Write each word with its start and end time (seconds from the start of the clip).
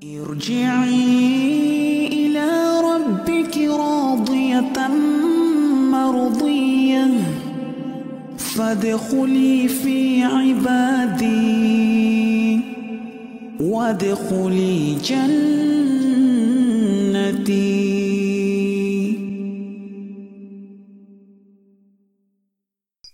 ارجعي 0.00 0.96
إلى 2.06 2.48
ربك 2.80 3.56
راضية 3.58 4.88
مرضية. 5.92 7.06
فادخلي 8.38 9.68
في 9.68 10.22
عبادي. 10.22 11.40
وادخلي 13.60 14.94
جنتي. 15.04 15.60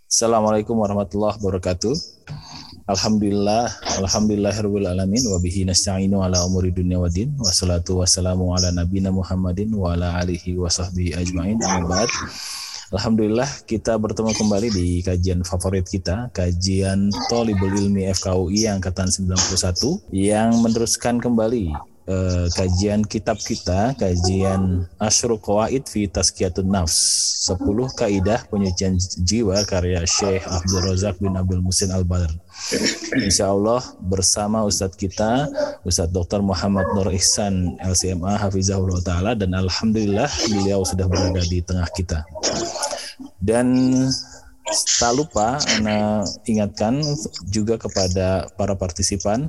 Assalamualaikum 0.07 0.79
warahmatullahi 0.79 1.35
wabarakatuh. 1.43 1.93
Alhamdulillah, 2.87 3.67
alhamdulillahirabbil 3.99 4.87
alamin 4.87 5.19
wa 5.27 5.43
bihi 5.43 5.67
nasta'inu 5.67 6.23
ala 6.23 6.47
umuri 6.47 6.71
dunya 6.71 7.03
waddin. 7.03 7.35
Wassalatu 7.35 7.99
wassalamu 7.99 8.55
ala 8.55 8.71
nabiyina 8.71 9.11
Muhammadin 9.11 9.75
wa 9.75 9.99
ala 9.99 10.23
alihi 10.23 10.55
wa 10.55 10.71
sahbihi 10.71 11.19
ajmain. 11.19 11.59
Amma. 11.67 12.07
Alhamdulillah 12.95 13.67
kita 13.67 13.99
bertemu 13.99 14.31
kembali 14.39 14.71
di 14.71 15.03
kajian 15.03 15.43
favorit 15.43 15.83
kita, 15.83 16.31
kajian 16.31 17.11
Tolibul 17.27 17.75
Ilmi 17.75 18.07
FKUI 18.15 18.71
angkatan 18.71 19.11
91 19.11 20.07
yang 20.15 20.55
meneruskan 20.63 21.19
kembali 21.19 21.75
eh, 22.07 22.47
kajian 22.55 23.03
kitab 23.05 23.37
kita, 23.43 23.95
kajian 23.99 24.87
Asyrul 24.97 25.43
Qawaid 25.43 25.87
fi 25.91 26.07
Tazkiyatun 26.07 26.71
Nafs, 26.71 26.97
10 27.51 27.63
kaidah 27.95 28.47
penyucian 28.51 28.99
jiwa 29.23 29.63
karya 29.67 30.03
Syekh 30.07 30.43
Abdul 30.47 30.83
Razak 30.87 31.19
bin 31.23 31.35
Abdul 31.35 31.63
Musin 31.63 31.91
Al-Badr. 31.91 32.33
Insya 33.21 33.53
Allah 33.53 33.85
bersama 34.01 34.65
Ustadz 34.65 34.97
kita, 34.97 35.47
Ustadz 35.85 36.11
Dr. 36.11 36.41
Muhammad 36.43 36.89
Nur 36.97 37.13
Ihsan 37.13 37.79
LCMA 37.79 38.41
Hafizahullah 38.41 39.05
Ta'ala 39.05 39.33
dan 39.37 39.55
Alhamdulillah 39.55 40.27
beliau 40.51 40.83
sudah 40.83 41.07
berada 41.07 41.43
di 41.47 41.61
tengah 41.63 41.87
kita. 41.93 42.25
Dan 43.39 43.69
tak 44.99 45.13
lupa 45.15 45.63
Anda 45.79 46.27
ingatkan 46.43 46.99
juga 47.47 47.79
kepada 47.79 48.51
para 48.59 48.75
partisipan 48.75 49.47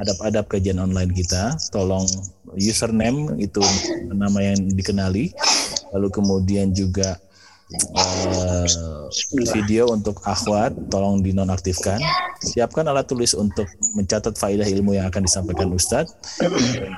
adab-adab 0.00 0.50
kajian 0.50 0.82
online 0.82 1.14
kita 1.14 1.54
tolong 1.70 2.06
username 2.58 3.34
itu 3.38 3.62
nama 4.10 4.38
yang 4.42 4.58
dikenali. 4.74 5.34
Lalu 5.94 6.08
kemudian 6.10 6.74
juga 6.74 7.18
uh, 7.94 8.66
video 9.54 9.90
untuk 9.90 10.20
akhwat 10.26 10.74
tolong 10.90 11.22
dinonaktifkan. 11.22 11.98
Siapkan 12.42 12.84
alat 12.90 13.08
tulis 13.08 13.32
untuk 13.32 13.66
mencatat 13.96 14.36
faidah 14.36 14.66
ilmu 14.66 14.98
yang 14.98 15.08
akan 15.08 15.24
disampaikan 15.24 15.70
Ustadz. 15.72 16.12
Dan 16.38 16.50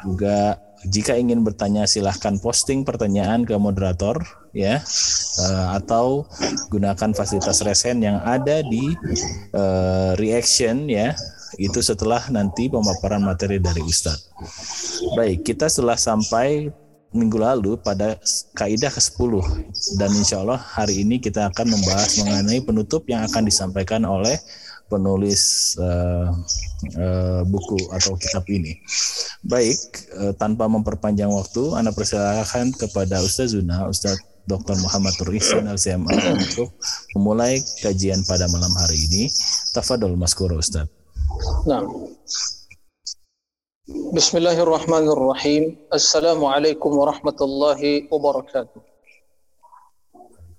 juga 0.03 0.59
jika 0.87 1.19
ingin 1.19 1.43
bertanya 1.43 1.89
silahkan 1.89 2.39
posting 2.39 2.83
pertanyaan 2.83 3.45
ke 3.47 3.55
moderator 3.57 4.21
ya. 4.57 4.81
Uh, 5.37 5.77
atau 5.77 6.25
gunakan 6.73 7.13
fasilitas 7.13 7.61
resen 7.61 8.01
yang 8.01 8.25
ada 8.25 8.65
di 8.65 8.97
uh, 9.53 10.17
reaction 10.17 10.89
ya 10.89 11.13
itu 11.57 11.81
setelah 11.81 12.21
nanti 12.29 12.69
pemaparan 12.69 13.21
materi 13.25 13.57
dari 13.61 13.81
Ustadz. 13.81 14.33
Baik, 15.17 15.45
kita 15.45 15.69
setelah 15.69 15.97
sampai 15.97 16.69
minggu 17.17 17.39
lalu 17.41 17.81
pada 17.81 18.21
kaidah 18.53 18.93
ke-10 18.93 19.33
dan 19.97 20.11
insya 20.13 20.45
Allah 20.45 20.61
hari 20.61 21.01
ini 21.01 21.17
kita 21.17 21.49
akan 21.49 21.73
membahas 21.73 22.21
mengenai 22.21 22.61
penutup 22.61 23.09
yang 23.09 23.25
akan 23.25 23.49
disampaikan 23.49 24.05
oleh 24.05 24.37
penulis 24.87 25.75
uh, 25.83 26.31
uh, 26.95 27.43
buku 27.43 27.79
atau 27.91 28.15
kitab 28.15 28.47
ini. 28.47 28.79
Baik, 29.43 29.79
uh, 30.15 30.33
tanpa 30.39 30.71
memperpanjang 30.71 31.31
waktu, 31.31 31.75
Anda 31.75 31.91
persilakan 31.91 32.71
kepada 32.75 33.19
Ustaz 33.23 33.55
Zuna, 33.55 33.91
Ustaz 33.91 34.15
Dr. 34.47 34.79
Muhammad 34.79 35.19
Turisan 35.19 35.67
LCMA 35.67 36.15
untuk 36.39 36.71
memulai 37.19 37.59
kajian 37.83 38.23
pada 38.31 38.47
malam 38.47 38.71
hari 38.79 38.95
ini. 39.11 39.27
Tafadol 39.75 40.15
Maskuro 40.15 40.63
Ustaz. 40.63 40.87
Nah. 41.37 41.85
Bismillahirrahmanirrahim. 44.17 45.77
Assalamualaikum 45.93 46.97
warahmatullahi 46.97 48.09
wabarakatuh. 48.09 48.81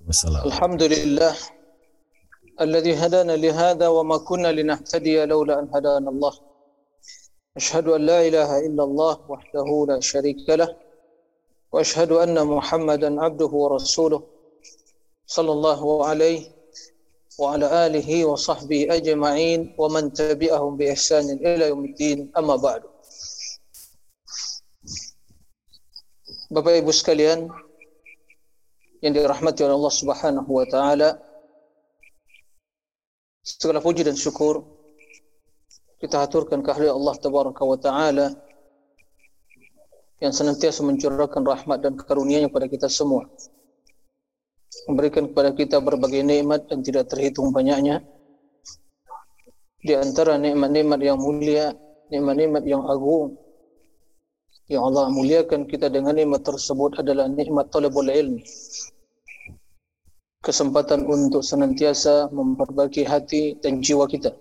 Wassalamualaikum. 0.06 0.52
Alhamdulillah 0.54 1.36
الذي 2.58 2.94
هدانا 2.98 3.38
لهذا 3.38 3.88
وما 3.88 4.18
كنا 4.26 4.50
لنهتدي 4.50 5.26
لولا 5.26 5.60
أن 5.62 5.70
هدانا 5.74 6.10
الله 6.10 6.34
أشهد 7.58 7.88
أن 7.88 8.02
لا 8.02 8.28
إله 8.28 8.50
إلا 8.66 8.84
الله 8.84 9.16
وحده 9.30 9.68
لا 9.90 10.00
شريك 10.02 10.50
له 10.50 10.70
وأشهد 11.74 12.12
أن 12.12 12.34
محمدا 12.48 13.22
عبده 13.22 13.46
ورسوله 13.54 14.22
صلى 15.28 15.52
الله 15.52 16.06
عليه 16.06 16.42
وعلى 17.39 17.87
آله 17.87 18.25
وصحبه 18.25 18.81
أجمعين 18.97 19.75
ومن 19.79 20.13
تبعهم 20.13 20.77
بإحسان 20.77 21.25
إلى 21.41 21.69
يوم 21.69 21.85
الدين 21.85 22.33
أما 22.37 22.57
بعد 22.57 22.83
Bapak 26.53 26.85
Ibu 26.85 26.93
sekalian 26.93 27.49
yang 29.01 29.17
dirahmati 29.17 29.65
oleh 29.65 29.73
Allah 29.73 29.95
Subhanahu 29.97 30.51
wa 30.53 30.69
taala 30.69 31.17
segala 33.41 33.81
puji 33.81 34.05
dan 34.05 34.13
syukur 34.21 34.61
kita 35.97 36.21
haturkan 36.21 36.61
kehadirat 36.61 36.93
Allah 36.93 37.17
Tabaraka 37.17 37.63
wa 37.65 37.79
taala 37.81 38.37
yang 40.21 40.37
senantiasa 40.37 40.85
mencurahkan 40.85 41.41
rahmat 41.41 41.83
dan 41.83 41.97
karunia-Nya 41.97 42.53
kepada 42.53 42.69
kita 42.69 42.87
semua. 42.93 43.27
Memberikan 44.88 45.32
kepada 45.32 45.52
kita 45.56 45.78
berbagai 45.80 46.24
nikmat 46.24 46.68
dan 46.68 46.84
tidak 46.84 47.08
terhitung 47.12 47.52
banyaknya. 47.56 48.04
Di 49.82 49.96
antara 49.96 50.36
nikmat-nikmat 50.36 51.00
yang 51.00 51.20
mulia, 51.20 51.72
nikmat-nikmat 52.12 52.64
yang 52.68 52.84
agung 52.88 53.36
yang 54.68 54.84
Allah 54.84 55.08
muliakan 55.08 55.64
kita 55.64 55.88
dengan 55.88 56.12
nikmat 56.12 56.44
tersebut 56.44 57.00
adalah 57.00 57.32
nikmat 57.32 57.72
talabul 57.72 58.12
ilmi. 58.12 58.44
Kesempatan 60.44 61.08
untuk 61.08 61.40
senantiasa 61.40 62.28
memperbaiki 62.36 63.08
hati 63.08 63.56
dan 63.64 63.80
jiwa 63.80 64.08
kita. 64.12 64.36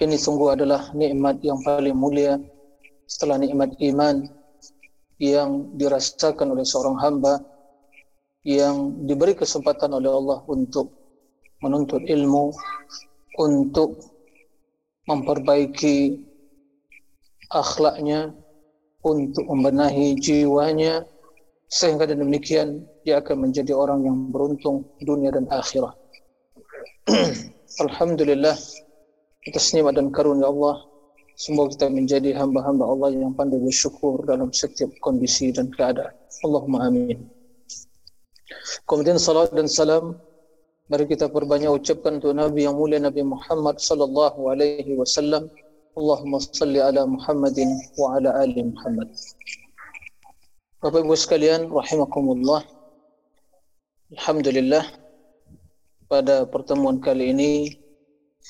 Ini 0.00 0.16
sungguh 0.16 0.56
adalah 0.56 0.90
nikmat 0.96 1.44
yang 1.44 1.60
paling 1.62 1.94
mulia 1.94 2.40
setelah 3.04 3.38
nikmat 3.38 3.76
iman 3.92 4.24
yang 5.20 5.70
dirasakan 5.76 6.56
oleh 6.56 6.66
seorang 6.66 6.98
hamba 6.98 7.38
yang 8.44 9.08
diberi 9.08 9.32
kesempatan 9.32 9.96
oleh 9.96 10.12
Allah 10.12 10.44
untuk 10.48 10.92
menuntut 11.64 12.04
ilmu, 12.04 12.52
untuk 13.40 14.04
memperbaiki 15.08 16.20
akhlaknya, 17.52 18.36
untuk 19.04 19.44
membenahi 19.48 20.16
jiwanya, 20.20 21.08
sehingga 21.72 22.04
dan 22.04 22.20
demikian 22.20 22.84
dia 23.08 23.20
akan 23.24 23.48
menjadi 23.48 23.72
orang 23.72 24.04
yang 24.04 24.16
beruntung 24.28 24.84
dunia 25.00 25.32
dan 25.32 25.48
akhirat. 25.48 25.96
Alhamdulillah 27.84 28.56
atas 29.44 29.66
nikmat 29.76 29.96
dan 29.96 30.08
karunia 30.08 30.48
Allah 30.48 30.84
Semoga 31.34 31.74
kita 31.74 31.90
menjadi 31.90 32.30
hamba-hamba 32.38 32.86
Allah 32.86 33.10
yang 33.10 33.34
pandai 33.34 33.58
bersyukur 33.58 34.22
dalam 34.22 34.54
setiap 34.54 34.86
kondisi 35.02 35.50
dan 35.50 35.66
keadaan. 35.66 36.14
Allahumma 36.46 36.86
amin. 36.86 37.26
Kemudian 38.88 39.20
salat 39.20 39.52
dan 39.52 39.68
salam 39.70 40.18
mari 40.92 41.08
kita 41.08 41.32
perbanyak 41.32 41.72
ucapkan 41.72 42.20
untuk 42.20 42.36
Nabi 42.36 42.68
yang 42.68 42.76
mulia 42.76 43.00
Nabi 43.00 43.24
Muhammad 43.24 43.80
sallallahu 43.80 44.52
alaihi 44.52 44.96
wasallam. 44.98 45.48
Allahumma 45.94 46.42
salli 46.42 46.82
ala 46.82 47.06
Muhammadin 47.06 47.70
wa 47.94 48.18
ala 48.18 48.34
ali 48.42 48.66
Muhammad. 48.66 49.14
Bapak 50.82 51.06
Ibu 51.06 51.14
sekalian 51.14 51.70
rahimakumullah. 51.70 52.66
Alhamdulillah 54.18 54.84
pada 56.10 56.44
pertemuan 56.50 57.00
kali 57.00 57.30
ini 57.32 57.52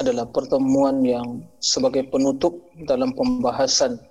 adalah 0.02 0.26
pertemuan 0.26 1.06
yang 1.06 1.46
sebagai 1.62 2.10
penutup 2.10 2.58
dalam 2.90 3.14
pembahasan 3.14 4.02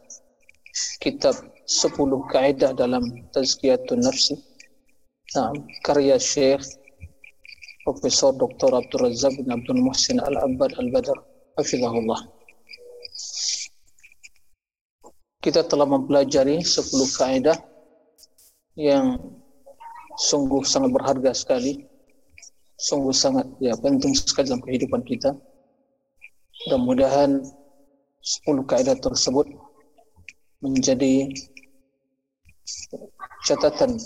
kitab 1.04 1.36
10 1.68 2.00
kaidah 2.32 2.72
dalam 2.72 3.04
Tazkiyatun 3.36 4.00
Nafsi. 4.08 4.40
Nah, 5.34 5.50
karya 5.82 6.22
Syekh 6.22 6.62
Profesor 7.82 8.38
Dr. 8.38 8.70
Abdul 8.70 9.10
Razak 9.10 9.34
bin 9.42 9.50
Abdul 9.50 9.82
Muhsin 9.82 10.22
Al-Abbad 10.22 10.78
Al-Badr. 10.78 11.18
Hafizahullah. 11.58 12.22
Kita 15.44 15.66
telah 15.68 15.90
mempelajari 15.90 16.64
10 16.64 17.20
kaidah 17.20 17.58
yang 18.80 19.20
sungguh 20.22 20.64
sangat 20.64 20.94
berharga 20.96 21.36
sekali. 21.36 21.84
Sungguh 22.78 23.14
sangat 23.14 23.50
ya 23.58 23.76
penting 23.78 24.14
sekali 24.18 24.50
dalam 24.50 24.64
kehidupan 24.66 25.02
kita 25.08 25.34
Mudah-mudahan 26.64 27.44
10 28.24 28.70
kaidah 28.72 28.96
tersebut 29.04 29.50
menjadi 30.64 31.28
catatan 33.44 34.00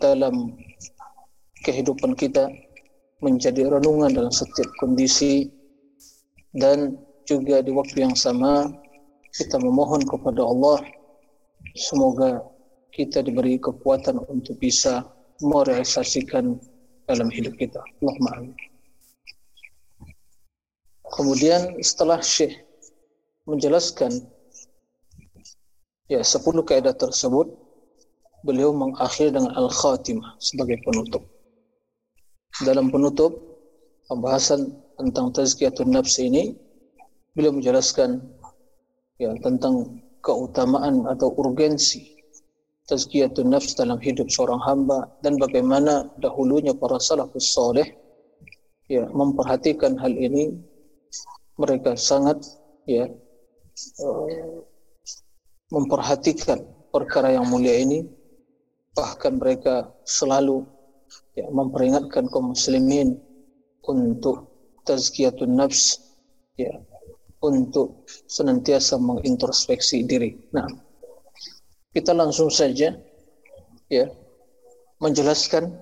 dalam 0.00 0.56
kehidupan 1.66 2.16
kita 2.16 2.48
menjadi 3.22 3.68
renungan 3.68 4.12
dalam 4.12 4.34
setiap 4.34 4.66
kondisi 4.80 5.52
dan 6.56 6.96
juga 7.28 7.62
di 7.62 7.70
waktu 7.70 8.08
yang 8.08 8.16
sama 8.18 8.72
kita 9.32 9.56
memohon 9.60 10.02
kepada 10.04 10.42
Allah 10.42 10.82
semoga 11.78 12.42
kita 12.92 13.24
diberi 13.24 13.56
kekuatan 13.56 14.20
untuk 14.28 14.60
bisa 14.60 15.08
merealisasikan 15.40 16.60
dalam 17.08 17.28
hidup 17.32 17.56
kita. 17.56 17.80
Allahumma 18.00 18.30
amin. 18.36 18.54
Kemudian 21.12 21.76
setelah 21.80 22.20
Syekh 22.20 22.56
menjelaskan 23.44 24.12
ya 26.08 26.20
10 26.20 26.40
kaidah 26.68 26.96
tersebut, 26.96 27.48
beliau 28.42 28.74
mengakhiri 28.74 29.34
dengan 29.34 29.54
al-khatimah 29.54 30.38
sebagai 30.38 30.78
penutup. 30.82 31.22
Dalam 32.62 32.92
penutup 32.92 33.32
pembahasan 34.06 34.76
tentang 34.98 35.32
tazkiyatun 35.32 35.88
nafs 35.88 36.20
ini, 36.20 36.52
beliau 37.32 37.54
menjelaskan 37.54 38.20
ya 39.16 39.32
tentang 39.40 40.02
keutamaan 40.20 41.08
atau 41.08 41.32
urgensi 41.34 42.12
tazkiyatun 42.86 43.48
nafs 43.50 43.72
dalam 43.78 43.96
hidup 44.02 44.28
seorang 44.28 44.60
hamba 44.62 45.08
dan 45.22 45.38
bagaimana 45.38 46.10
dahulunya 46.18 46.74
para 46.74 46.98
salafus 46.98 47.54
soleh 47.54 47.86
ya 48.90 49.06
memperhatikan 49.10 49.96
hal 49.96 50.12
ini 50.12 50.58
mereka 51.56 51.94
sangat 51.94 52.42
ya 52.84 53.06
uh, 54.02 54.60
memperhatikan 55.72 56.60
perkara 56.92 57.32
yang 57.32 57.48
mulia 57.48 57.80
ini 57.80 58.04
bahkan 58.92 59.40
mereka 59.40 59.88
selalu 60.04 60.68
ya, 61.36 61.48
memperingatkan 61.48 62.28
kaum 62.28 62.52
muslimin 62.52 63.16
untuk 63.88 64.52
tazkiyatun 64.84 65.56
nafs 65.56 66.00
ya 66.60 66.70
untuk 67.42 68.06
senantiasa 68.30 69.00
mengintrospeksi 69.00 70.06
diri. 70.06 70.38
Nah, 70.54 70.68
kita 71.90 72.14
langsung 72.14 72.52
saja 72.52 72.94
ya 73.90 74.06
menjelaskan 75.02 75.74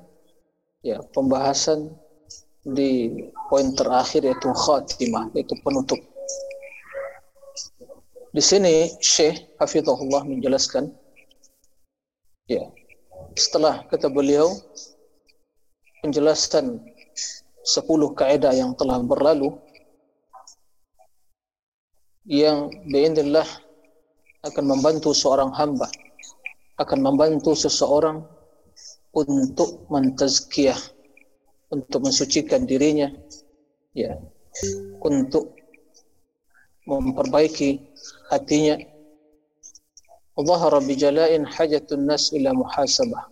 ya 0.80 1.02
pembahasan 1.12 1.92
di 2.64 3.12
poin 3.52 3.76
terakhir 3.76 4.24
yaitu 4.24 4.48
khatimah 4.52 5.28
yaitu 5.36 5.52
penutup. 5.60 6.00
Di 8.30 8.40
sini 8.40 8.94
Syekh 9.02 9.58
Hafizahullah 9.58 10.22
menjelaskan 10.24 10.94
ya 12.46 12.64
setelah 13.40 13.80
kata 13.88 14.12
beliau 14.12 14.52
penjelasan 16.04 16.84
10 17.64 18.18
kaidah 18.20 18.52
yang 18.52 18.76
telah 18.76 19.00
berlalu 19.00 19.56
yang 22.28 22.68
biinillah 22.92 23.48
akan 24.44 24.64
membantu 24.68 25.16
seorang 25.16 25.48
hamba 25.56 25.88
akan 26.76 27.00
membantu 27.00 27.56
seseorang 27.56 28.24
untuk 29.16 29.88
mentazkiyah 29.88 30.78
untuk 31.72 32.04
mensucikan 32.04 32.68
dirinya 32.68 33.08
ya 33.96 34.20
untuk 35.00 35.56
memperbaiki 36.84 37.80
hatinya 38.28 38.78
Zahara 40.46 40.80
bijalain 40.80 41.44
hajatun 41.44 42.06
nas 42.06 42.32
ila 42.32 42.54
muhasabah. 42.54 43.28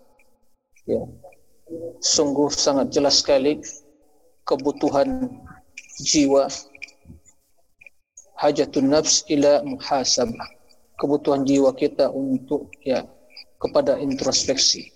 Ya. 0.89 1.05
Sungguh 2.01 2.49
sangat 2.49 2.95
jelas 2.95 3.21
sekali 3.21 3.61
kebutuhan 4.49 5.29
jiwa 6.01 6.49
hajatun 8.41 8.89
nafs 8.89 9.25
ila 9.29 9.61
muhasabah. 9.65 10.49
Kebutuhan 10.99 11.47
jiwa 11.47 11.71
kita 11.79 12.11
untuk 12.11 12.73
ya 12.83 13.07
kepada 13.63 14.01
introspeksi. 14.03 14.91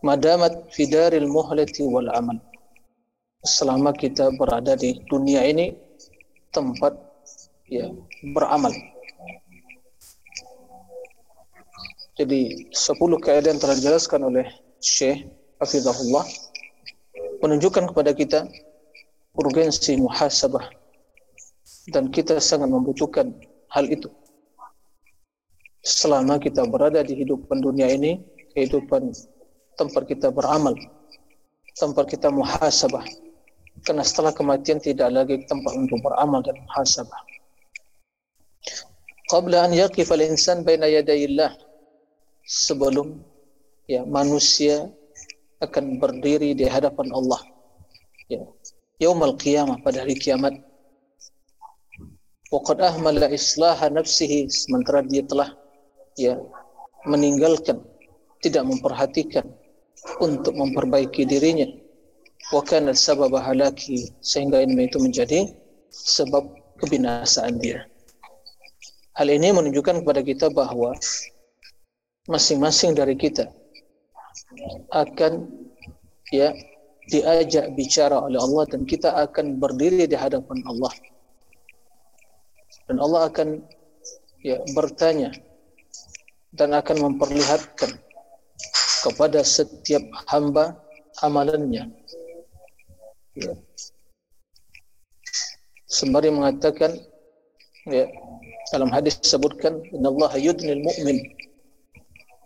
Madamat 0.00 0.72
fidaril 0.72 1.28
muhlati 1.28 1.86
wal 1.86 2.10
aman. 2.10 2.40
Selama 3.44 3.94
kita 3.94 4.32
berada 4.34 4.74
di 4.76 5.00
dunia 5.08 5.44
ini 5.46 5.76
tempat 6.50 6.96
ya 7.70 7.88
beramal 8.34 8.74
Jadi 12.20 12.68
10 12.68 13.24
kaidah 13.24 13.48
yang 13.48 13.60
telah 13.60 13.72
dijelaskan 13.80 14.20
oleh 14.28 14.44
Syekh 14.76 15.24
Hafizahullah 15.56 16.28
menunjukkan 17.40 17.88
kepada 17.88 18.12
kita 18.12 18.44
urgensi 19.32 19.96
muhasabah 19.96 20.68
dan 21.96 22.12
kita 22.12 22.36
sangat 22.36 22.68
membutuhkan 22.68 23.32
hal 23.72 23.88
itu. 23.88 24.12
Selama 25.80 26.36
kita 26.36 26.68
berada 26.68 27.00
di 27.00 27.16
hidupan 27.16 27.64
dunia 27.64 27.88
ini, 27.88 28.20
kehidupan 28.52 29.16
tempat 29.80 30.04
kita 30.04 30.28
beramal, 30.28 30.76
tempat 31.80 32.04
kita 32.04 32.28
muhasabah. 32.28 33.00
Karena 33.88 34.04
setelah 34.04 34.36
kematian 34.36 34.76
tidak 34.76 35.08
lagi 35.08 35.40
tempat 35.48 35.72
untuk 35.72 36.04
beramal 36.04 36.44
dan 36.44 36.52
muhasabah 36.68 37.30
qabla 39.30 39.70
an 39.70 39.72
yaqif 39.72 40.10
al-insan 40.10 40.66
baina 40.66 40.90
yadayillah 40.90 41.54
sebelum 42.50 43.22
ya 43.86 44.02
manusia 44.02 44.90
akan 45.62 46.02
berdiri 46.02 46.50
di 46.58 46.66
hadapan 46.66 47.06
Allah 47.14 47.38
ya 48.26 48.42
yaumul 48.98 49.38
qiyamah 49.38 49.78
pada 49.86 50.02
hari 50.02 50.18
kiamat. 50.18 50.58
Waqad 52.50 52.82
ahmala 52.82 53.30
islaha 53.30 53.86
nafsihi 53.86 54.50
sementara 54.50 55.06
dia 55.06 55.22
telah 55.22 55.54
ya 56.18 56.34
meninggalkan 57.06 57.78
tidak 58.42 58.66
memperhatikan 58.66 59.46
untuk 60.18 60.58
memperbaiki 60.58 61.22
dirinya. 61.22 61.70
Wa 62.50 62.66
kana 62.66 62.90
sabab 62.90 63.38
halaki 63.38 64.10
sehingga 64.18 64.58
ini 64.66 64.90
itu 64.90 64.98
menjadi 64.98 65.46
sebab 65.94 66.50
kebinasaan 66.82 67.62
dia. 67.62 67.86
Hal 69.14 69.30
ini 69.30 69.54
menunjukkan 69.54 70.02
kepada 70.02 70.20
kita 70.26 70.50
bahwa 70.50 70.96
masing-masing 72.30 72.94
dari 72.94 73.18
kita 73.18 73.50
akan 74.94 75.50
ya 76.30 76.54
diajak 77.10 77.74
bicara 77.74 78.22
oleh 78.22 78.38
Allah 78.38 78.64
dan 78.70 78.86
kita 78.86 79.10
akan 79.10 79.58
berdiri 79.58 80.06
di 80.06 80.14
hadapan 80.14 80.62
Allah. 80.70 80.94
Dan 82.86 83.02
Allah 83.02 83.26
akan 83.26 83.48
ya 84.46 84.62
bertanya 84.74 85.34
dan 86.54 86.70
akan 86.70 87.10
memperlihatkan 87.10 87.98
kepada 89.02 89.42
setiap 89.42 90.02
hamba 90.30 90.78
amalannya. 91.26 91.90
Ya. 93.34 93.52
Sembari 95.90 96.30
mengatakan 96.30 96.94
ya 97.90 98.06
dalam 98.70 98.90
hadis 98.94 99.18
disebutkan 99.18 99.82
innallaha 99.90 100.38
yudnil 100.38 100.78
mu'min 100.78 101.18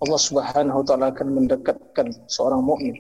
Allah 0.05 0.21
Subhanahu 0.21 0.81
wa 0.81 0.85
taala 0.85 1.07
akan 1.11 1.29
mendekatkan 1.33 2.13
seorang 2.29 2.61
mukmin. 2.61 2.93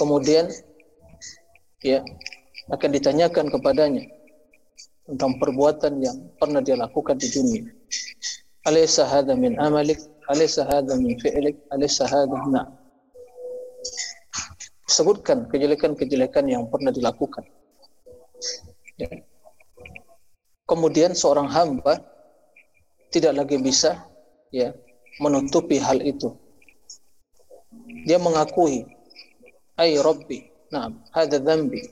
Kemudian 0.00 0.48
ya 1.84 2.00
akan 2.72 2.90
ditanyakan 2.96 3.52
kepadanya 3.52 4.08
tentang 5.04 5.36
perbuatan 5.36 6.00
yang 6.00 6.16
pernah 6.40 6.64
dia 6.64 6.80
lakukan 6.80 7.20
di 7.20 7.28
dunia. 7.28 7.68
Alaysa 8.64 9.04
hadha 9.04 9.36
min 9.36 9.60
amalik? 9.60 10.00
Alaysa 10.32 10.64
hadha 10.64 10.96
min 10.96 11.20
fi'lik? 11.20 11.60
Alaysa 11.68 12.08
hadha 12.08 12.40
na 12.48 12.64
sebutkan 14.88 15.44
kejelekan-kejelekan 15.52 16.48
yang 16.48 16.64
pernah 16.72 16.88
dilakukan. 16.88 17.44
Ya. 18.96 19.10
Kemudian 20.64 21.12
seorang 21.12 21.52
hamba 21.52 22.00
tidak 23.12 23.36
lagi 23.36 23.60
bisa 23.60 24.00
ya 24.54 24.70
menutupi 25.18 25.82
hal 25.82 25.98
itu. 25.98 26.30
Dia 28.06 28.22
mengakui, 28.22 28.86
"Ai 29.74 29.98
Rabbi, 29.98 30.70
na'am, 30.70 31.02
hadza 31.10 31.42
dzambi." 31.42 31.82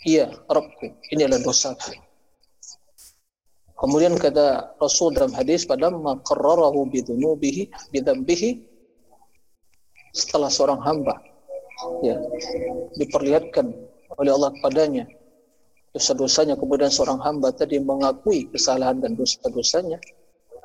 Iya, 0.00 0.32
Rabbku, 0.48 0.96
ini 1.12 1.28
adalah 1.28 1.44
dosaku. 1.44 1.92
Kemudian 3.76 4.16
kata 4.16 4.76
Rasul 4.80 5.12
dalam 5.12 5.32
hadis 5.36 5.68
pada 5.68 5.92
maqarrarahu 5.92 6.88
bidunubihi 6.88 7.68
bidzambihi 7.92 8.64
setelah 10.12 10.52
seorang 10.52 10.80
hamba 10.84 11.16
ya 12.04 12.20
diperlihatkan 13.00 13.72
oleh 14.20 14.32
Allah 14.36 14.52
kepadanya 14.52 15.08
dosa-dosanya 15.96 16.60
kemudian 16.60 16.92
seorang 16.92 17.24
hamba 17.24 17.56
tadi 17.56 17.80
mengakui 17.80 18.52
kesalahan 18.52 19.00
dan 19.00 19.16
dosa-dosanya 19.16 19.96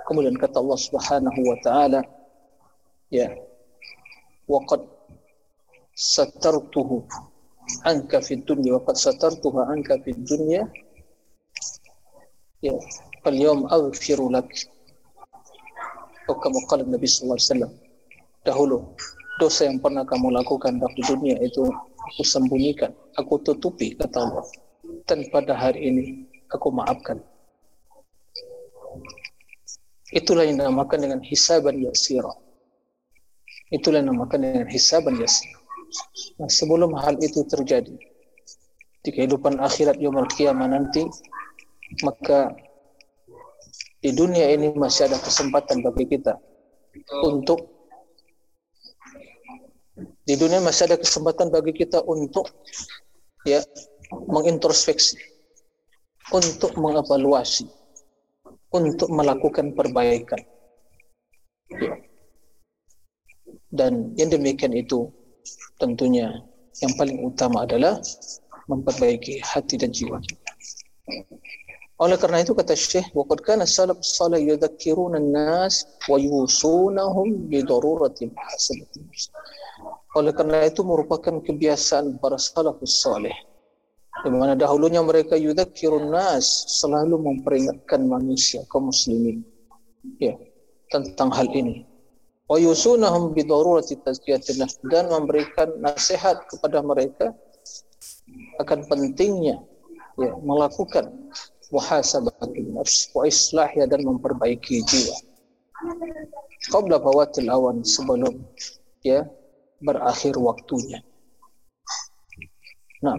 kemudian 0.05 0.38
kata 0.38 0.62
Allah 0.62 0.79
Subhanahu 0.79 1.39
wa 1.41 1.57
taala 1.65 2.00
ya 3.12 3.33
waqad 4.45 4.81
satartuhu 5.97 7.05
anka 7.83 8.21
fid 8.21 8.45
dunya 8.45 8.77
wa 8.77 8.81
qad 8.85 8.97
satartuha 8.97 9.67
anka 9.74 9.97
fid 10.05 10.17
dunya 10.25 10.69
ya 12.62 12.74
fal 13.25 13.35
yawm 13.35 13.65
aghfiru 13.69 14.29
lak 14.29 14.47
atau 16.25 16.35
kama 16.41 16.57
qala 16.65 16.85
Nabi 16.85 17.05
sallallahu 17.05 17.38
alaihi 17.38 17.50
wasallam 17.50 17.74
dahulu 18.45 18.77
dosa 19.38 19.69
yang 19.69 19.77
pernah 19.77 20.01
kamu 20.05 20.33
lakukan 20.33 20.77
di 20.77 21.03
dunia 21.05 21.38
itu 21.41 21.65
aku 22.13 22.24
sembunyikan 22.25 22.93
aku 23.17 23.41
tutupi 23.45 23.93
kata 23.97 24.25
Allah 24.25 24.45
dan 25.05 25.25
pada 25.29 25.53
hari 25.53 25.89
ini 25.89 26.05
aku 26.50 26.74
maafkan. 26.74 27.21
Itulah 30.15 30.48
yang 30.48 30.63
dinamakan 30.63 31.00
dengan 31.03 31.19
hisaban 31.19 31.75
yasira. 31.84 32.31
Itulah 33.67 34.00
yang 34.00 34.15
dinamakan 34.15 34.39
dengan 34.48 34.67
hisaban 34.72 35.19
yasira. 35.19 35.60
Nah, 36.39 36.48
sebelum 36.48 36.95
hal 36.95 37.19
itu 37.19 37.43
terjadi, 37.43 37.95
di 39.05 39.10
kehidupan 39.12 39.60
akhirat 39.60 40.00
yaumul 40.00 40.27
kiamah 40.31 40.72
nanti, 40.72 41.05
maka 42.01 42.55
di 44.01 44.15
dunia 44.15 44.50
ini 44.55 44.74
masih 44.74 45.12
ada 45.12 45.17
kesempatan 45.22 45.86
bagi 45.86 46.05
kita 46.10 46.39
untuk 47.25 47.75
di 50.25 50.36
dunia 50.36 50.60
masih 50.60 50.89
ada 50.89 50.98
kesempatan 50.98 51.53
bagi 51.53 51.72
kita 51.72 52.01
untuk 52.03 52.50
ya 53.45 53.62
mengintrospeksi, 54.12 55.22
untuk 56.34 56.75
mengevaluasi, 56.75 57.69
untuk 58.75 59.08
melakukan 59.08 59.72
perbaikan. 59.72 60.41
Dan 63.72 64.15
yang 64.15 64.32
demikian 64.32 64.75
itu 64.75 65.12
tentunya 65.79 66.32
yang 66.84 66.94
paling 67.00 67.24
utama 67.24 67.63
adalah 67.63 68.00
memperbaiki 68.67 69.39
hati 69.44 69.79
dan 69.79 69.91
jiwa. 69.91 70.20
Oleh 71.96 72.20
karena 72.20 72.44
itu 72.44 72.51
kata 72.51 72.75
Syekh, 72.75 73.08
"Waqad 73.15 73.39
kana 73.39 73.63
salaf 73.63 74.03
salih 74.03 74.44
yudzakkiruna 74.44 75.15
an-nas 75.15 75.88
wa 76.12 76.20
yusunahum 76.20 77.48
bi 77.48 77.63
darurati 77.63 78.27
Oleh 80.20 80.32
karena 80.36 80.67
itu 80.67 80.84
merupakan 80.84 81.39
kebiasaan 81.39 82.20
para 82.20 82.36
salafus 82.36 83.00
salih 83.00 83.32
di 84.24 84.29
mana 84.31 84.55
dahulunya 84.55 85.03
mereka 85.03 85.36
yudzakirun 85.36 86.07
nas 86.07 86.48
selalu 86.79 87.19
memperingatkan 87.19 88.07
manusia 88.07 88.63
kaum 88.72 88.88
muslimin. 88.88 89.43
Ya 90.22 90.39
tentang 90.93 91.34
hal 91.34 91.50
ini. 91.51 91.84
Wa 92.45 92.62
yusunahum 92.62 93.34
bi 93.34 93.41
darurati 93.41 93.98
dan 94.88 95.10
memberikan 95.10 95.81
nasihat 95.81 96.45
kepada 96.45 96.79
mereka 96.86 97.34
akan 98.62 98.86
pentingnya 98.86 99.57
ya 100.15 100.31
melakukan 100.45 101.10
muhasabatul 101.74 102.69
nafs 102.77 103.10
wa 103.17 103.25
islahnya 103.25 103.89
dan 103.89 104.05
memperbaiki 104.05 104.86
jiwa. 104.86 105.17
Qabla 106.69 107.01
fawatil 107.01 107.50
awan 107.50 107.81
sebelum 107.81 108.45
ya 109.01 109.25
berakhir 109.81 110.38
waktunya. 110.38 111.01
Nah 113.01 113.17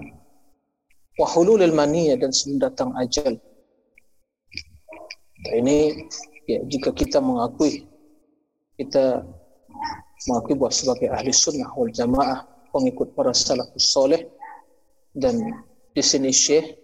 wahulul 1.16 1.72
mania 1.72 2.16
dan 2.16 2.30
sebelum 2.32 2.60
datang 2.60 2.90
ajal. 3.00 3.36
Ini 5.46 6.08
ya 6.48 6.60
jika 6.66 6.90
kita 6.92 7.22
mengakui 7.22 7.86
kita 8.76 9.24
mengakui 10.28 10.54
bahwa 10.58 10.72
sebagai 10.72 11.08
ahli 11.12 11.30
sunnah 11.32 11.70
wal 11.76 11.92
jamaah 11.92 12.44
pengikut 12.74 13.14
para 13.16 13.32
salafus 13.32 13.94
soleh 13.94 14.26
dan 15.16 15.38
di 15.96 16.02
sini 16.04 16.28
syekh 16.28 16.76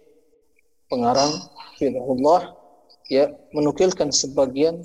pengarang 0.89 1.31
Firullah 1.77 2.53
ya 3.09 3.29
menukilkan 3.53 4.09
sebagian 4.09 4.81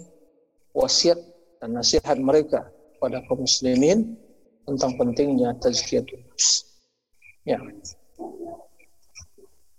wasiat 0.77 1.17
dan 1.63 1.75
nasihat 1.75 2.19
mereka 2.21 2.69
pada 2.99 3.23
kaum 3.27 3.47
muslimin 3.47 4.19
tentang 4.69 4.95
pentingnya 5.01 5.57
tazkiyatun 5.65 6.21
nafs. 6.29 6.69
Ya. 7.49 7.57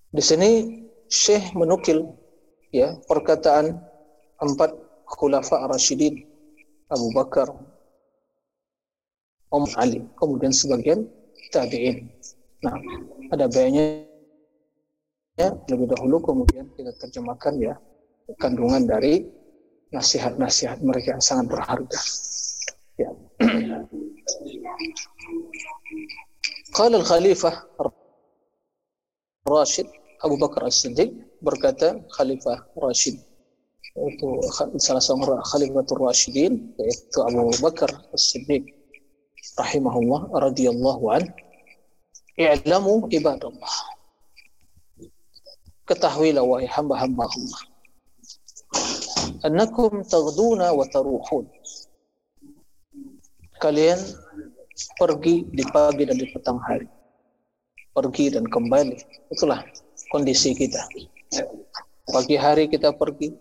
Di 0.10 0.24
sini 0.26 0.82
Syekh 1.06 1.54
menukil 1.54 2.02
ya 2.74 2.98
perkataan 3.06 3.78
empat 4.42 4.74
khulafa 5.06 5.70
Rasyidin 5.70 6.26
Abu 6.90 7.14
Bakar, 7.14 7.54
Om 9.54 9.66
Ali, 9.78 10.02
kemudian 10.18 10.54
sebagian 10.54 11.06
tabi'in. 11.54 12.10
Nah, 12.66 12.74
ada 13.34 13.46
baiknya 13.50 14.06
ya, 15.38 15.54
lebih 15.70 15.90
dahulu 15.94 16.22
kemudian 16.22 16.66
kita 16.74 16.94
terjemahkan 16.98 17.58
ya 17.62 17.78
kandungan 18.42 18.86
dari 18.90 19.26
nasihat-nasihat 19.94 20.82
mereka 20.86 21.18
yang 21.18 21.24
sangat 21.26 21.50
berharga. 21.50 22.02
Ya. 22.98 23.10
Qala 26.78 27.02
al-Khalifah 27.02 27.66
Rashid 29.50 29.90
Abu 30.20 30.36
Bakar 30.36 30.68
As-Siddiq 30.68 31.16
berkata 31.40 32.00
Khalifah 32.16 32.68
Rashid. 32.76 33.20
Itu 34.00 34.28
salah 34.80 35.04
seorang 35.04 35.44
Khalifatul 35.44 36.08
Rashidin 36.08 36.76
yaitu 36.80 37.20
Abu 37.24 37.52
Bakar 37.60 37.90
As-Siddiq 38.16 38.68
rahimahullah 39.56 40.32
radhiyallahu 40.36 41.04
an. 41.12 41.24
I'lamu 42.40 43.12
ibadallah. 43.12 43.76
Ketahuilah 45.84 46.46
wahai 46.46 46.70
hamba-hamba 46.70 47.28
Allah 47.28 47.62
annakum 49.44 50.04
taghduna 50.04 50.76
wa 50.76 50.86
taruhun. 50.88 51.48
Kalian 53.60 54.00
pergi 54.96 55.44
di 55.52 55.64
pagi 55.68 56.08
dan 56.08 56.16
di 56.16 56.28
petang 56.32 56.60
hari. 56.64 56.88
Pergi 57.92 58.32
dan 58.32 58.48
kembali. 58.48 58.96
Itulah 59.36 59.60
kondisi 60.10 60.58
kita. 60.58 60.82
Pagi 62.10 62.36
hari 62.36 62.66
kita 62.66 62.90
pergi 62.98 63.38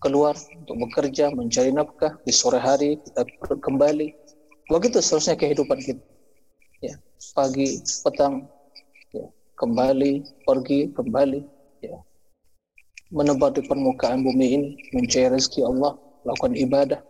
keluar 0.00 0.36
untuk 0.56 0.76
bekerja, 0.88 1.32
mencari 1.32 1.70
nafkah. 1.70 2.16
Di 2.24 2.32
sore 2.32 2.60
hari 2.60 2.96
kita 3.04 3.24
kembali. 3.60 4.08
Begitu 4.72 4.98
seterusnya 5.04 5.36
kehidupan 5.36 5.78
kita. 5.84 6.04
Ya, 6.80 6.96
pagi, 7.36 7.80
petang, 8.04 8.48
ya, 9.12 9.28
kembali, 9.60 10.24
pergi, 10.48 10.92
kembali. 10.96 11.40
Ya. 11.84 11.96
Menebar 13.12 13.52
di 13.52 13.64
permukaan 13.64 14.24
bumi 14.24 14.46
ini, 14.56 14.68
mencari 14.96 15.36
rezeki 15.36 15.68
Allah, 15.68 15.96
lakukan 16.24 16.56
ibadah. 16.56 17.00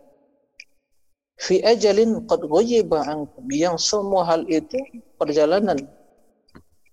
Fi 1.35 1.59
ajalin 1.63 2.23
qad 2.27 2.47
ghayyiba 2.47 3.03
ankum 3.07 3.43
yang 3.51 3.75
semua 3.75 4.23
hal 4.23 4.47
itu 4.47 4.79
perjalanan 5.19 5.75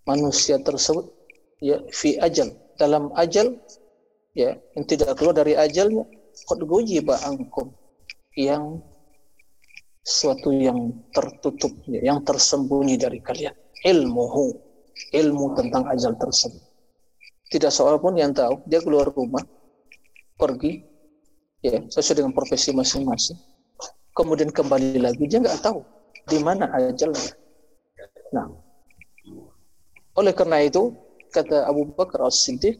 manusia 0.02 0.58
tersebut 0.58 1.21
ya 1.62 1.78
fi 1.94 2.18
ajal. 2.18 2.50
Dalam 2.74 3.14
ajal 3.14 3.54
ya 4.34 4.58
yang 4.74 4.84
tidak 4.90 5.14
keluar 5.14 5.38
dari 5.38 5.54
ajalnya 5.54 6.02
qad 6.50 6.60
gujiba 6.66 7.14
ankum. 7.22 7.70
Yang 8.34 8.82
suatu 10.02 10.50
yang 10.50 11.06
tertutup 11.14 11.70
ya, 11.86 12.02
yang 12.02 12.26
tersembunyi 12.26 12.98
dari 12.98 13.22
kalian. 13.22 13.54
Ilmuhu. 13.86 14.74
Ilmu 14.92 15.56
tentang 15.56 15.88
ajal 15.88 16.18
tersebut. 16.20 16.60
Tidak 17.48 17.72
seorang 17.72 18.00
pun 18.00 18.14
yang 18.16 18.32
tahu 18.36 18.60
dia 18.68 18.80
keluar 18.80 19.08
rumah 19.08 19.40
pergi 20.36 20.84
ya 21.64 21.80
sesuai 21.88 22.24
dengan 22.24 22.32
profesi 22.36 22.74
masing-masing. 22.74 23.38
Kemudian 24.12 24.52
kembali 24.52 25.00
lagi 25.00 25.24
dia 25.24 25.40
nggak 25.40 25.64
tahu 25.64 25.80
di 26.28 26.38
mana 26.44 26.68
ajalnya. 26.76 27.32
Nah 28.36 28.48
oleh 30.12 30.32
karena 30.36 30.60
itu 30.60 30.92
kata 31.32 31.64
Abu 31.64 31.88
Bakar 31.96 32.28
As-Siddiq 32.28 32.76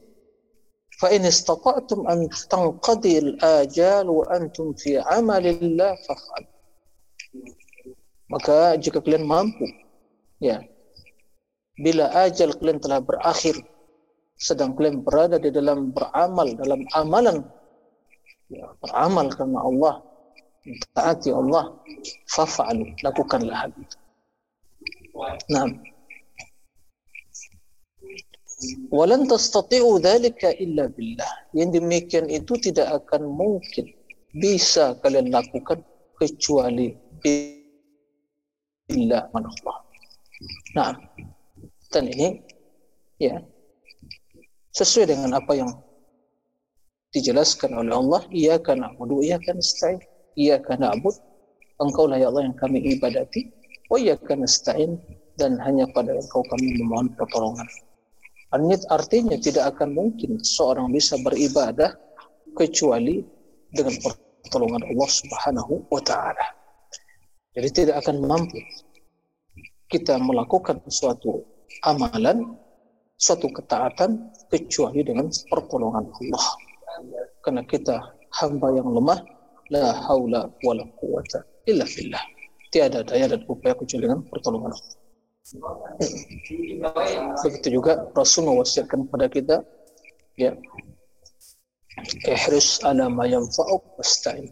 fa 1.00 1.08
in 1.10 1.24
istata'tum 1.26 2.06
an 2.06 2.28
tanqadi 2.52 3.18
al-ajal 3.18 4.06
wa 4.06 4.24
antum 4.30 4.76
fi 4.76 5.00
amalillah 5.00 5.96
faf'al 6.06 6.44
maka 8.30 8.76
jika 8.78 9.00
kalian 9.00 9.24
mampu 9.26 9.66
ya 10.38 10.60
bila 11.80 12.12
ajal 12.28 12.52
kalian 12.60 12.78
telah 12.78 13.00
berakhir 13.00 13.56
sedang 14.36 14.76
kalian 14.76 15.00
berada 15.02 15.40
di 15.40 15.50
dalam 15.50 15.90
beramal 15.90 16.48
dalam 16.54 16.84
amalan 16.92 17.42
ya, 18.52 18.68
beramal 18.78 19.26
karena 19.32 19.58
Allah 19.64 19.94
taati 20.94 21.30
Allah 21.34 21.74
faf'alu 22.30 22.94
lakukanlah 23.02 23.66
hal 23.66 23.70
itu. 23.74 23.96
Nah 25.50 25.66
Walan 28.92 29.26
tastati'u 29.26 29.98
dhalika 29.98 30.54
illa 30.58 30.86
billah. 30.88 31.32
Yang 31.56 31.82
demikian 31.82 32.26
itu 32.30 32.54
tidak 32.60 33.02
akan 33.02 33.26
mungkin 33.26 33.90
bisa 34.32 34.96
kalian 35.04 35.28
lakukan 35.28 35.84
kecuali 36.16 36.94
illa 38.92 39.26
man 39.32 39.44
Allah. 39.44 39.76
Nah, 40.74 40.90
dan 41.92 42.04
ini 42.08 42.40
ya 43.20 43.38
sesuai 44.72 45.12
dengan 45.12 45.36
apa 45.36 45.52
yang 45.54 45.70
dijelaskan 47.12 47.76
oleh 47.76 47.92
Allah, 47.92 48.22
iya 48.32 48.56
karena 48.56 48.88
na'budu, 48.88 49.20
iya 49.20 49.36
kan 49.36 49.60
nasta'in, 49.60 50.00
iya 50.32 50.56
karena 50.56 50.96
na'bud, 50.96 51.12
engkau 51.76 52.08
lah 52.08 52.16
ya 52.16 52.32
Allah 52.32 52.48
yang 52.48 52.56
kami 52.56 52.80
ibadati, 52.80 53.52
wa 53.92 54.00
iya 54.00 54.16
karena 54.16 54.48
nasta'in, 54.48 54.96
dan 55.36 55.60
hanya 55.60 55.84
pada 55.92 56.16
engkau 56.16 56.40
kami 56.48 56.72
memohon 56.80 57.12
pertolongan. 57.12 57.68
Artinya 58.52 59.36
tidak 59.40 59.76
akan 59.76 59.96
mungkin 59.96 60.40
seorang 60.44 60.92
bisa 60.92 61.16
beribadah 61.24 61.96
kecuali 62.52 63.24
dengan 63.72 63.96
pertolongan 64.44 64.84
Allah 64.92 65.10
Subhanahu 65.10 65.88
wa 65.88 66.02
taala. 66.04 66.46
Jadi 67.56 67.68
tidak 67.72 68.04
akan 68.04 68.24
mampu 68.24 68.60
kita 69.92 70.16
melakukan 70.16 70.80
suatu 70.88 71.44
amalan, 71.84 72.56
suatu 73.20 73.52
ketaatan 73.52 74.32
kecuali 74.48 75.04
dengan 75.04 75.28
pertolongan 75.52 76.08
Allah. 76.08 76.46
Karena 77.44 77.62
kita 77.68 78.00
hamba 78.40 78.72
yang 78.72 78.88
lemah, 78.88 79.20
la 79.68 79.92
haula 80.08 80.48
wala 80.64 80.84
quwata 80.96 81.44
illa 81.68 81.84
billah. 81.84 82.24
Tiada 82.72 83.04
daya 83.04 83.36
dan 83.36 83.44
upaya 83.44 83.76
kecuali 83.76 84.08
dengan 84.08 84.24
pertolongan 84.24 84.72
Allah. 84.72 85.01
Begitu 87.42 87.68
juga 87.82 88.06
Rasul 88.14 88.46
mewasiatkan 88.46 89.10
kepada 89.10 89.26
kita 89.26 89.56
ya 90.38 90.54
ihris 92.24 92.80
ala 92.86 93.10
ma 93.10 93.28
yanfa'uk 93.28 93.98
wasta'in 94.00 94.48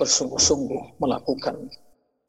bersungguh-sungguh 0.00 0.98
melakukan 0.98 1.68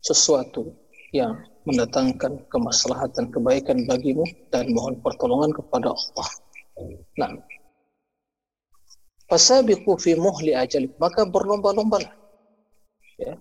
sesuatu 0.03 0.75
yang 1.15 1.39
mendatangkan 1.63 2.43
kemaslahatan 2.51 3.31
kebaikan 3.31 3.87
bagimu 3.87 4.27
dan 4.51 4.67
mohon 4.75 4.99
pertolongan 4.99 5.55
kepada 5.55 5.95
Allah. 5.95 6.27
Nah, 7.17 7.31
fasabiqu 9.31 9.95
fi 9.95 10.19
muhli 10.19 10.51
ajal 10.51 10.91
maka 10.99 11.23
berlomba-lombalah. 11.23 12.11
Ya. 13.15 13.39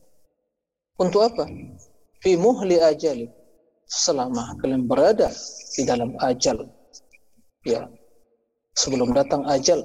Untuk 1.02 1.26
apa? 1.26 1.50
Fi 2.22 2.38
muhli 2.38 2.78
ajali 2.78 3.41
selama 3.92 4.56
kalian 4.64 4.88
berada 4.88 5.28
di 5.76 5.84
dalam 5.84 6.16
ajal. 6.24 6.64
Ya 7.68 7.84
sebelum 8.72 9.12
datang 9.12 9.44
ajal 9.44 9.84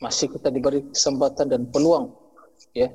masih 0.00 0.32
kita 0.32 0.48
diberi 0.48 0.80
kesempatan 0.88 1.52
dan 1.52 1.62
peluang 1.68 2.16
ya 2.72 2.88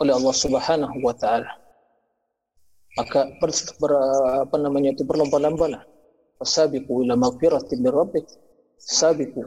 oleh 0.00 0.12
Allah 0.16 0.34
Subhanahu 0.34 0.96
wa 1.04 1.12
taala. 1.12 1.52
Maka 2.96 3.30
ber, 3.38 3.52
ber, 3.78 3.92
apa 4.48 4.56
namanya 4.58 4.96
itu 4.96 5.04
berlomba-lomba 5.04 5.78
lah 5.78 5.82
fasabiqu 6.40 7.04
ila 7.04 7.14
maghfiratin 7.14 7.78
min 7.84 7.92
rabbik. 7.92 8.24
Sabiqu 8.80 9.44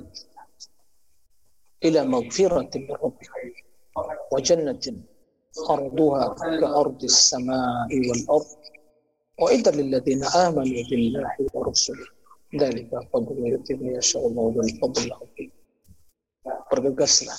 ila 1.89 2.01
maghfiratin 2.05 2.81
min 2.85 2.95
rabbik. 2.95 3.29
Wa 4.31 4.39
jannatin 4.39 5.03
arduha 5.67 6.31
ka 6.37 6.67
ardis 6.79 7.27
samai 7.27 7.91
wal 8.07 8.39
ardh 8.39 8.70
وإذا 9.40 9.70
للذين 9.70 10.24
آمنوا 10.24 10.82
بالله 10.90 11.34
ورسوله 11.54 12.08
ذلك 12.60 12.90
فضل 13.12 13.36
يؤتي 13.46 13.74
من 13.74 13.96
يشاء 14.00 14.26
الله 14.26 14.44
ذو 14.54 14.60
الفضل 14.60 15.02
العظيم 15.06 15.50
bergegaslah 16.70 17.38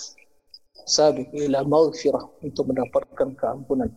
sabiq 0.88 1.32
ila 1.36 1.64
maghfirah 1.68 2.24
untuk 2.44 2.72
mendapatkan 2.72 3.36
keampunan 3.36 3.92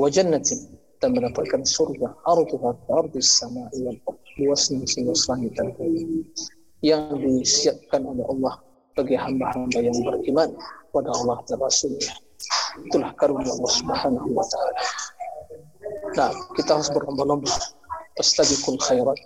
wa 0.00 0.08
jannatin 0.12 0.76
dan 1.00 1.16
mendapatkan 1.16 1.64
surga 1.64 2.12
arduha 2.28 2.76
ardis 2.92 3.40
sama 3.40 3.68
wal 3.72 3.96
luasnya 4.36 4.84
seluas 4.84 5.28
langit 5.28 5.52
dan 5.56 5.72
bumi 5.76 6.24
yang 6.84 7.16
disiapkan 7.20 8.04
oleh 8.04 8.24
Allah 8.28 8.60
bagi 8.96 9.16
hamba-hamba 9.16 9.80
yang 9.80 9.96
beriman 10.04 10.52
pada 10.92 11.08
Allah 11.20 11.40
dan 11.48 11.60
Rasulnya 11.60 12.12
itulah 12.84 13.12
karunia 13.16 13.48
Allah 13.48 13.72
Subhanahu 13.80 14.28
wa 14.32 14.44
taala 14.44 14.80
Nah, 16.15 16.31
kita 16.55 16.79
harus 16.79 16.89
berlomba-lomba. 16.95 17.51
Fastabiqul 18.15 18.79
khairat. 18.79 19.19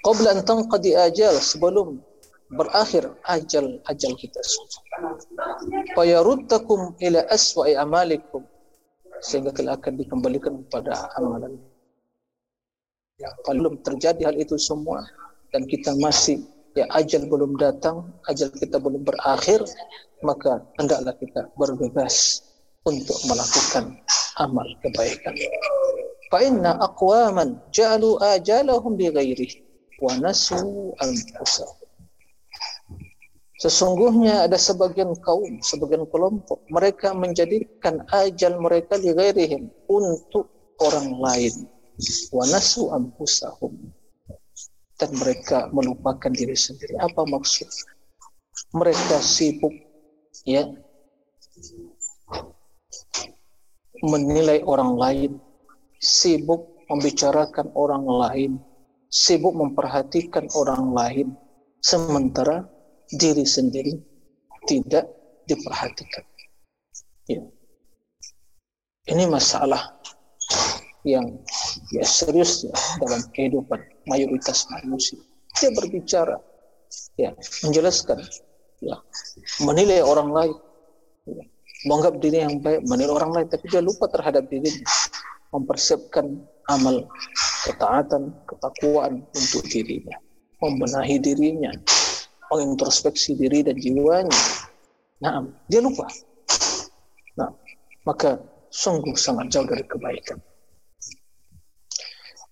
Qabla 0.00 0.32
an 0.32 0.40
tanqadi 0.48 0.96
ajal 0.96 1.36
sebelum 1.36 2.00
berakhir 2.50 3.06
ajal 3.28 3.78
ajal 3.86 4.12
kita 4.18 4.40
Fayaruddakum 5.94 6.96
ila 6.98 7.20
aswa'i 7.30 7.76
amalikum 7.76 8.42
sehingga 9.20 9.52
kalian 9.52 9.76
akan 9.76 9.92
dikembalikan 10.00 10.54
kepada 10.66 11.12
amalan. 11.20 11.60
Ya, 13.20 13.28
belum 13.44 13.84
terjadi 13.84 14.32
hal 14.32 14.36
itu 14.40 14.56
semua 14.56 15.04
dan 15.52 15.68
kita 15.68 15.92
masih 16.00 16.40
ya 16.72 16.88
ajal 16.96 17.28
belum 17.28 17.60
datang, 17.60 18.08
ajal 18.32 18.48
kita 18.56 18.80
belum 18.80 19.04
berakhir, 19.04 19.60
maka 20.24 20.64
hendaklah 20.80 21.12
kita 21.20 21.52
bergegas 21.52 22.40
untuk 22.88 23.20
melakukan 23.28 24.00
amal 24.40 24.66
kebaikan. 24.80 25.36
Fa 26.32 26.40
inna 26.40 26.80
aqwaman 26.80 27.60
ja'alu 27.70 28.16
ajalahum 28.22 28.96
bi 28.96 29.12
ghairi 29.12 29.48
wa 30.00 30.16
nasu 30.16 30.90
anfusahum. 30.98 31.76
Sesungguhnya 33.60 34.48
ada 34.48 34.56
sebagian 34.56 35.12
kaum, 35.20 35.60
sebagian 35.60 36.08
kelompok, 36.08 36.64
mereka 36.72 37.12
menjadikan 37.12 38.08
ajal 38.08 38.56
mereka 38.56 38.96
di 38.96 39.12
ghairihim 39.12 39.68
untuk 39.84 40.48
orang 40.80 41.12
lain. 41.20 41.68
Wa 42.32 42.48
nasu 42.48 42.88
anfusahum. 42.88 43.76
Dan 44.96 45.12
mereka 45.16 45.68
melupakan 45.76 46.32
diri 46.32 46.56
sendiri. 46.56 46.96
Apa 47.04 47.28
maksud? 47.28 47.68
Mereka 48.72 49.20
sibuk 49.20 49.72
ya 50.48 50.64
menilai 54.04 54.64
orang 54.64 54.96
lain, 54.96 55.30
sibuk 56.00 56.80
membicarakan 56.88 57.70
orang 57.76 58.04
lain, 58.04 58.50
sibuk 59.12 59.52
memperhatikan 59.54 60.48
orang 60.56 60.90
lain, 60.90 61.28
sementara 61.84 62.64
diri 63.14 63.44
sendiri 63.44 63.96
tidak 64.68 65.08
diperhatikan. 65.48 66.24
Ya. 67.26 67.42
Ini 69.10 69.26
masalah 69.26 69.98
yang 71.02 71.40
ya 71.90 72.04
serius 72.04 72.68
ya 72.68 72.74
dalam 73.00 73.24
kehidupan 73.32 73.80
mayoritas 74.06 74.68
manusia. 74.68 75.18
Dia 75.58 75.72
berbicara, 75.74 76.36
ya 77.18 77.34
menjelaskan, 77.66 78.22
ya 78.84 79.00
menilai 79.64 80.04
orang 80.04 80.30
lain, 80.30 80.56
ya, 81.26 81.44
menganggap 81.86 82.14
diri 82.20 82.38
yang 82.44 82.60
baik, 82.60 82.84
menilai 82.84 83.14
orang 83.14 83.32
lain, 83.36 83.46
tapi 83.48 83.64
dia 83.70 83.80
lupa 83.80 84.08
terhadap 84.10 84.48
dirinya. 84.48 84.86
Mempersiapkan 85.50 86.38
amal 86.70 87.10
ketaatan, 87.66 88.30
ketakwaan 88.46 89.24
untuk 89.34 89.64
dirinya. 89.68 90.16
Membenahi 90.60 91.16
dirinya. 91.18 91.72
Mengintrospeksi 92.50 93.38
diri 93.38 93.66
dan 93.66 93.78
jiwanya. 93.78 94.34
Nah, 95.22 95.46
dia 95.66 95.80
lupa. 95.82 96.06
Nah, 97.38 97.50
maka 98.06 98.38
sungguh 98.70 99.14
sangat 99.18 99.50
jauh 99.50 99.66
dari 99.66 99.84
kebaikan. 99.86 100.38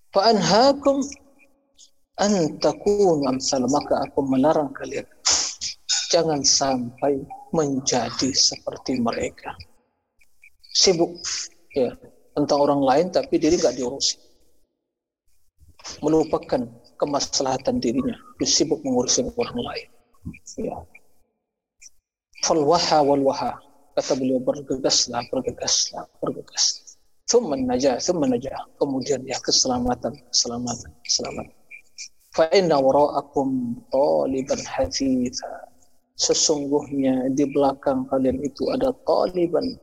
Fa'anhakum 0.09 1.05
an 2.19 2.59
takunu 2.59 3.23
amsal 3.29 3.63
maka 3.69 4.03
aku 4.03 4.19
melarang 4.27 4.73
kalian 4.75 5.07
jangan 6.11 6.43
sampai 6.43 7.23
menjadi 7.51 8.29
seperti 8.31 9.01
mereka. 9.01 9.55
Sibuk 10.69 11.17
ya 11.73 11.93
tentang 12.37 12.59
orang 12.61 12.81
lain 12.81 13.07
tapi 13.09 13.41
diri 13.41 13.57
nggak 13.57 13.75
diurusi. 13.75 14.15
Melupakan 16.03 16.67
kemaslahatan 16.99 17.79
dirinya, 17.79 18.13
sibuk 18.43 18.83
mengurusi 18.83 19.25
orang 19.39 19.59
lain. 19.59 19.87
Ya. 20.59 20.77
Falwaha 22.43 22.99
walwaha 23.03 23.51
kata 23.95 24.15
beliau 24.15 24.39
bergegaslah, 24.43 25.23
bergegaslah, 25.31 26.07
bergegas. 26.23 26.95
Thumma 27.27 27.59
najah, 27.59 27.99
thumma 27.99 28.31
najah. 28.31 28.55
Kemudian 28.79 29.21
ya 29.27 29.37
keselamatan, 29.43 30.15
keselamatan, 30.31 30.91
keselamatan. 31.03 31.55
Fa 32.33 32.45
inna 32.53 32.77
wara'akum 32.77 33.79
taliban 33.89 34.61
hafitha 34.65 35.68
sesungguhnya 36.19 37.31
di 37.31 37.47
belakang 37.47 38.05
kalian 38.11 38.43
itu 38.43 38.67
ada 38.75 38.91
taliban 39.07 39.79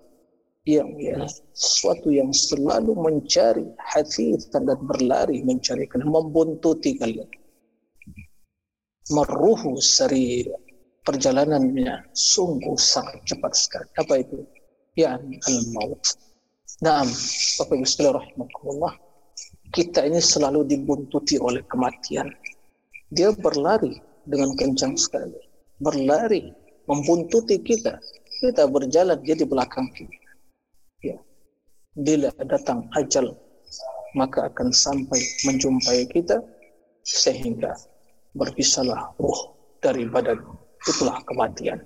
yang 0.66 0.92
ya 0.98 1.24
sesuatu 1.54 2.10
yang 2.10 2.28
selalu 2.34 2.92
mencari 2.92 3.64
hati 3.80 4.36
dan 4.52 4.66
berlari 4.84 5.40
mencari 5.46 5.88
kalian 5.88 6.10
membuntuti 6.12 6.98
kalian 7.00 7.30
meruhu 9.08 9.78
seri 9.78 10.44
perjalanannya 11.06 12.10
sungguh 12.12 12.74
sangat 12.76 13.22
cepat 13.24 13.52
sekali 13.54 13.90
apa 13.96 14.14
itu 14.20 14.38
ya 14.98 15.16
al 15.16 15.58
maut 15.72 16.02
Naam, 16.84 17.08
Bapak 17.56 17.72
Ibu 17.72 17.88
sekalian 17.88 18.20
rahimakumullah. 18.20 18.92
Kita 19.72 20.04
ini 20.04 20.20
selalu 20.20 20.68
dibuntuti 20.68 21.40
oleh 21.40 21.64
kematian. 21.64 22.28
Dia 23.08 23.32
berlari 23.32 23.96
dengan 24.28 24.52
kencang 24.52 24.92
sekali. 25.00 25.40
Berlari, 25.82 26.52
membuntuti 26.88 27.60
kita. 27.60 28.00
Kita 28.40 28.68
berjalan 28.68 29.20
dia 29.24 29.36
di 29.36 29.44
belakang 29.48 29.88
kita. 29.96 30.28
Ya. 31.04 31.18
Bila 31.96 32.32
datang 32.44 32.88
ajal, 32.96 33.32
maka 34.16 34.48
akan 34.52 34.72
sampai 34.72 35.20
menjumpai 35.48 36.08
kita 36.12 36.40
sehingga 37.04 37.72
berpisahlah 38.36 39.16
ruh 39.16 39.56
dari 39.80 40.04
badan. 40.08 40.40
Itulah 40.84 41.20
kematian. 41.24 41.80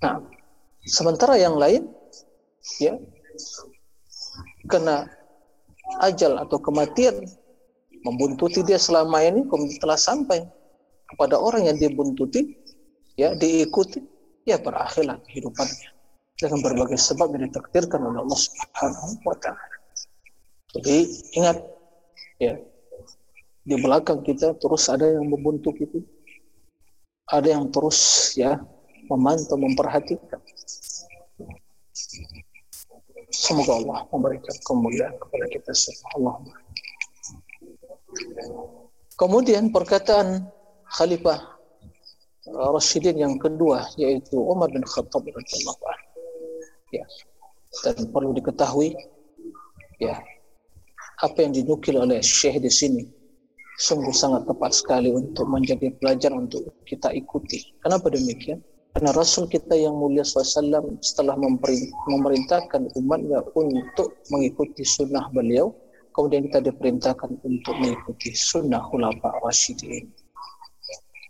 Nah, 0.00 0.24
sementara 0.88 1.36
yang 1.36 1.60
lain, 1.60 1.88
ya 2.80 2.96
kena 4.68 5.08
ajal 6.04 6.36
atau 6.36 6.58
kematian 6.60 7.24
membuntuti 8.04 8.62
dia 8.62 8.78
selama 8.78 9.24
ini 9.24 9.42
telah 9.80 9.98
sampai 9.98 10.44
kepada 11.08 11.40
orang 11.40 11.66
yang 11.66 11.76
dia 11.80 11.90
buntuti 11.90 12.54
ya 13.16 13.34
diikuti 13.34 14.00
ya 14.44 14.60
berakhirlah 14.60 15.18
kehidupannya 15.28 15.90
dengan 16.38 16.58
berbagai 16.62 17.00
sebab 17.00 17.34
yang 17.34 17.50
ditakdirkan 17.50 17.98
oleh 17.98 18.22
Allah 18.22 18.38
Subhanahu 18.38 19.08
wa 19.26 19.36
taala. 19.42 19.76
Jadi 20.78 20.96
ingat 21.34 21.58
ya 22.38 22.54
di 23.68 23.76
belakang 23.76 24.22
kita 24.22 24.54
terus 24.60 24.86
ada 24.86 25.04
yang 25.04 25.26
membuntuk 25.28 25.76
itu 25.80 26.04
ada 27.28 27.48
yang 27.52 27.68
terus 27.68 28.32
ya 28.38 28.60
memantau 29.08 29.60
memperhatikan 29.60 30.40
Semoga 33.28 33.76
Allah 33.76 34.00
memberikan 34.08 34.56
kemuliaan 34.64 35.14
kepada 35.20 35.46
kita 35.52 35.72
semua. 35.76 36.40
Kemudian 39.20 39.68
perkataan 39.68 40.48
Khalifah 40.94 41.38
Rashidin 42.48 43.20
yang 43.20 43.36
kedua 43.36 43.84
yaitu 44.00 44.40
Umar 44.40 44.72
bin 44.72 44.80
Khattab 44.84 45.20
radhiyallahu 45.20 45.82
anhu. 45.84 46.08
Ya. 46.96 47.04
Dan 47.84 48.08
perlu 48.08 48.32
diketahui 48.32 48.96
ya 50.00 50.16
apa 51.20 51.44
yang 51.44 51.52
dinukil 51.52 52.00
oleh 52.00 52.24
Syekh 52.24 52.62
di 52.64 52.72
sini 52.72 53.02
sungguh 53.78 54.10
sangat 54.10 54.42
tepat 54.48 54.74
sekali 54.74 55.14
untuk 55.14 55.46
menjadi 55.46 55.94
pelajaran 56.02 56.50
untuk 56.50 56.66
kita 56.88 57.14
ikuti. 57.14 57.62
Kenapa 57.78 58.10
demikian? 58.10 58.58
Karena 58.96 59.14
Rasul 59.14 59.46
kita 59.46 59.78
yang 59.78 59.94
mulia 59.94 60.26
SAW 60.26 60.98
setelah 60.98 61.38
memerintahkan 62.10 62.90
umatnya 62.98 63.46
untuk 63.54 64.18
mengikuti 64.34 64.82
sunnah 64.82 65.30
beliau, 65.30 65.70
kemudian 66.10 66.50
kita 66.50 66.66
diperintahkan 66.66 67.38
untuk 67.46 67.74
mengikuti 67.78 68.34
sunnah 68.34 68.82
khulafa 68.90 69.30
rasyidin. 69.46 70.10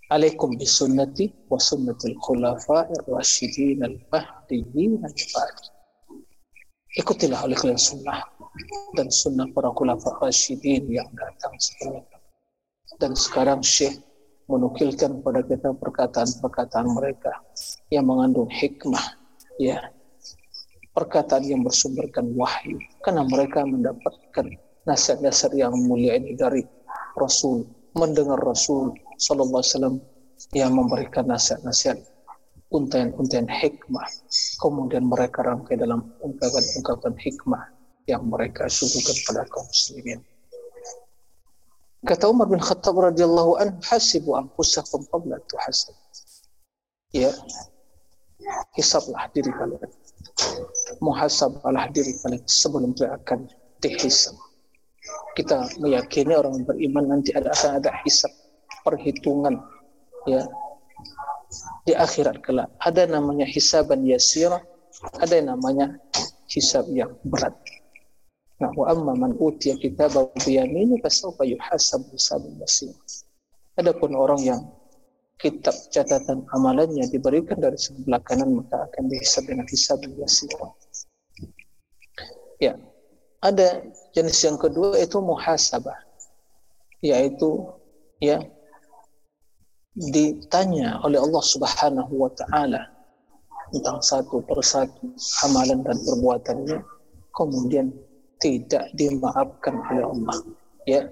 Bisunnati 0.08 1.28
wa 1.52 1.60
sunnatil 1.60 2.16
khulafa 2.24 2.88
rasyidin 3.04 3.84
al-mahdiyyin 3.84 5.04
al-ba'di. 5.04 5.66
Ikutilah 6.96 7.44
oleh 7.44 7.52
kalian 7.52 7.76
sunnah 7.76 8.24
dan 8.96 9.12
sunnah 9.12 9.44
para 9.52 9.68
khulafa 9.76 10.16
rasyidin 10.24 10.88
yang 10.88 11.08
datang 11.12 11.52
sebelumnya. 11.60 12.18
Dan 12.96 13.12
sekarang 13.12 13.60
Syekh 13.60 14.00
menukilkan 14.48 15.20
kepada 15.20 15.44
kita 15.44 15.76
perkataan-perkataan 15.76 16.88
mereka 16.88 17.44
yang 17.92 18.08
mengandung 18.08 18.48
hikmah 18.48 19.20
ya 19.60 19.92
perkataan 20.96 21.44
yang 21.44 21.60
bersumberkan 21.60 22.32
wahyu 22.32 22.80
karena 23.04 23.28
mereka 23.28 23.68
mendapatkan 23.68 24.56
nasihat-nasihat 24.88 25.52
yang 25.52 25.76
mulia 25.76 26.16
ini 26.16 26.32
dari 26.32 26.64
Rasul 27.20 27.68
mendengar 27.92 28.40
Rasul 28.40 28.96
sallallahu 29.18 29.61
alaihi 29.61 29.74
wasallam 29.74 29.96
yang 30.54 30.70
memberikan 30.72 31.24
nasihat-nasihat 31.26 31.98
untayan-untayan 32.70 33.48
hikmah 33.50 34.07
kemudian 34.62 35.04
mereka 35.04 35.42
rangkai 35.44 35.76
dalam 35.76 36.14
ungkapan-ungkapan 36.22 37.14
hikmah 37.18 37.62
yang 38.09 38.24
mereka 38.24 38.70
suguhkan 38.70 39.16
pada 39.28 39.42
kaum 39.50 39.66
muslimin 39.66 40.20
Kata 42.07 42.31
Umar 42.31 42.46
bin 42.46 42.62
Khattab 42.62 42.94
radhiyallahu 42.94 43.59
an, 43.59 43.74
hasibu 43.83 44.38
anfusakum 44.38 45.02
qabla 45.11 45.42
tuhasab. 45.50 45.98
Ya. 47.11 47.35
Hisablah 48.78 49.26
diri 49.35 49.50
kalian. 49.50 49.90
Muhasablah 51.02 51.90
diri 51.90 52.14
kalian 52.22 52.46
sebelum 52.46 52.94
dia 52.94 53.18
akan 53.18 53.50
dihisab. 53.83 54.38
Kita 55.35 55.66
meyakini 55.83 56.38
orang 56.38 56.62
beriman 56.62 57.18
nanti 57.18 57.35
ada 57.35 57.50
akan 57.50 57.83
ada 57.83 57.90
hisab, 58.07 58.31
perhitungan 58.88 59.61
ya 60.24 60.48
di 61.85 61.92
akhirat 61.92 62.40
kelak. 62.40 62.72
Ada 62.81 63.05
namanya 63.09 63.44
hisaban 63.44 64.05
yasira, 64.09 64.61
ada 65.20 65.33
yang 65.37 65.53
namanya 65.53 66.01
hisab 66.48 66.88
yang 66.92 67.12
berat. 67.29 67.53
Nah, 68.59 68.74
wa 68.74 68.90
amma 68.90 69.12
man 69.14 69.33
utiya 69.38 69.79
kitabahu 69.79 70.35
bi 70.42 70.59
yamini 70.59 70.98
fasawfa 70.98 71.46
yuhasabu 71.46 72.11
hisaban 72.16 72.59
basir. 72.59 72.90
Adapun 73.79 74.18
orang 74.18 74.42
yang 74.42 74.61
kitab 75.38 75.77
catatan 75.94 76.42
amalannya 76.51 77.07
diberikan 77.07 77.62
dari 77.62 77.79
sebelah 77.79 78.18
kanan 78.27 78.59
maka 78.59 78.90
akan 78.90 79.07
dihisab 79.07 79.46
dengan 79.46 79.66
hisab 79.70 80.03
yasir. 80.18 80.51
Ya. 82.59 82.74
Ada 83.38 83.87
jenis 84.18 84.42
yang 84.42 84.59
kedua 84.59 84.98
itu 84.98 85.22
muhasabah. 85.22 85.94
Yaitu 86.98 87.70
ya 88.18 88.42
ditanya 89.98 91.02
oleh 91.02 91.18
Allah 91.18 91.42
Subhanahu 91.42 92.12
wa 92.14 92.30
taala 92.30 92.87
tentang 93.74 93.98
satu 94.00 94.40
persatu 94.46 95.12
amalan 95.44 95.82
dan 95.82 95.98
perbuatannya 96.06 96.78
kemudian 97.34 97.90
tidak 98.38 98.90
dimaafkan 98.94 99.74
oleh 99.90 100.04
Allah. 100.06 100.37
Ya. 100.87 101.02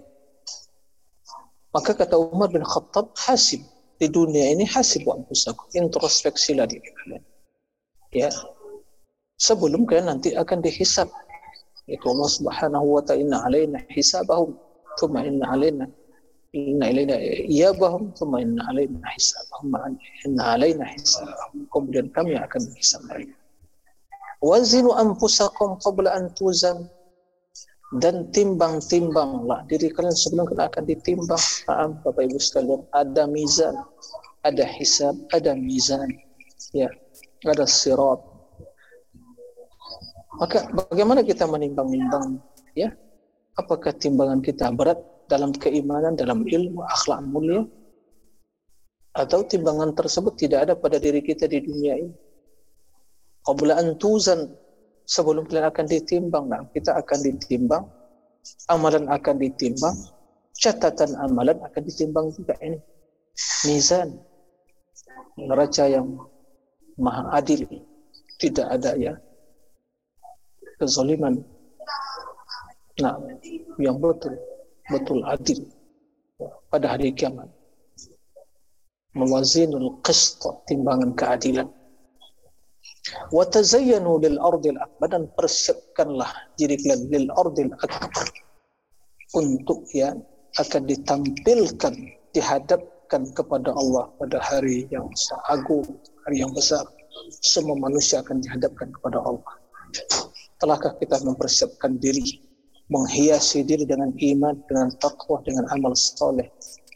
Maka 1.75 1.93
kata 1.93 2.17
Umar 2.17 2.49
bin 2.55 2.65
Khattab, 2.65 3.13
hasib 3.19 3.61
di 4.01 4.07
dunia 4.09 4.55
ini 4.55 4.65
hasib 4.65 5.05
wa 5.05 5.19
anfusakum. 5.21 5.67
Introspeksilah 5.75 6.65
diri 6.71 6.89
kalian. 7.03 7.23
Ya. 8.15 8.31
Sebelum 9.37 9.85
kalian 9.85 10.17
nanti 10.17 10.33
akan 10.33 10.65
dihisab. 10.65 11.11
Itu 11.87 12.07
Allah 12.11 12.31
Subhanahu 12.31 12.87
wa 12.99 13.03
ta'ala 13.05 13.21
inna 13.23 13.39
alaina 13.47 13.79
hisabahum 13.93 14.59
thumma 14.99 15.23
inna 15.23 15.47
alaina 15.55 15.87
inna 16.57 16.89
ilaina 16.89 17.17
iyabahum 17.53 18.11
thumma 18.17 18.41
inna 18.41 18.65
alaina 18.73 19.05
hisabahum 19.13 19.77
inna 20.25 20.43
alaina 20.57 20.85
hisabahum 20.97 21.69
kemudian 21.69 22.09
kami 22.17 22.33
akan 22.41 22.61
menghisab 22.65 23.03
mereka 23.05 23.37
wazinu 24.41 24.91
anfusakum 24.97 25.77
qabla 25.81 26.17
an 26.17 26.33
tuzan 26.37 26.89
dan 28.03 28.27
timbang-timbanglah 28.35 29.63
diri 29.71 29.89
kalian 29.95 30.11
sebelum 30.11 30.51
kalian 30.51 30.67
akan 30.67 30.85
ditimbang. 30.91 31.45
Paham 31.71 31.91
Bapak 32.03 32.27
Ibu 32.27 32.39
sekalian? 32.43 32.83
Ada 32.91 33.31
mizan, 33.31 33.79
ada 34.43 34.65
hisab, 34.67 35.15
ada 35.31 35.55
mizan. 35.55 36.11
Ya, 36.75 36.91
ada 37.47 37.63
sirat. 37.63 38.19
Maka 40.37 40.69
bagaimana 40.75 41.23
kita 41.23 41.47
menimbang-nimbang 41.47 42.43
ya? 42.75 42.91
Apakah 43.57 43.95
timbangan 43.97 44.45
kita 44.45 44.69
berat 44.75 45.01
dalam 45.27 45.51
keimanan, 45.55 46.15
dalam 46.15 46.47
ilmu, 46.47 46.83
akhlak 46.87 47.21
mulia? 47.27 47.63
Atau 49.17 49.49
timbangan 49.49 49.97
tersebut 49.97 50.37
tidak 50.37 50.69
ada 50.69 50.75
pada 50.77 51.01
diri 51.01 51.25
kita 51.25 51.49
di 51.49 51.63
dunia 51.65 51.95
ini? 51.97 52.13
Qabla 53.47 53.79
antuzan 53.79 54.51
sebelum 55.07 55.47
kalian 55.47 55.71
akan 55.71 55.87
ditimbang 55.87 56.45
nah, 56.51 56.67
kita 56.75 56.99
akan 56.99 57.19
ditimbang 57.23 57.87
amalan 58.67 59.07
akan 59.07 59.39
ditimbang 59.39 59.95
catatan 60.59 61.15
amalan 61.23 61.57
akan 61.63 61.83
ditimbang 61.87 62.27
juga 62.35 62.59
ini 62.59 62.79
mizan 63.65 64.19
neraca 65.39 65.87
yang 65.87 66.19
maha 66.99 67.39
adil 67.39 67.63
tidak 68.43 68.67
ada 68.67 68.99
ya 68.99 69.15
kezaliman 70.83 71.39
nah 72.99 73.15
yang 73.79 74.03
betul 74.03 74.35
betul. 74.93 75.23
Adil. 75.27 75.61
Pada 76.69 76.97
hari 76.97 77.15
kiamat. 77.17 77.49
Mewazinul 79.17 80.05
qist 80.05 80.45
timbangan 80.69 81.17
keadilan. 81.17 81.69
Wa 83.33 83.47
tazayyanu 83.49 84.19
lil 84.21 84.37
ardil 84.43 84.77
akbar 84.83 85.09
dan 85.15 85.25
persiapkanlah 85.39 86.29
diri 86.59 86.77
kalian 86.77 87.01
lil 87.09 87.27
ardil 87.33 87.73
akbar 87.81 88.27
untuk 89.35 89.87
ya 89.95 90.13
akan 90.59 90.83
ditampilkan 90.89 91.95
dihadapkan 92.35 93.23
kepada 93.33 93.73
Allah 93.73 94.11
pada 94.21 94.39
hari 94.43 94.91
yang 94.93 95.07
agung, 95.49 95.87
hari 96.29 96.43
yang 96.43 96.53
besar. 96.53 96.85
Semua 97.41 97.79
manusia 97.81 98.21
akan 98.21 98.45
dihadapkan 98.45 98.93
kepada 98.93 99.19
Allah. 99.25 99.55
Telahkah 100.61 100.93
kita 101.01 101.21
mempersiapkan 101.25 101.97
diri, 102.01 102.41
menghiasi 102.93 103.67
diri 103.67 103.83
dengan 103.83 104.15
iman, 104.15 104.55
dengan 104.71 104.89
takwa, 105.03 105.43
dengan 105.43 105.67
amal 105.75 105.95
soleh 105.95 106.47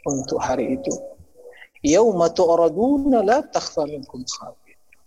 untuk 0.06 0.38
hari 0.38 0.78
itu? 0.78 0.92
Yauma 1.80 2.28
tu'raduna 2.28 3.24
la 3.24 3.40
takhfa 3.40 3.88
minkum. 3.88 4.20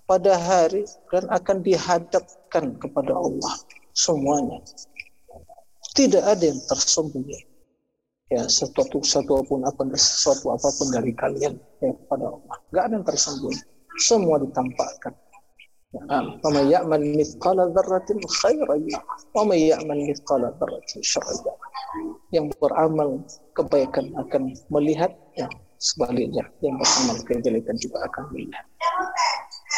Pada 0.04 0.36
hari 0.36 0.84
dan 1.14 1.30
akan 1.32 1.64
dihadapkan 1.64 2.76
kepada 2.82 3.14
Allah 3.16 3.54
semuanya. 3.96 4.60
Tidak 5.94 6.26
ada 6.26 6.44
yang 6.44 6.60
tersembunyi. 6.66 7.54
Ya, 8.34 8.50
sesuatu 8.50 9.06
satu 9.06 9.38
apa 9.38 9.46
pun 9.46 9.62
apa 9.62 9.82
sesuatu 9.94 10.50
apa 10.50 10.66
pun 10.74 10.90
dari 10.90 11.14
kalian 11.14 11.54
ya, 11.86 11.94
kepada 11.94 12.34
Allah. 12.34 12.56
Gak 12.74 12.84
ada 12.90 12.94
yang 12.98 13.06
tersembunyi. 13.06 13.62
Semua 14.02 14.42
ditampakkan. 14.42 15.14
Yarah 15.94 16.26
wa 16.42 16.50
may 16.50 16.74
ya'mal 16.74 17.06
mithqala 17.06 17.70
dzarratin 17.70 18.18
syarran 21.06 21.38
Yang 22.34 22.50
beramal 22.58 23.22
kebaikan 23.54 24.10
akan 24.18 24.58
melihat 24.74 25.14
ya, 25.38 25.46
sebaliknya 25.78 26.50
yang 26.66 26.82
beramal 26.82 27.18
kejelekan 27.30 27.78
juga 27.78 28.10
akan 28.10 28.24
melihat. 28.34 28.66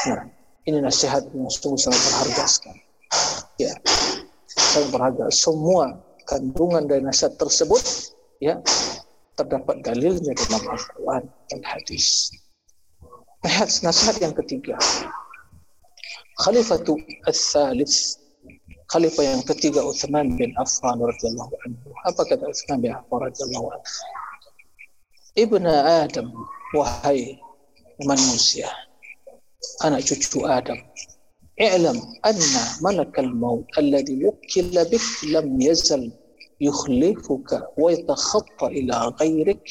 Nah, 0.07 0.23
ini 0.63 0.79
nasihat 0.79 1.27
yang 1.35 1.51
sungguh 1.51 1.83
sangat 1.83 1.99
berharga 1.99 2.45
sekali. 2.47 2.81
Ya, 3.59 3.75
sangat 4.47 4.95
berharga. 4.95 5.27
Semua 5.35 5.99
kandungan 6.31 6.87
dari 6.87 7.03
nasihat 7.03 7.35
tersebut 7.35 7.83
ya 8.39 8.55
terdapat 9.35 9.83
dalilnya 9.83 10.31
dalam 10.47 10.63
Al-Quran 10.63 11.23
dan 11.27 11.61
hadis. 11.67 12.31
Nasihat, 13.43 13.69
nasihat 13.83 14.15
yang 14.23 14.31
ketiga. 14.31 14.79
Khalifatu 16.35 16.99
al-Thalith 17.27 18.19
Khalifah 18.85 19.25
yang 19.25 19.41
ketiga 19.49 19.81
Uthman 19.81 20.37
bin 20.37 20.53
Affan 20.61 21.01
radhiyallahu 21.01 21.53
anhu. 21.65 21.89
Apa 22.05 22.21
kata 22.21 22.45
Uthman 22.45 22.85
bin 22.85 22.93
Affan 22.93 23.17
radhiyallahu 23.17 23.67
anhu? 23.73 23.93
Ibnu 25.33 25.65
Adam, 26.05 26.29
wahai 26.77 27.41
manusia, 28.05 28.69
anak 29.81 30.05
cucu 30.05 30.45
Adam, 30.45 30.77
i'lam 31.57 31.97
anna 32.21 32.63
malakal 32.85 33.25
maut 33.33 33.65
alladhi 33.81 34.21
wukila 34.21 34.85
bik 34.85 35.03
lam 35.33 35.49
yazal 35.57 36.13
yukhlifuka 36.61 37.73
wa 37.73 37.89
yatakhatta 37.89 38.69
ila 38.69 39.09
ghairik 39.17 39.65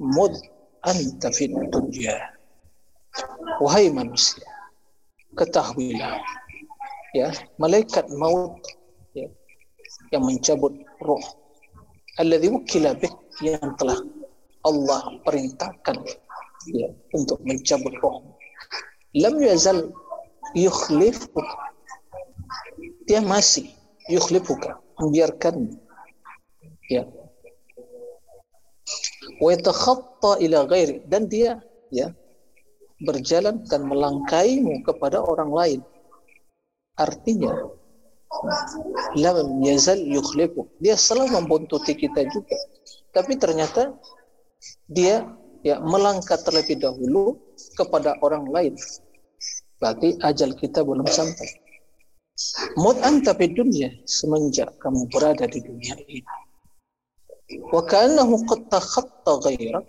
mud 0.00 0.32
anta 0.88 1.28
fi 1.36 1.52
dunya. 1.52 2.16
Wahai 3.60 3.92
manusia, 3.92 4.47
ketahuilah 5.38 6.18
ya 7.14 7.30
malaikat 7.62 8.10
maut 8.10 8.58
ya, 9.14 9.30
yang 10.10 10.26
mencabut 10.26 10.74
roh 11.00 11.22
alladhi 12.18 12.50
wukila 12.50 12.98
yang 13.40 13.70
telah 13.78 13.98
Allah 14.66 15.22
perintahkan 15.22 16.02
ya, 16.74 16.90
untuk 17.14 17.38
mencabut 17.46 17.94
roh. 18.02 18.36
Lam 19.14 19.38
yazal 19.40 19.94
yukhlifuka. 20.52 21.70
Dia 23.08 23.24
masih 23.24 23.70
yukhlifuka, 24.10 24.82
membiarkan 25.00 25.72
ya. 26.92 27.08
Wa 29.38 29.54
yatakhatta 29.54 30.42
ila 30.44 30.66
ghairi 30.66 31.06
dan 31.06 31.30
dia 31.30 31.62
ya 31.94 32.12
berjalan 33.02 33.62
dan 33.66 33.86
melangkaimu 33.86 34.82
kepada 34.82 35.22
orang 35.22 35.50
lain. 35.50 35.80
Artinya. 36.98 37.54
Dia 40.82 40.94
selalu 40.98 41.28
membuntuti 41.32 41.92
kita 41.96 42.26
juga. 42.28 42.58
Tapi 43.14 43.40
ternyata 43.40 43.96
dia 44.90 45.24
ya 45.62 45.80
melangkah 45.80 46.36
terlebih 46.36 46.78
dahulu 46.78 47.38
kepada 47.78 48.18
orang 48.20 48.46
lain. 48.50 48.74
Berarti 49.78 50.18
ajal 50.22 50.58
kita 50.58 50.82
belum 50.82 51.06
sampai. 51.06 51.48
Mut 52.78 52.98
anta 53.02 53.34
di 53.34 53.50
dunia 53.50 53.90
semenjak 54.06 54.70
kamu 54.78 55.10
berada 55.10 55.46
di 55.50 55.58
dunia 55.58 55.98
ini. 56.06 56.22
Wa 57.72 57.82
ka'annahu 57.82 58.44
qad 58.46 58.60
takhatta 58.70 59.32
ghairak 59.42 59.86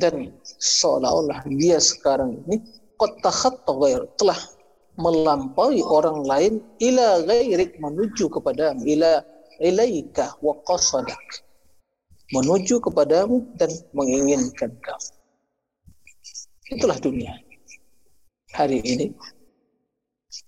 dan 0.00 0.34
seolah-olah 0.58 1.44
dia 1.58 1.78
sekarang 1.78 2.40
ini 2.46 2.62
takhatta 3.20 3.68
ghairak 3.68 4.10
telah 4.16 4.38
melampaui 4.96 5.82
orang 5.84 6.24
lain 6.24 6.52
ila 6.80 7.20
ghairik 7.26 7.76
menuju 7.82 8.30
kepada 8.30 8.72
ila 8.78 9.20
ilaika 9.60 10.34
wa 10.40 10.54
qasadak 10.64 11.44
menuju 12.32 12.80
kepadamu 12.80 13.44
dan 13.60 13.68
menginginkan 13.92 14.72
kamu. 14.80 15.08
Itulah 16.72 16.96
dunia. 16.96 17.36
Hari 18.54 18.80
ini, 18.80 19.06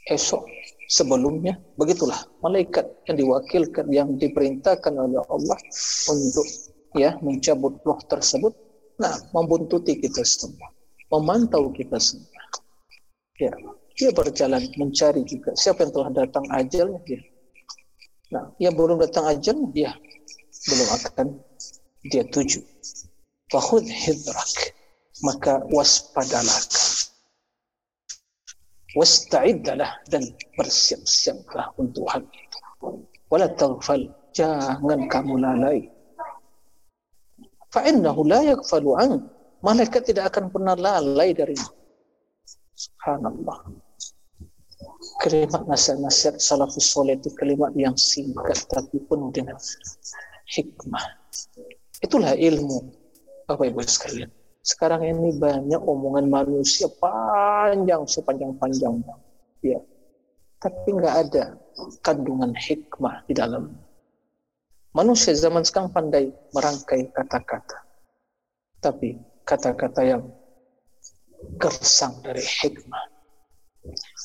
esok, 0.08 0.46
sebelumnya, 0.88 1.58
begitulah 1.76 2.16
malaikat 2.40 2.86
yang 3.10 3.16
diwakilkan, 3.18 3.86
yang 3.92 4.08
diperintahkan 4.16 4.94
oleh 4.94 5.20
Allah 5.28 5.58
untuk 6.08 6.46
ya 6.96 7.18
mencabut 7.20 7.76
roh 7.84 8.00
tersebut, 8.08 8.54
nah 8.96 9.14
membuntuti 9.32 10.00
kita 10.00 10.24
semua, 10.24 10.72
memantau 11.12 11.72
kita 11.72 12.00
semua. 12.00 12.42
Ya, 13.36 13.52
dia 13.96 14.10
berjalan 14.16 14.64
mencari 14.80 15.20
juga 15.28 15.52
siapa 15.52 15.84
yang 15.84 15.92
telah 15.92 16.10
datang 16.24 16.44
ajalnya 16.52 17.00
dia. 17.04 17.20
Nah, 18.32 18.50
yang 18.58 18.74
belum 18.74 18.98
datang 18.98 19.28
ajal 19.28 19.56
dia 19.70 19.92
belum 20.66 20.88
akan 20.98 21.26
dia 22.10 22.26
tuju. 22.26 22.62
Fahud 23.50 23.86
hidrak. 23.86 24.74
Maka 25.24 25.64
waspadalah. 25.72 26.60
Wasta'iddalah 28.96 30.04
dan 30.08 30.24
bersiap-siaplah 30.56 31.72
untuk 31.80 32.04
hal 32.12 32.24
itu. 32.24 32.58
Wala 33.32 33.48
taghfal. 33.56 34.12
Jangan 34.36 35.08
kamu 35.08 35.40
lalai. 35.40 35.88
Fa'innahu 37.74 38.20
la 38.26 38.40
yakfalu 38.54 38.90
an. 38.98 39.12
Malaikat 39.64 40.12
tidak 40.12 40.34
akan 40.34 40.52
pernah 40.52 40.74
lalai 40.78 41.32
dari 41.32 41.56
Subhanallah. 42.76 43.72
Kalimat 45.24 45.64
nasihat-nasihat 45.64 46.36
salafus 46.36 46.92
soleh 46.92 47.16
itu 47.16 47.32
kalimat 47.32 47.72
yang 47.72 47.96
singkat 47.96 48.68
tapi 48.68 49.00
penuh 49.00 49.32
dengan 49.32 49.56
hikmah. 50.52 51.04
Itulah 52.04 52.36
ilmu, 52.36 52.92
Bapak 53.48 53.72
Ibu 53.72 53.80
sekalian. 53.88 54.30
Sekarang 54.60 55.06
ini 55.06 55.32
banyak 55.38 55.78
omongan 55.78 56.26
manusia 56.28 56.90
panjang 57.00 58.04
sepanjang-panjangnya. 58.04 59.14
Ya. 59.64 59.80
Tapi 60.60 60.88
nggak 60.90 61.16
ada 61.26 61.44
kandungan 62.04 62.52
hikmah 62.52 63.24
di 63.30 63.32
dalam. 63.32 63.72
Manusia 64.96 65.36
zaman 65.36 65.60
sekarang 65.60 65.92
pandai 65.92 66.32
merangkai 66.56 67.12
kata-kata. 67.12 67.84
Tapi 68.80 69.20
kata-kata 69.44 70.00
yang 70.00 70.24
gersang 71.60 72.16
dari 72.24 72.40
hikmah. 72.40 73.04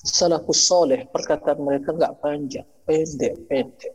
Salafus 0.07 0.63
soleh 0.63 1.11
perkataan 1.11 1.59
mereka 1.59 1.91
nggak 1.91 2.23
panjang, 2.23 2.63
pendek-pendek. 2.87 3.93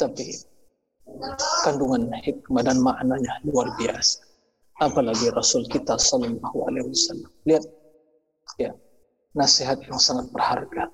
Tapi 0.00 0.32
kandungan 1.60 2.08
hikmah 2.24 2.64
dan 2.64 2.80
maknanya 2.80 3.36
luar 3.44 3.68
biasa. 3.76 4.24
Apalagi 4.80 5.28
Rasul 5.36 5.68
kita 5.68 6.00
Sallallahu 6.00 6.72
Alaihi 6.72 6.88
Wasallam. 6.88 7.30
Lihat, 7.44 7.64
ya, 8.56 8.72
nasihat 9.36 9.76
yang 9.84 10.00
sangat 10.00 10.32
berharga. 10.32 10.88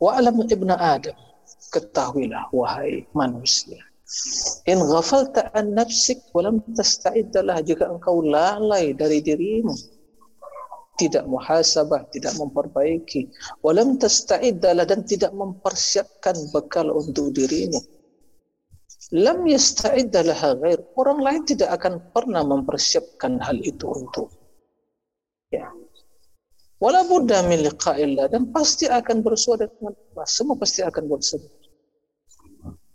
Wa 0.00 0.16
alam 0.16 0.40
ibnu 0.40 0.72
Adam, 0.72 1.27
ketahuilah 1.74 2.48
wahai 2.54 3.04
manusia. 3.12 3.78
In 4.64 4.80
ghafalta 4.80 5.52
an 5.52 5.76
nafsik 5.76 6.24
walam 6.32 6.64
tasta'iddalah 6.72 7.60
jika 7.60 7.92
engkau 7.92 8.24
lalai 8.24 8.96
dari 8.96 9.20
dirimu 9.20 9.76
tidak 10.98 11.30
muhasabah, 11.30 12.10
tidak 12.10 12.34
memperbaiki, 12.40 13.30
walam 13.62 14.00
tasta'iddalah 14.00 14.82
dan 14.88 15.06
tidak 15.06 15.30
mempersiapkan 15.30 16.34
bekal 16.50 16.90
untuk 16.90 17.30
dirimu 17.36 17.78
lam 19.14 19.48
yasta'idda 19.48 20.20
laha 20.24 20.50
ghair. 20.60 20.80
Orang 20.96 21.24
lain 21.24 21.42
tidak 21.48 21.72
akan 21.80 22.12
pernah 22.12 22.44
mempersiapkan 22.44 23.40
hal 23.40 23.56
itu 23.64 23.88
untuk. 23.88 24.28
Ya. 25.48 25.72
Wala 26.78 27.02
min 27.50 27.58
liqa'illah 27.66 28.30
dan 28.30 28.54
pasti 28.54 28.86
akan 28.86 29.26
bersua 29.26 29.58
dengan 29.58 29.90
Allah. 29.90 30.26
Semua 30.30 30.54
pasti 30.54 30.86
akan 30.86 31.04
bersua. 31.10 31.42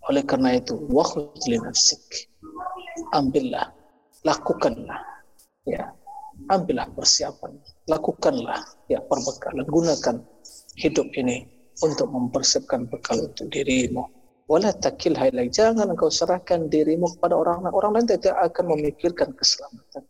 Oleh 0.08 0.24
karena 0.24 0.56
itu, 0.56 0.80
nafsik. 1.60 2.32
Ambillah, 3.12 3.72
lakukanlah. 4.24 5.00
Ya, 5.63 5.96
ambillah 6.52 6.91
persiapan, 6.91 7.56
lakukanlah 7.88 8.60
ya 8.91 9.00
perbekalan, 9.00 9.63
gunakan 9.63 10.15
hidup 10.76 11.08
ini 11.15 11.48
untuk 11.80 12.12
mempersiapkan 12.12 12.88
bekal 12.91 13.32
untuk 13.32 13.48
dirimu. 13.52 14.04
Wala 14.52 14.76
takil 14.76 15.15
hailai. 15.15 15.48
Jangan 15.48 15.96
engkau 15.96 16.12
serahkan 16.12 16.67
dirimu 16.67 17.08
kepada 17.15 17.39
orang 17.39 17.63
lain. 17.63 17.74
Orang 17.74 17.91
lain 17.96 18.08
tidak 18.12 18.36
akan 18.43 18.76
memikirkan 18.76 19.32
keselamatan. 19.39 20.04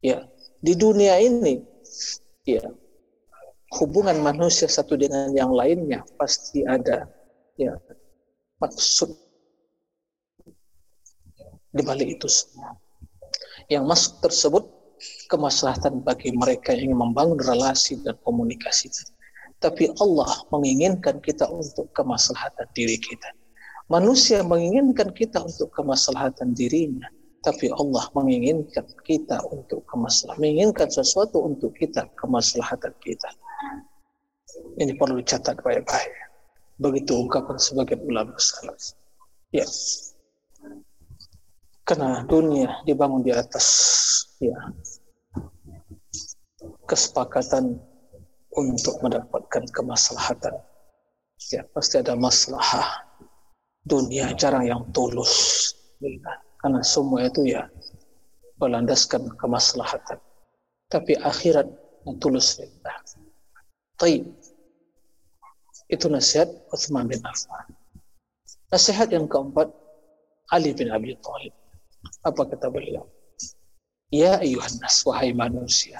Ya, 0.00 0.30
di 0.62 0.78
dunia 0.78 1.18
ini 1.18 1.60
ya 2.58 2.66
hubungan 3.78 4.18
manusia 4.18 4.66
satu 4.66 4.98
dengan 4.98 5.30
yang 5.30 5.54
lainnya 5.54 6.02
pasti 6.18 6.66
ada 6.66 7.06
ya 7.54 7.78
maksud 8.58 9.14
di 11.70 11.82
balik 11.86 12.18
itu 12.18 12.26
semua. 12.26 12.74
Yang 13.70 13.84
masuk 13.86 14.14
tersebut 14.26 14.64
kemaslahatan 15.30 16.02
bagi 16.02 16.34
mereka 16.34 16.74
yang 16.74 16.98
membangun 16.98 17.38
relasi 17.38 18.02
dan 18.02 18.18
komunikasi. 18.26 18.90
Tapi 19.62 19.92
Allah 20.02 20.30
menginginkan 20.50 21.22
kita 21.22 21.46
untuk 21.46 21.94
kemaslahatan 21.94 22.66
diri 22.74 22.98
kita. 22.98 23.30
Manusia 23.86 24.42
menginginkan 24.42 25.14
kita 25.14 25.46
untuk 25.46 25.70
kemaslahatan 25.74 26.54
dirinya 26.58 27.06
tapi 27.40 27.72
Allah 27.72 28.04
menginginkan 28.12 28.84
kita 29.00 29.40
untuk 29.48 29.80
kemaslahatan, 29.88 30.40
menginginkan 30.44 30.92
sesuatu 30.92 31.40
untuk 31.40 31.72
kita, 31.72 32.04
kemaslahatan 32.20 32.92
kita. 33.00 33.28
Ini 34.76 34.92
perlu 35.00 35.24
dicatat 35.24 35.56
baik-baik. 35.64 36.12
Begitu 36.76 37.16
ungkapan 37.16 37.56
sebagai 37.56 37.96
ulama 38.04 38.36
salaf. 38.36 38.92
Ya. 39.56 39.64
Karena 41.88 42.22
dunia 42.28 42.84
dibangun 42.84 43.24
di 43.24 43.32
atas 43.32 43.66
ya 44.38 44.54
kesepakatan 46.84 47.80
untuk 48.52 49.00
mendapatkan 49.00 49.64
kemaslahatan. 49.72 50.60
Ya, 51.48 51.64
pasti 51.72 52.04
ada 52.04 52.12
masalah. 52.12 53.08
Dunia 53.80 54.36
jarang 54.36 54.68
yang 54.68 54.84
tulus. 54.92 55.72
Ya 56.04 56.49
karena 56.60 56.84
semua 56.84 57.24
itu 57.24 57.48
ya 57.48 57.66
berlandaskan 58.60 59.32
kemaslahatan. 59.40 60.20
Tapi 60.92 61.16
akhirat 61.16 61.66
yang 62.04 62.16
tulus 62.20 62.60
lillah. 62.60 62.96
Taib. 63.96 64.28
Itu 65.90 66.06
nasihat 66.06 66.46
Uthman 66.70 67.08
bin 67.08 67.18
Affan. 67.24 67.66
Nasihat 68.70 69.10
yang 69.10 69.26
keempat, 69.26 69.72
Ali 70.54 70.76
bin 70.76 70.92
Abi 70.92 71.16
Thalib. 71.18 71.54
Apa 72.22 72.46
kata 72.46 72.70
beliau? 72.70 73.08
Ya 74.10 74.38
ayuhan 74.38 74.78
nas, 74.78 75.02
wahai 75.02 75.34
manusia. 75.34 75.98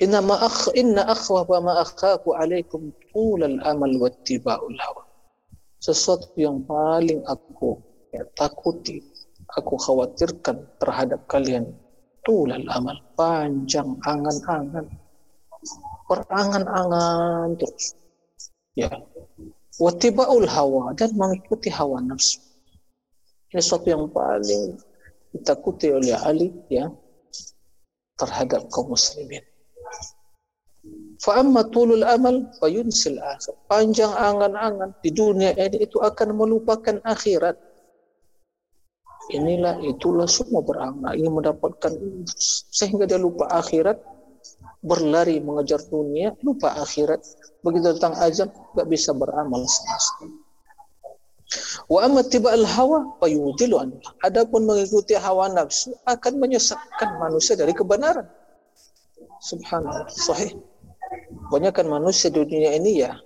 Inna 0.00 0.24
ma 0.24 0.38
akh 0.40 0.72
inna 0.72 1.04
akhwa 1.06 1.44
wa 1.44 1.58
ma 1.60 1.72
akhaku 1.84 2.32
alaikum 2.32 2.88
tulal 3.12 3.58
amal 3.66 3.92
wa 4.00 4.08
tiba'ul 4.24 4.78
hawa. 4.78 5.04
Sesuatu 5.80 6.32
yang 6.40 6.64
paling 6.64 7.20
aku 7.28 7.78
ya, 8.14 8.24
takuti 8.38 9.09
aku 9.56 9.74
khawatirkan 9.80 10.66
terhadap 10.78 11.26
kalian. 11.26 11.74
Tulal 12.20 12.68
amal 12.68 13.00
panjang 13.16 13.96
angan-angan. 14.04 14.86
Berangan-angan 16.04 17.56
terus. 17.56 17.96
Ya. 18.76 18.92
Watibaul 19.80 20.44
hawa 20.44 20.92
dan 20.92 21.16
mengikuti 21.16 21.72
hawa 21.72 22.04
nafsu. 22.04 22.44
Ini 23.50 23.64
sesuatu 23.64 23.88
yang 23.88 24.12
paling 24.12 24.76
ditakuti 25.32 25.88
oleh 25.90 26.14
Ali 26.20 26.52
ya 26.68 26.92
terhadap 28.20 28.68
kaum 28.68 28.92
muslimin. 28.92 29.40
Fa'amma 31.20 31.68
tulul 31.68 32.04
amal 32.04 32.52
fayunsil 32.60 33.20
akhir. 33.20 33.56
Panjang 33.68 34.12
angan-angan 34.12 34.96
di 35.00 35.10
dunia 35.12 35.56
ini 35.56 35.84
itu 35.84 36.00
akan 36.00 36.36
melupakan 36.36 37.00
akhirat 37.04 37.56
inilah 39.30 39.80
itulah 39.86 40.26
semua 40.26 40.60
beramal 40.60 41.14
ingin 41.14 41.32
mendapatkan 41.32 41.92
sehingga 42.70 43.06
dia 43.06 43.16
lupa 43.16 43.46
akhirat 43.50 43.98
berlari 44.80 45.38
mengejar 45.38 45.80
dunia 45.86 46.34
lupa 46.42 46.74
akhirat. 46.76 47.20
Begitu 47.60 47.92
tentang 47.96 48.16
azab 48.16 48.48
tak 48.72 48.86
bisa 48.88 49.12
beramal 49.12 49.64
sama 49.68 49.98
sekali 50.00 50.34
wa 51.90 52.06
amma 52.06 52.22
tiba'al 52.22 52.62
hawa 52.62 53.18
fayudilu 53.18 53.82
adapun 54.22 54.62
mengikuti 54.66 55.18
hawa 55.18 55.50
nafsu 55.50 55.90
akan 56.06 56.38
menyesatkan 56.38 57.18
manusia 57.18 57.58
dari 57.58 57.74
kebenaran. 57.74 58.26
Subhanallah 59.40 60.06
sahih. 60.12 60.54
Banyakkan 61.50 61.90
manusia 61.90 62.30
di 62.30 62.44
dunia 62.46 62.78
ini 62.78 63.02
ya 63.02 63.18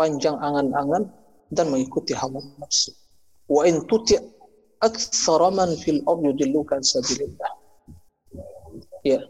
panjang 0.00 0.40
angan-angan 0.40 1.10
dan 1.52 1.68
mengikuti 1.68 2.16
hawa 2.16 2.40
nafsu. 2.56 2.96
Wa 3.50 3.68
in 3.68 3.84
tuti' 3.84 4.18
aktsara 4.84 5.48
man 5.52 5.72
fil 5.80 6.04
ard 6.04 6.20
yudillukan 6.24 6.80
sabilillah. 6.84 7.52
Ya. 9.06 9.20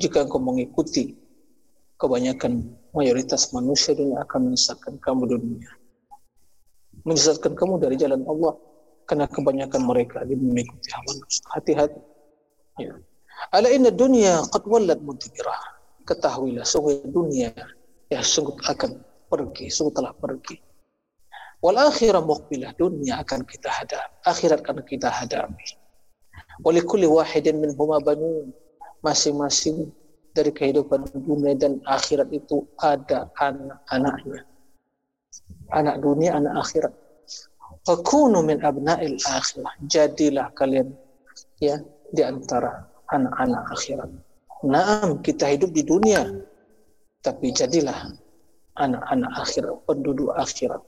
Jika 0.00 0.24
engkau 0.24 0.40
mengikuti 0.40 1.18
kebanyakan 2.00 2.72
mayoritas 2.96 3.52
manusia 3.52 3.92
dunia 3.92 4.24
akan 4.24 4.52
menyesatkan 4.52 4.96
kamu 5.04 5.28
dunia. 5.36 5.70
Menyesatkan 7.04 7.52
kamu 7.52 7.76
dari 7.84 8.00
jalan 8.00 8.24
Allah 8.24 8.56
karena 9.04 9.28
kebanyakan 9.28 9.82
mereka 9.84 10.24
mengikuti 10.24 10.88
hawa 10.96 11.12
nafsu. 11.20 11.40
Hati-hati. 11.52 12.00
Ya. 12.80 12.96
Ala 13.52 13.68
inna 13.68 13.92
dunya 13.92 14.40
qad 14.48 14.64
wallat 14.64 15.04
mudbirah. 15.04 15.60
Ketahuilah 16.08 16.64
sungguh 16.64 17.04
dunia 17.12 17.52
ya 18.08 18.24
sungguh 18.24 18.56
akan 18.66 19.04
pergi, 19.28 19.68
sungguh 19.68 19.94
telah 19.94 20.16
pergi 20.16 20.69
Wal 21.60 21.76
akhirah 21.76 22.24
muqbilah 22.24 22.72
dunia 22.80 23.20
akan 23.20 23.44
kita 23.44 23.68
hadapi, 23.68 24.16
akhirat 24.24 24.64
akan 24.64 24.80
kita 24.80 25.12
hadapi. 25.12 25.76
Walikulli 26.64 27.04
wahidin 27.04 27.60
min 27.60 27.76
huma 27.76 28.00
banu 28.00 28.48
masing-masing 29.04 29.92
dari 30.32 30.56
kehidupan 30.56 31.04
dunia 31.12 31.52
dan 31.60 31.84
akhirat 31.84 32.32
itu 32.32 32.64
ada 32.80 33.28
anak-anaknya. 33.36 34.40
Anak 35.76 36.00
dunia, 36.00 36.40
anak 36.40 36.64
akhirat. 36.64 36.92
Fakunu 37.84 38.40
min 38.40 38.64
abna'il 38.64 39.20
akhirah. 39.20 39.72
Jadilah 39.84 40.48
kalian 40.56 40.96
ya 41.60 41.76
di 42.08 42.24
antara 42.24 42.88
anak-anak 43.12 43.62
akhirat. 43.76 44.08
Naam, 44.64 45.20
kita 45.20 45.44
hidup 45.52 45.76
di 45.76 45.84
dunia. 45.84 46.24
Tapi 47.20 47.52
jadilah 47.52 48.16
anak-anak 48.80 49.32
akhirat, 49.44 49.76
penduduk 49.84 50.32
akhirat 50.40 50.80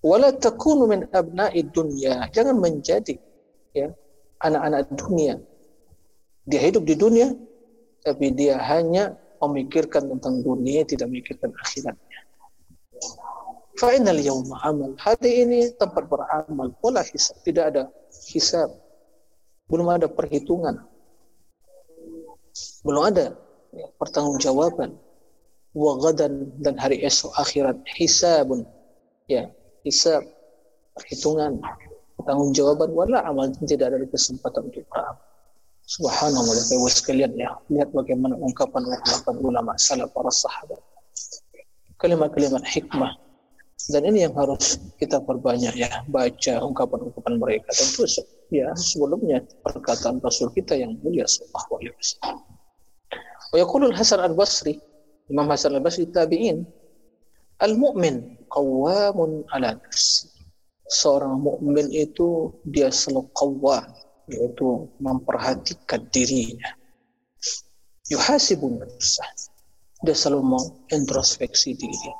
wala 0.00 0.32
takunu 0.32 0.88
min 0.88 1.04
abna'i 1.12 1.64
dunya. 1.68 2.28
Jangan 2.32 2.56
menjadi 2.56 3.16
ya 3.76 3.92
anak-anak 4.40 4.88
dunia. 4.96 5.36
Dia 6.48 6.60
hidup 6.60 6.88
di 6.88 6.96
dunia 6.96 7.36
tapi 8.00 8.32
dia 8.32 8.56
hanya 8.56 9.14
memikirkan 9.40 10.08
tentang 10.08 10.40
dunia 10.40 10.84
tidak 10.88 11.08
memikirkan 11.12 11.52
akhiratnya. 11.52 12.20
Fa 13.76 13.96
innal 13.96 14.20
yawma 14.20 14.60
amal. 14.64 14.92
Hari 15.00 15.44
ini 15.44 15.72
tempat 15.76 16.04
beramal. 16.08 16.72
Wala 16.84 17.00
hisab. 17.04 17.40
Tidak 17.44 17.64
ada 17.64 17.88
hisab. 18.28 18.76
Belum 19.68 19.88
ada 19.88 20.04
perhitungan. 20.04 20.84
Belum 22.84 23.08
ada 23.08 23.36
ya, 23.72 23.86
pertanggungjawaban. 23.96 24.96
Wa 25.72 26.12
dan 26.12 26.74
hari 26.76 27.00
esok 27.00 27.32
akhirat 27.40 27.80
hisabun. 27.96 28.68
Ya 29.30 29.48
hisab, 29.86 30.22
perhitungan, 30.96 31.60
tanggung 32.26 32.52
jawaban 32.52 32.92
wala 32.92 33.24
amal 33.24 33.48
tidak 33.64 33.92
ada 33.92 34.06
kesempatan 34.08 34.68
untuk 34.68 34.84
beramal. 34.92 35.16
Subhanallah, 35.90 36.54
Bapak 36.54 36.92
sekalian 36.94 37.34
ya, 37.34 37.50
lihat 37.66 37.90
bagaimana 37.90 38.38
ungkapan-ungkapan 38.38 39.34
ulama 39.42 39.74
salaf 39.74 40.14
para 40.14 40.30
sahabat. 40.30 40.78
Kalimat-kalimat 41.98 42.62
hikmah. 42.62 43.18
Dan 43.90 44.06
ini 44.06 44.22
yang 44.22 44.36
harus 44.38 44.78
kita 45.02 45.18
perbanyak 45.18 45.74
ya, 45.74 45.90
baca 46.06 46.54
ungkapan-ungkapan 46.62 47.42
mereka. 47.42 47.74
Tentu 47.74 48.06
ya 48.54 48.70
sebelumnya 48.78 49.42
perkataan 49.66 50.22
Rasul 50.22 50.54
kita 50.54 50.78
yang 50.78 50.94
mulia 51.02 51.26
sallallahu 51.26 51.82
alaihi 51.82 51.94
wasallam. 51.98 52.38
Wa 53.50 53.56
yaqulul 53.58 53.94
Hasan 53.96 54.20
al-Basri, 54.22 54.78
Imam 55.26 55.50
Hasan 55.50 55.74
al-Basri 55.74 56.06
tabi'in, 56.06 56.62
al-mu'min 57.60 58.40
qawamun 58.50 59.46
ala 59.54 59.76
nafsi. 59.76 60.28
Seorang 60.90 61.38
mukmin 61.38 61.86
itu 61.94 62.50
dia 62.66 62.90
selalu 62.90 63.30
qawwam, 63.38 63.86
yaitu 64.26 64.90
memperhatikan 64.98 66.02
dirinya. 66.10 66.74
yuhasibu 68.10 68.74
nafsah. 68.74 69.30
Dia 70.02 70.18
selalu 70.18 70.42
mau 70.42 70.64
introspeksi 70.90 71.78
diri. 71.78 72.10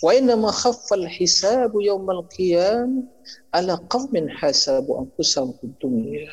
Wa 0.00 0.16
inna 0.16 0.40
ma 0.40 0.48
khaffal 0.48 1.04
hisabu 1.04 1.84
yawmal 1.84 2.24
qiyam 2.32 3.04
ala 3.52 3.76
qaumin 3.92 4.28
hasabu 4.32 5.04
anfusahum 5.04 5.52
fid 5.60 5.76
dunya. 5.76 6.32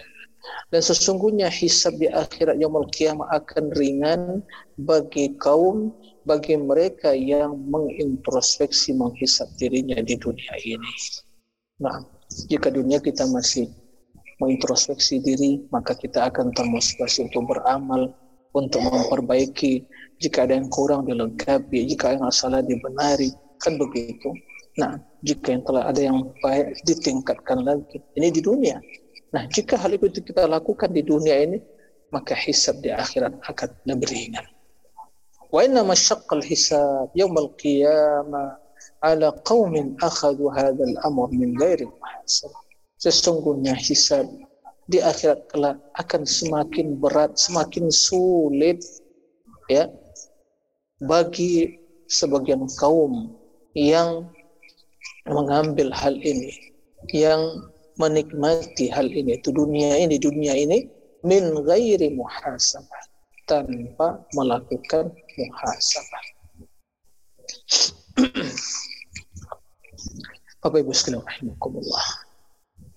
Dan 0.72 0.84
sesungguhnya 0.84 1.47
hisab 1.47 1.95
di 1.99 2.11
akhirat 2.11 2.59
yaumul 2.59 2.88
qiyamah 2.91 3.32
akan 3.32 3.72
ringan 3.80 4.43
bagi 4.76 5.32
kaum 5.39 5.95
bagi 6.24 6.55
mereka 6.55 7.11
yang 7.11 7.55
mengintrospeksi 7.67 8.95
menghisap 8.95 9.47
dirinya 9.59 9.99
di 9.99 10.15
dunia 10.15 10.53
ini. 10.63 10.91
Nah, 11.84 12.03
jika 12.47 12.71
dunia 12.71 13.03
kita 13.03 13.28
masih 13.28 13.67
mengintrospeksi 14.39 15.19
diri, 15.19 15.63
maka 15.69 15.95
kita 15.95 16.32
akan 16.32 16.55
termotivasi 16.55 17.28
untuk 17.32 17.55
beramal, 17.55 18.11
untuk 18.55 18.82
memperbaiki. 18.84 19.84
Jika 20.24 20.47
ada 20.47 20.55
yang 20.55 20.71
kurang 20.71 21.03
dilengkapi, 21.05 21.89
jika 21.91 22.15
yang 22.15 22.32
salah 22.32 22.63
dibenari, 22.63 23.32
kan 23.59 23.76
begitu. 23.76 24.32
Nah, 24.80 24.97
jika 25.21 25.53
yang 25.53 25.63
telah 25.67 25.84
ada 25.91 26.01
yang 26.01 26.32
baik 26.41 26.74
ditingkatkan 26.88 27.61
lagi. 27.61 28.01
Ini 28.17 28.28
di 28.34 28.41
dunia. 28.41 28.80
Nah, 29.34 29.45
jika 29.49 29.78
hal 29.78 29.97
itu 29.97 30.09
kita 30.09 30.45
lakukan 30.45 30.93
di 30.93 31.01
dunia 31.01 31.36
ini, 31.41 31.57
maka 32.13 32.38
hisab 32.38 32.82
di 32.86 32.93
akhirat 32.93 33.34
akan 33.41 33.69
lebih 33.89 34.07
ringan. 34.13 34.45
Wa 35.54 35.62
inna 35.62 35.86
masyaqqal 35.86 36.41
hisab 36.41 37.14
yawmal 37.14 37.54
qiyamah 37.62 38.58
ala 39.06 39.30
qaumin 39.45 39.93
akhadhu 40.01 40.49
hadzal 40.49 40.97
amr 41.06 41.30
min 41.30 41.54
ghairi 41.62 41.86
muhasabah. 41.86 42.58
Sesungguhnya 42.97 43.78
hisab 43.78 44.26
di 44.89 44.97
akhirat 44.97 45.45
kelak 45.54 45.78
akan 46.01 46.26
semakin 46.26 46.97
berat, 46.97 47.38
semakin 47.38 47.93
sulit 47.93 48.82
ya 49.70 49.93
bagi 51.06 51.78
sebagian 52.10 52.66
kaum 52.82 53.38
yang 53.78 54.26
mengambil 55.30 55.93
hal 55.93 56.18
ini, 56.18 56.49
yang 57.14 57.62
menikmati 58.01 58.89
hal 58.89 59.06
ini, 59.06 59.38
itu 59.38 59.54
dunia 59.54 60.01
ini, 60.01 60.18
dunia 60.18 60.58
ini 60.58 60.89
min 61.22 61.54
ghairi 61.62 62.10
muhasabah 62.10 63.12
tanpa 63.54 64.26
melakukan 64.34 65.14
muhasabah. 65.14 66.26
Bapak 70.66 70.82
Ibu 70.82 70.89
sekalian 70.89 71.22
rahimakumullah. 71.22 72.08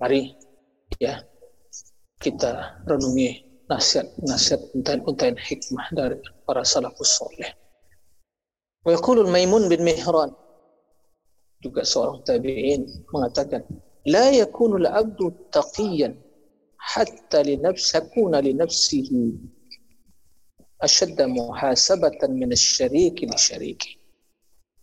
Mari 0.00 0.32
ya 0.96 1.20
kita 2.24 2.80
renungi 2.88 3.44
nasihat-nasihat 3.68 4.72
untain-untain 4.72 5.36
hikmah 5.36 5.92
dari 5.92 6.16
para 6.48 6.64
salafus 6.64 7.20
soleh. 7.20 7.52
Wa 8.86 8.96
Maimun 9.28 9.68
bin 9.68 9.84
Mihran 9.84 10.32
juga 11.60 11.82
seorang 11.84 12.22
tabi'in 12.24 12.86
mengatakan 13.12 13.66
la 14.08 14.30
yakunu 14.30 14.78
al-'abdu 14.80 15.34
taqiyan 15.50 16.14
hatta 16.78 17.42
li 17.42 17.58
nafsi 17.58 17.98
li 18.46 18.52
nafsihi 18.54 19.55
ashadda 20.82 21.24
muhasabatan 21.28 22.36
min 22.36 22.52
asy-syariki 22.52 23.24
li 23.28 23.38
syariki 23.38 23.90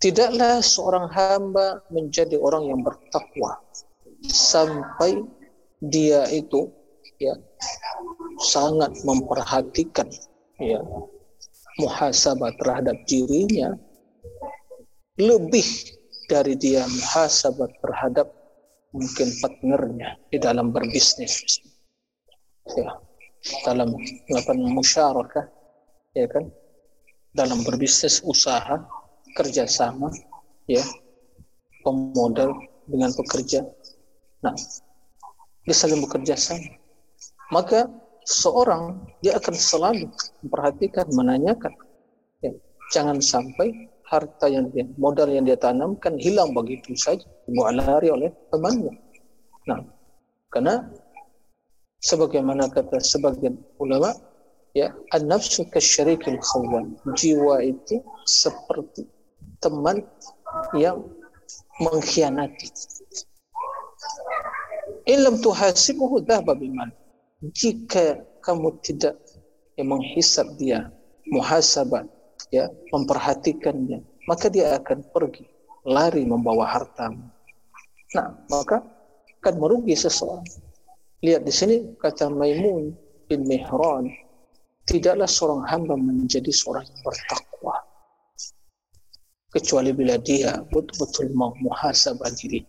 tidaklah 0.01 0.59
seorang 0.59 1.07
hamba 1.11 1.79
menjadi 1.93 2.35
orang 2.39 2.67
yang 2.67 2.81
bertakwa 2.83 3.59
sampai 4.27 5.23
dia 5.83 6.27
itu 6.31 6.71
ya 7.19 7.35
sangat 8.39 8.91
memperhatikan 9.07 10.07
ya 10.59 10.79
muhasabah 11.79 12.53
terhadap 12.61 12.97
dirinya. 13.09 13.73
Lebih 15.17 15.65
dari 16.25 16.57
dia 16.57 16.85
muhasabah 16.89 17.69
terhadap 17.81 18.27
mungkin 18.93 19.29
partnernya 19.41 20.17
di 20.29 20.37
dalam 20.41 20.69
berbisnis 20.73 21.61
ya 22.77 22.97
dalam 23.65 23.93
melakukan 24.29 24.57
musyarakah 24.73 25.45
ya 26.13 26.25
kan? 26.29 26.49
Dalam 27.33 27.65
berbisnis 27.65 28.21
usaha 28.21 28.81
kerjasama 29.33 30.13
ya 30.69 30.85
pemodal 31.81 32.53
dengan 32.85 33.09
pekerja. 33.13 33.65
Nah 34.45 34.53
dia 35.65 35.75
saling 35.75 36.01
bekerja 36.03 36.37
sama. 36.37 36.77
Maka 37.51 37.89
seorang 38.23 39.03
dia 39.19 39.35
akan 39.35 39.55
selalu 39.55 40.07
memperhatikan 40.45 41.05
menanyakan 41.11 41.73
ya, 42.39 42.51
jangan 42.91 43.19
sampai 43.19 43.91
harta 44.07 44.45
yang 44.51 44.69
dia, 44.71 44.85
modal 44.99 45.27
yang 45.31 45.47
dia 45.47 45.57
tanamkan 45.57 46.19
hilang 46.21 46.53
begitu 46.53 46.93
saja, 46.93 47.25
dibawa 47.49 47.73
lari 47.73 48.13
oleh 48.13 48.29
temannya. 48.53 48.93
Nah, 49.65 49.79
karena 50.53 50.85
sebagaimana 52.03 52.69
kata 52.69 52.99
sebagian 53.01 53.57
ulama, 53.81 54.13
ya, 54.73 54.93
an-nafsu 55.13 55.65
kasyarikil 55.69 56.37
khawan. 56.41 56.97
Jiwa 57.17 57.61
itu 57.63 58.01
seperti 58.25 59.07
teman 59.63 60.05
yang 60.77 61.01
mengkhianati. 61.81 62.69
Ilam 65.09 65.39
tuhasibuhu 65.39 66.23
dhahba 66.23 66.57
biman. 66.57 66.91
Jika 67.43 68.23
kamu 68.43 68.79
tidak 68.83 69.19
ya, 69.75 69.83
menghisap 69.83 70.47
dia, 70.59 70.91
muhasabah, 71.27 72.07
ya 72.53 72.69
memperhatikannya 72.93 74.05
maka 74.29 74.45
dia 74.53 74.77
akan 74.77 75.01
pergi 75.09 75.49
lari 75.89 76.21
membawa 76.21 76.69
hartamu 76.69 77.25
nah 78.13 78.37
maka 78.53 78.85
akan 79.41 79.55
merugi 79.57 79.97
seseorang 79.97 80.45
lihat 81.25 81.41
di 81.41 81.53
sini 81.53 81.75
kata 81.97 82.29
Maimun 82.29 82.93
bin 83.25 83.49
Mihran 83.49 84.13
tidaklah 84.87 85.29
seorang 85.29 85.63
hamba 85.67 85.95
menjadi 85.95 86.51
seorang 86.51 86.83
yang 86.83 87.01
bertakwa. 87.03 87.75
Kecuali 89.53 89.93
bila 89.93 90.17
dia 90.17 90.65
betul-betul 90.73 91.29
mau 91.37 91.53
muhasabah 91.61 92.31
diri. 92.41 92.65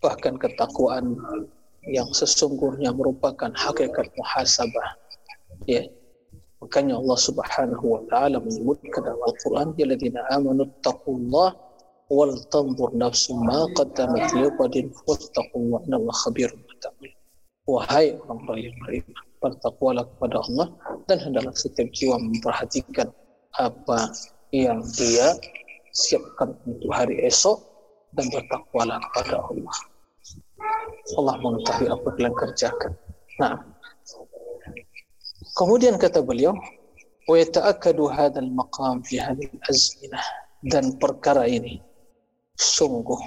Bahkan 0.00 0.40
ketakwaan 0.40 1.16
yang 1.84 2.08
sesungguhnya 2.16 2.96
merupakan 2.96 3.52
hakikat 3.52 4.08
muhasabah. 4.16 4.88
Ya. 5.68 5.84
Makanya 6.64 6.96
Allah 6.96 7.18
Subhanahu 7.20 7.84
wa 7.84 8.00
taala 8.08 8.40
menyebutkan 8.40 9.04
dalam 9.04 9.20
Al-Qur'an 9.20 9.76
ya 9.76 9.84
alladzina 9.84 10.24
amanu 10.32 10.64
taqullah 10.80 11.52
wal 12.08 12.32
tanzur 12.48 12.88
nafsum 12.96 13.44
ma 13.44 13.68
qaddamat 13.76 14.32
liqadin 14.32 14.88
wattaqullaha 15.04 15.84
innallaha 15.84 16.20
khabirun 16.24 16.60
Wahai 17.64 18.16
orang-orang 18.20 18.60
yang 18.68 18.76
beriman, 18.84 19.24
bertakwalah 19.44 20.08
kepada 20.16 20.40
Allah 20.48 20.66
dan 21.04 21.20
hendaklah 21.20 21.52
setiap 21.52 21.92
jiwa 21.92 22.16
memperhatikan 22.16 23.12
apa 23.60 24.08
yang 24.56 24.80
dia 24.96 25.36
siapkan 25.92 26.56
untuk 26.64 26.88
hari 26.88 27.20
esok 27.28 27.60
dan 28.16 28.32
bertakwalah 28.32 28.96
kepada 29.12 29.44
Allah. 29.44 29.76
Allah 31.20 31.36
mengetahui 31.44 31.88
apa 31.92 32.08
yang 32.16 32.32
kerjakan. 32.32 32.96
Nah, 33.36 33.60
Kemudian 35.54 35.94
kata 36.02 36.18
beliau, 36.18 36.50
yata'akkadu 37.30 38.10
hadzal 38.10 38.50
maqam 38.50 39.06
fi 39.06 39.22
hadhihi 39.22 39.54
azminah 39.70 40.26
dan 40.66 40.98
perkara 40.98 41.46
ini 41.46 41.78
sungguh 42.58 43.18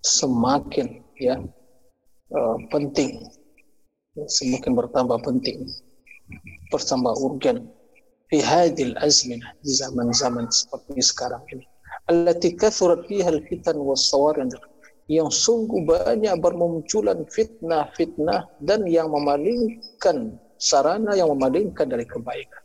semakin 0.00 1.04
ya 1.20 1.36
uh, 2.32 2.56
penting 2.72 3.20
semakin 4.16 4.74
bertambah 4.74 5.18
penting 5.22 5.66
bertambah 6.74 7.14
urgen 7.22 7.70
fi 8.30 8.42
hadhil 8.42 8.94
azminah 8.98 9.54
di 9.62 9.70
zaman-zaman 9.74 10.50
seperti 10.50 11.02
sekarang 11.02 11.42
ini 11.54 11.66
allati 12.10 12.54
kathurat 12.58 13.06
fiha 13.06 13.30
al-fitan 13.30 13.78
was-sawarin 13.78 14.50
yang 15.10 15.26
sungguh 15.26 15.82
banyak 15.86 16.38
bermunculan 16.38 17.26
fitnah-fitnah 17.34 18.46
dan 18.62 18.86
yang 18.86 19.10
memalingkan 19.10 20.38
sarana 20.60 21.18
yang 21.18 21.34
memalingkan 21.34 21.90
dari 21.90 22.06
kebaikan. 22.06 22.62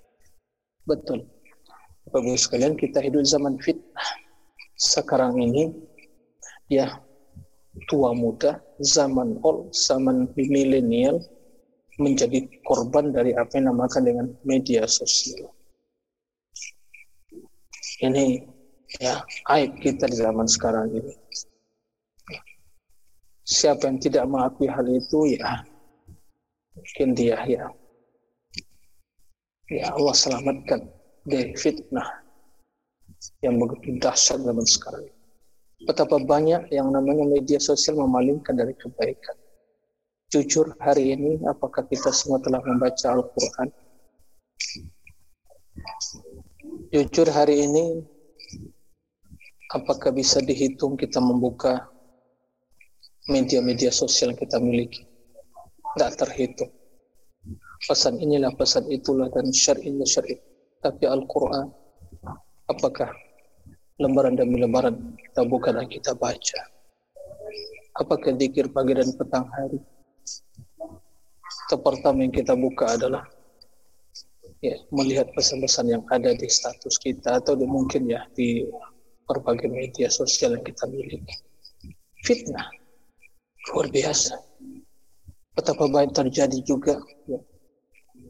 Betul. 0.85 1.25
Bapak 2.13 2.37
sekalian, 2.37 2.77
kita 2.77 3.01
hidup 3.01 3.25
zaman 3.25 3.57
fitnah. 3.57 4.07
Sekarang 4.77 5.41
ini, 5.41 5.73
ya, 6.69 7.01
tua 7.89 8.13
muda, 8.13 8.61
zaman 8.77 9.41
old, 9.41 9.73
zaman 9.73 10.29
milenial, 10.37 11.17
menjadi 11.99 12.43
korban 12.67 13.15
dari 13.15 13.31
apa 13.31 13.55
yang 13.55 13.71
namakan 13.71 14.03
dengan 14.03 14.25
media 14.43 14.83
sosial. 14.89 15.51
Ini 18.03 18.43
ya 18.99 19.23
aib 19.55 19.79
kita 19.79 20.11
di 20.11 20.17
zaman 20.19 20.47
sekarang 20.47 20.91
ini. 20.91 21.13
Siapa 23.45 23.87
yang 23.87 24.01
tidak 24.01 24.25
mengakui 24.25 24.67
hal 24.67 24.89
itu 24.89 25.37
ya 25.37 25.61
mungkin 26.75 27.09
dia 27.15 27.39
ya 27.47 27.71
ya 29.71 29.85
Allah 29.95 30.15
selamatkan 30.17 30.81
dari 31.23 31.55
fitnah 31.55 32.25
yang 33.41 33.57
begitu 33.57 33.97
dahsyat 34.01 34.43
zaman 34.43 34.67
sekarang. 34.67 35.05
Betapa 35.85 36.19
banyak 36.19 36.71
yang 36.73 36.89
namanya 36.89 37.25
media 37.25 37.61
sosial 37.61 37.99
memalingkan 38.01 38.57
dari 38.57 38.73
kebaikan. 38.75 39.37
Jujur 40.35 40.75
hari 40.83 41.15
ini, 41.15 41.39
apakah 41.47 41.87
kita 41.87 42.11
semua 42.11 42.43
telah 42.43 42.59
membaca 42.59 43.07
Al-Quran? 43.07 43.71
Jujur 46.91 47.31
hari 47.31 47.63
ini, 47.63 48.03
apakah 49.71 50.11
bisa 50.11 50.43
dihitung 50.43 50.99
kita 50.99 51.23
membuka 51.23 51.87
media-media 53.31 53.95
sosial 53.95 54.35
yang 54.35 54.39
kita 54.43 54.59
miliki? 54.59 55.07
Tidak 55.95 56.11
terhitung. 56.19 56.75
Pesan 57.87 58.19
inilah, 58.19 58.51
pesan 58.59 58.91
itulah, 58.91 59.31
dan 59.31 59.47
syar'inya 59.55 60.03
syar'i. 60.03 60.35
Tapi 60.83 61.07
Al-Quran, 61.07 61.71
apakah 62.67 63.07
lembaran 64.03 64.35
demi 64.35 64.59
lembaran 64.59 65.15
kita 65.15 65.47
buka 65.47 65.71
dan 65.71 65.87
kita 65.87 66.11
baca. 66.11 66.61
Apakah 67.95 68.35
dikir 68.35 68.67
pagi 68.75 68.99
dan 68.99 69.07
petang 69.15 69.47
hari? 69.47 69.94
Pertama 71.65 72.21
yang 72.21 72.33
kita 72.33 72.53
buka 72.53 72.93
adalah 72.93 73.25
ya, 74.61 74.77
melihat 74.93 75.29
pesan-pesan 75.33 75.85
yang 75.89 76.03
ada 76.13 76.33
di 76.33 76.45
status 76.45 77.01
kita 77.01 77.41
atau 77.41 77.57
di, 77.57 77.65
mungkin 77.65 78.05
ya 78.05 78.21
di 78.37 78.65
berbagai 79.25 79.69
media 79.69 80.07
sosial 80.13 80.57
yang 80.57 80.65
kita 80.65 80.85
miliki. 80.85 81.35
Fitnah 82.21 82.69
luar 83.73 83.89
biasa. 83.89 84.37
Betapa 85.55 85.87
banyak 85.89 86.13
terjadi 86.13 86.59
juga 86.61 87.01
ya, 87.25 87.39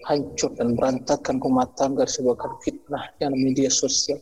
hancur 0.07 0.53
dan 0.55 0.77
berantakan 0.77 1.41
rumah 1.41 1.67
tangga 1.75 2.07
disebabkan 2.07 2.55
fitnah 2.63 3.03
yang 3.19 3.35
media 3.35 3.67
sosial 3.67 4.21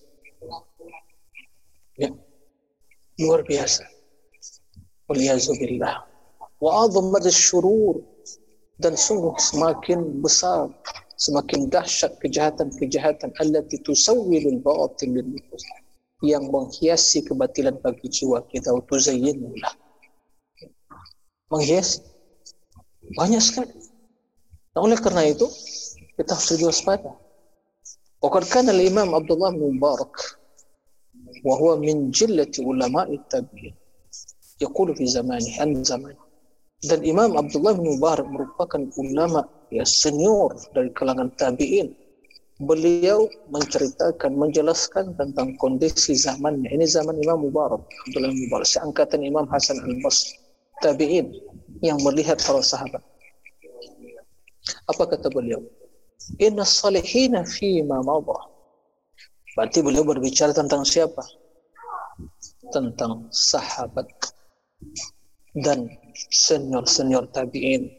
Ya. 1.93 2.09
Luar 3.22 3.45
biasa. 3.45 3.86
Waliyazubillah. 5.05 6.01
Wa 6.57 6.72
azamat 6.89 7.30
syurur 7.30 8.01
Dan 8.78 8.94
sungguh 8.94 9.34
semakin 9.38 10.22
besar, 10.22 10.70
semakin 11.18 11.66
dahsyat 11.66 12.14
kejahatan-kejahatan 12.22 13.34
allati 13.42 13.82
tusawwilul 13.82 14.62
batil 14.62 15.18
lil 15.18 15.26
nufus 15.26 15.64
yang 16.22 16.46
menghiasi 16.51 17.26
kebatilan 17.26 17.74
bagi 17.82 18.07
jiwa 18.07 18.46
kita 18.46 18.70
tuzayyinullah. 18.86 19.74
Menghiasi 21.51 22.07
banyak 23.18 23.42
sekali. 23.42 23.74
Nah, 24.76 24.80
oleh 24.86 24.99
karena 25.01 25.26
itu 25.26 25.51
kita 26.14 26.38
harus 26.38 26.62
waspada. 26.62 27.11
Waktu 28.22 28.46
kan 28.51 28.70
Imam 28.70 29.14
Abdullah 29.14 29.55
bin 29.55 29.78
Mubarak 29.78 30.38
وهو 31.44 31.76
من 31.76 32.11
جلة 32.11 32.53
علماء 32.59 33.14
التابعين 33.14 33.74
يقول 34.61 34.96
في 34.96 35.07
زمانه 35.07 35.61
عن 35.61 35.84
زمانه 35.84 36.28
dan 36.84 36.99
Imam 37.07 37.39
Abdullah 37.39 37.79
bin 37.79 37.95
Mubarak 37.95 38.27
merupakan 38.27 38.81
ulama 38.99 39.47
ya 39.71 39.88
senior 39.88 40.51
dari 40.75 40.91
kalangan 40.91 41.31
tabi'in. 41.39 41.95
Beliau 42.63 43.27
menceritakan 43.49 44.38
menjelaskan 44.38 45.17
tentang 45.17 45.57
kondisi 45.57 46.13
zamannya. 46.13 46.69
Ini 46.69 46.86
zaman 46.86 47.17
Imam 47.19 47.47
Mubarak 47.47 47.84
Abdullah 48.07 48.29
bin 48.31 48.39
Mubarak 48.47 48.67
seangkatan 48.67 49.23
Imam 49.23 49.47
Hasan 49.47 49.79
al-Basri 49.79 50.38
tabi'in 50.84 51.31
yang 51.79 51.97
melihat 52.03 52.39
para 52.43 52.59
sahabat. 52.59 52.99
Apa 54.91 55.03
kata 55.07 55.31
beliau? 55.31 55.63
Inna 56.39 56.63
salihina 56.63 57.43
fi 57.43 57.84
ma 57.84 57.99
madah 57.99 58.51
Berarti 59.53 59.86
beliau 59.86 60.01
berbicara 60.01 60.49
tentang 60.49 60.81
siapa? 60.81 61.21
Tentang 62.73 63.29
sahabat 63.29 64.09
dan 65.61 65.86
senior-senior 66.32 67.30
tabi'in. 67.34 67.89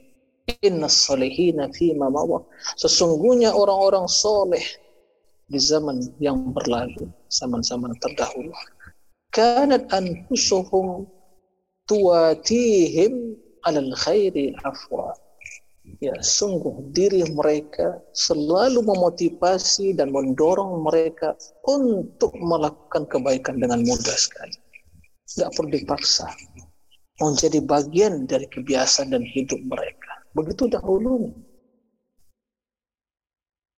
Inna 0.61 0.89
salihina 0.93 1.73
fi 1.73 1.97
mawa. 1.97 2.45
Sesungguhnya 2.77 3.53
orang-orang 3.57 4.05
soleh 4.09 4.65
di 5.49 5.61
zaman 5.61 6.01
yang 6.21 6.53
berlalu, 6.53 7.09
zaman-zaman 7.33 7.97
terdahulu. 8.01 8.53
Kanat 9.33 9.89
anfusuhum 9.93 11.09
tuatihim 11.89 13.37
alal 13.65 13.93
khairi 13.97 14.57
afwa 14.65 15.17
ya 16.01 16.17
sungguh 16.21 16.93
diri 16.97 17.25
mereka 17.33 18.01
selalu 18.17 18.81
memotivasi 18.85 19.93
dan 19.97 20.13
mendorong 20.13 20.81
mereka 20.81 21.37
untuk 21.69 22.33
melakukan 22.41 23.05
kebaikan 23.09 23.61
dengan 23.61 23.85
mudah 23.85 24.17
sekali. 24.17 24.57
Tidak 25.29 25.51
perlu 25.57 25.73
dipaksa. 25.73 26.29
Menjadi 27.23 27.63
bagian 27.63 28.27
dari 28.27 28.51
kebiasaan 28.51 29.15
dan 29.15 29.23
hidup 29.23 29.61
mereka. 29.67 30.23
Begitu 30.35 30.67
dahulu. 30.67 31.31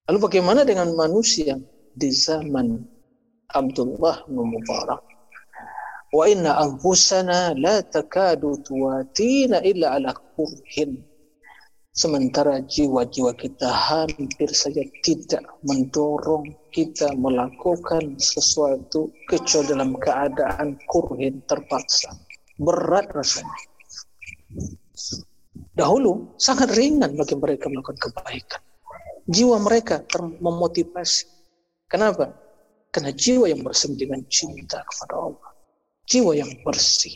Lalu 0.09 0.19
bagaimana 0.23 0.65
dengan 0.65 0.95
manusia 0.97 1.59
di 1.93 2.09
zaman 2.09 2.81
Abdullah 3.53 4.25
bin 4.25 4.57
Mubarak? 4.57 5.03
Wa 6.09 6.25
inna 6.25 6.57
anfusana 6.57 7.53
la 7.59 7.83
takadu 7.83 8.57
tuwatina 8.63 9.59
illa 9.61 9.99
ala 9.99 10.15
kurhin 10.33 11.03
Sementara 11.97 12.61
jiwa-jiwa 12.61 13.33
kita 13.33 13.73
hampir 13.73 14.53
saja 14.53 14.85
tidak 15.01 15.41
mendorong 15.65 16.45
kita 16.69 17.09
melakukan 17.17 18.21
sesuatu 18.21 19.09
kecuali 19.25 19.73
dalam 19.73 19.97
keadaan 19.97 20.77
kurhin 20.85 21.41
terpaksa. 21.49 22.13
Berat 22.57 23.13
rasanya. 23.13 23.57
Dahulu 25.77 26.33
sangat 26.41 26.73
ringan 26.73 27.13
bagi 27.13 27.37
mereka 27.37 27.69
melakukan 27.69 28.09
kebaikan. 28.09 28.61
Jiwa 29.29 29.61
mereka 29.61 30.01
memotivasi. 30.41 31.29
Kenapa? 31.85 32.33
Karena 32.89 33.13
jiwa 33.13 33.45
yang 33.45 33.61
bersih 33.61 33.93
dengan 33.93 34.25
cinta 34.25 34.81
kepada 34.81 35.13
Allah. 35.15 35.51
Jiwa 36.09 36.33
yang 36.33 36.49
bersih. 36.65 37.13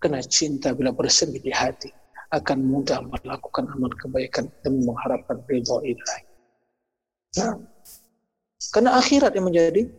Karena 0.00 0.24
cinta 0.24 0.72
bila 0.72 0.96
bersih 0.96 1.28
di 1.28 1.52
hati 1.52 1.92
akan 2.30 2.62
mudah 2.62 3.02
melakukan 3.04 3.66
amal 3.74 3.90
kebaikan 3.98 4.48
demi 4.62 4.86
mengharapkan 4.86 5.42
ridho 5.50 5.82
ilahi. 5.82 6.24
Nah, 7.36 7.58
karena 8.70 8.96
akhirat 8.96 9.34
yang 9.34 9.50
menjadi 9.50 9.90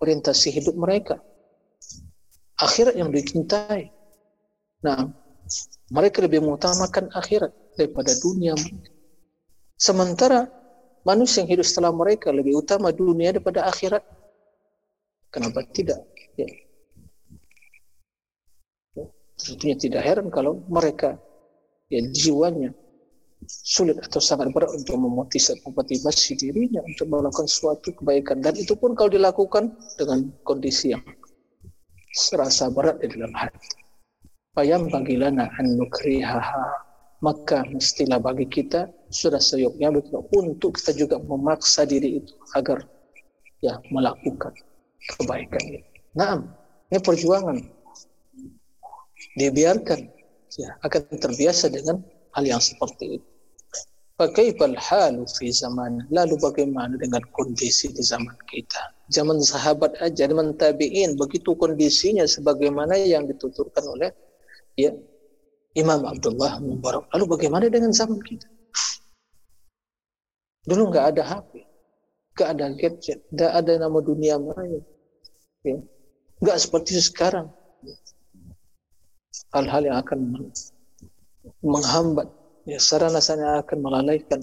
orientasi 0.00 0.48
hidup 0.48 0.74
mereka. 0.74 1.20
Akhirat 2.58 2.96
yang 2.96 3.12
dicintai. 3.12 3.92
Nah, 4.78 5.10
mereka 5.90 6.22
lebih 6.22 6.44
mengutamakan 6.44 7.10
akhirat 7.16 7.50
daripada 7.74 8.12
dunia 8.20 8.54
Sementara 9.78 10.50
manusia 11.06 11.46
yang 11.46 11.54
hidup 11.54 11.66
setelah 11.66 11.94
mereka 11.94 12.34
lebih 12.34 12.58
utama 12.58 12.90
dunia 12.90 13.30
daripada 13.30 13.70
akhirat. 13.70 14.02
Kenapa 15.30 15.62
tidak? 15.70 16.02
Ya. 16.34 16.50
Tentunya 19.38 19.78
tidak 19.78 20.02
heran 20.02 20.34
kalau 20.34 20.66
mereka 20.66 21.14
ya 21.86 22.02
jiwanya 22.10 22.74
sulit 23.46 24.02
atau 24.02 24.18
sangat 24.18 24.50
berat 24.50 24.74
untuk 24.74 24.98
memotivasi 24.98 26.34
dirinya 26.34 26.82
untuk 26.82 27.06
melakukan 27.06 27.46
suatu 27.46 27.94
kebaikan 27.94 28.42
dan 28.42 28.58
itu 28.58 28.74
pun 28.74 28.98
kalau 28.98 29.14
dilakukan 29.14 29.78
dengan 29.94 30.26
kondisi 30.42 30.90
yang 30.90 31.06
serasa 32.18 32.66
berat 32.74 32.98
di 32.98 33.14
dalam 33.14 33.30
hati. 33.30 33.87
Bayam 34.56 34.90
bagilana 34.90 35.50
an 35.58 35.66
nukrihaha 35.78 36.88
maka 37.18 37.66
mestilah 37.66 38.22
bagi 38.22 38.46
kita 38.46 38.86
sudah 39.10 39.42
seyoknya 39.42 39.90
untuk 39.90 40.78
kita 40.78 40.94
juga 40.94 41.18
memaksa 41.18 41.82
diri 41.82 42.22
itu 42.22 42.32
agar 42.54 42.86
ya 43.58 43.82
melakukan 43.90 44.54
kebaikan 45.18 45.62
ini. 45.66 45.80
Nah, 46.14 46.38
ini 46.90 46.98
perjuangan. 47.02 47.58
Dibiarkan 49.34 50.00
ya, 50.54 50.78
akan 50.86 51.02
terbiasa 51.18 51.74
dengan 51.74 52.02
hal 52.38 52.44
yang 52.46 52.62
seperti 52.62 53.18
itu. 53.18 53.28
Bagaimana 54.18 54.74
halu 54.82 55.22
fi 55.30 55.54
zaman 55.54 56.10
lalu 56.10 56.34
bagaimana 56.42 56.98
dengan 56.98 57.22
kondisi 57.34 57.86
di 57.94 58.02
zaman 58.02 58.34
kita? 58.50 58.94
Zaman 59.14 59.38
sahabat 59.38 59.94
aja, 60.02 60.26
zaman 60.26 60.58
tabi'in, 60.58 61.14
begitu 61.14 61.54
kondisinya 61.54 62.26
sebagaimana 62.26 62.98
yang 62.98 63.30
dituturkan 63.30 63.86
oleh 63.86 64.10
ya 64.78 64.94
Imam 65.74 66.06
Abdullah 66.06 66.62
Mubarak. 66.62 67.10
Lalu 67.10 67.24
bagaimana 67.34 67.66
dengan 67.66 67.90
zaman 67.90 68.22
kita? 68.22 68.46
Dulu 70.68 70.94
nggak 70.94 71.06
ada 71.16 71.22
HP, 71.26 71.66
nggak 72.38 72.48
ada 72.54 72.66
gadget, 72.78 73.18
nggak 73.34 73.52
ada 73.52 73.72
nama 73.82 73.98
dunia 73.98 74.38
maya. 74.38 74.80
Ya. 75.66 75.82
Nggak 76.38 76.58
seperti 76.62 76.94
sekarang 77.02 77.50
hal-hal 79.50 79.82
yang 79.82 79.98
akan 79.98 80.46
menghambat 81.64 82.28
ya 82.68 82.76
sarana-sarana 82.78 83.64
akan 83.64 83.78
melalaikan 83.80 84.38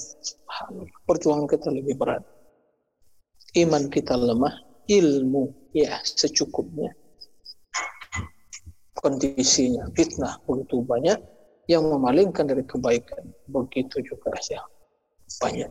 perjuangan 1.05 1.45
kita 1.45 1.69
lebih 1.69 1.93
berat 1.93 2.25
iman 3.55 3.87
kita 3.87 4.19
lemah, 4.19 4.55
ilmu 4.91 5.71
ya 5.71 5.95
secukupnya. 6.03 6.91
Kondisinya 9.05 9.85
fitnah 9.93 10.41
begitu 10.49 10.81
banyak 10.81 11.21
yang 11.69 11.85
memalingkan 11.85 12.49
dari 12.49 12.65
kebaikan 12.65 13.29
begitu 13.45 14.01
juga 14.01 14.33
ya 14.49 14.65
banyak. 15.37 15.69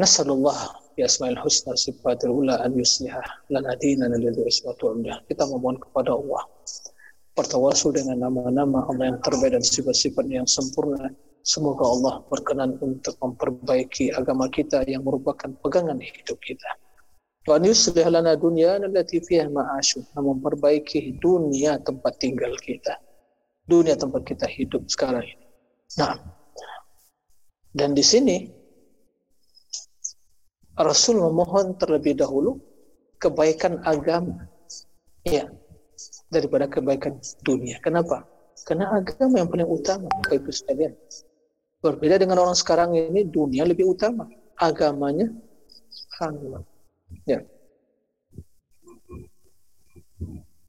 Nasallallahu 0.00 0.96
ya 0.96 1.04
asmaul 1.04 1.36
husna 1.44 1.76
sifatul 1.76 2.40
ula 2.40 2.56
an 2.64 2.72
yuslihah 2.72 3.44
lana 3.52 3.76
dinana 3.76 4.16
alladhi 4.16 4.48
ismatu 4.48 4.96
amdah. 4.96 5.20
Kita 5.28 5.44
memohon 5.44 5.76
kepada 5.76 6.16
Allah 6.16 6.40
bertawasul 7.36 8.00
dengan 8.00 8.28
nama-nama 8.28 8.88
Allah 8.88 9.12
yang 9.12 9.20
terbaik 9.20 9.52
dan 9.52 9.64
sifat-sifat 9.64 10.24
yang 10.32 10.48
sempurna. 10.48 11.12
Semoga 11.44 11.84
Allah 11.84 12.14
berkenan 12.32 12.80
untuk 12.80 13.12
memperbaiki 13.20 14.14
agama 14.16 14.48
kita 14.48 14.88
yang 14.88 15.04
merupakan 15.04 15.52
pegangan 15.60 16.00
hidup 16.00 16.40
kita. 16.40 16.80
Wa 17.42 17.58
an 17.58 17.66
yuslih 17.66 18.06
lana 18.06 18.38
dunyana 18.38 18.86
allati 18.86 19.18
fiha 19.18 19.50
ma'asyu. 19.50 20.06
Memperbaiki 20.14 21.18
dunia 21.18 21.82
tempat 21.82 22.22
tinggal 22.22 22.54
kita. 22.62 22.94
Dunia 23.66 23.98
tempat 23.98 24.22
kita 24.26 24.46
hidup 24.46 24.86
sekarang 24.86 25.26
ini. 25.26 25.46
Nah, 25.98 26.16
dan 27.72 27.96
di 27.96 28.04
sini 28.04 28.48
Rasul 30.76 31.20
memohon 31.20 31.76
terlebih 31.76 32.16
dahulu 32.16 32.56
kebaikan 33.20 33.80
agama 33.84 34.48
ya 35.22 35.46
daripada 36.32 36.64
kebaikan 36.66 37.20
dunia. 37.44 37.76
Kenapa? 37.84 38.24
Karena 38.64 38.94
agama 38.94 39.42
yang 39.42 39.50
paling 39.50 39.68
utama, 39.68 40.06
Bapak 40.08 40.38
Ibu 40.38 40.50
sekalian. 40.54 40.94
Berbeda 41.82 42.16
dengan 42.16 42.40
orang 42.46 42.54
sekarang 42.54 42.94
ini, 42.94 43.26
dunia 43.26 43.66
lebih 43.66 43.90
utama. 43.90 44.30
Agamanya 44.56 45.28
kalah. 46.16 46.62
Ya. 47.28 47.40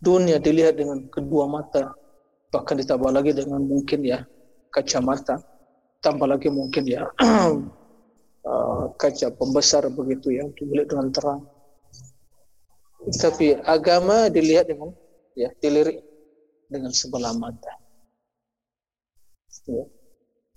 Dunia 0.03 0.37
dilihat 0.41 0.75
dengan 0.75 1.07
kedua 1.07 1.47
mata, 1.47 1.95
bahkan 2.51 2.75
ditambah 2.75 3.11
lagi 3.11 3.31
dengan 3.31 3.63
mungkin 3.63 4.03
ya 4.03 4.27
kacamata, 4.73 5.39
tambah 6.03 6.27
lagi 6.27 6.51
mungkin 6.51 6.83
ya 6.83 7.07
Uh, 8.43 8.91
kaca 8.99 9.31
pembesar 9.39 9.87
begitu 9.87 10.35
yang 10.35 10.51
dilihat 10.59 10.91
dengan 10.91 11.15
terang. 11.15 11.47
Tapi 13.07 13.55
agama 13.63 14.27
dilihat 14.27 14.67
dengan 14.67 14.91
ya 15.31 15.47
dilirik 15.63 16.03
dengan 16.67 16.91
sebelah 16.91 17.31
mata. 17.39 17.71
Ya. 19.63 19.87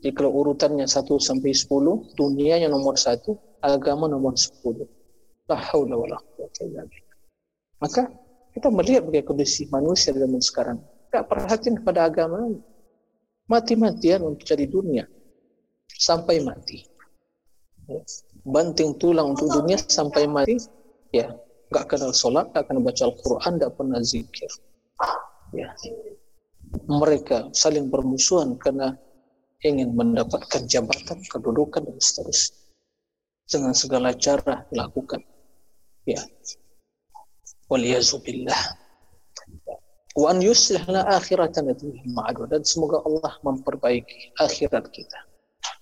Jadi 0.03 0.11
kalau 0.19 0.35
urutannya 0.35 0.83
1 0.83 0.99
sampai 1.23 1.55
10, 1.55 2.19
dunia 2.19 2.59
yang 2.59 2.75
nomor 2.75 2.99
1, 2.99 3.23
agama 3.63 4.11
nomor 4.11 4.35
10. 4.35 4.83
Maka 7.79 8.03
kita 8.57 8.69
melihat 8.73 9.05
bagaimana 9.07 9.29
kondisi 9.29 9.69
manusia 9.69 10.11
zaman 10.17 10.43
sekarang. 10.43 10.79
Tak 11.13 11.29
perhatian 11.29 11.79
kepada 11.79 12.09
agama. 12.09 12.51
Mati-matian 13.47 14.27
untuk 14.27 14.43
cari 14.43 14.67
dunia. 14.67 15.07
Sampai 15.87 16.43
mati. 16.43 16.83
Banting 18.43 18.99
tulang 18.99 19.39
untuk 19.39 19.47
dunia 19.55 19.79
sampai 19.79 20.27
mati 20.27 20.59
ya 21.15 21.31
nggak 21.71 21.87
kenal 21.87 22.11
sholat 22.11 22.51
nggak 22.51 22.67
kenal 22.67 22.83
baca 22.83 23.03
Al-Quran 23.07 23.53
nggak 23.63 23.73
pernah 23.79 24.01
zikir. 24.03 24.51
Ya. 25.55 25.71
Mereka 26.91 27.55
saling 27.55 27.87
bermusuhan 27.87 28.59
karena 28.59 28.99
ingin 29.63 29.95
mendapatkan 29.95 30.67
jabatan 30.67 31.23
kedudukan 31.31 31.87
dan 31.87 31.99
seterusnya. 32.03 32.59
Dengan 33.47 33.75
segala 33.79 34.11
cara 34.19 34.67
dilakukan 34.75 35.23
ya. 36.07 36.23
Waliyazubillah 37.67 38.63
wa 40.17 40.33
an 40.33 40.39
yuslihna 40.41 41.05
akhiratan 41.13 41.75
dan 42.49 42.63
semoga 42.63 43.03
Allah 43.05 43.35
memperbaiki 43.43 44.39
akhirat 44.39 44.89
kita. 44.95 45.19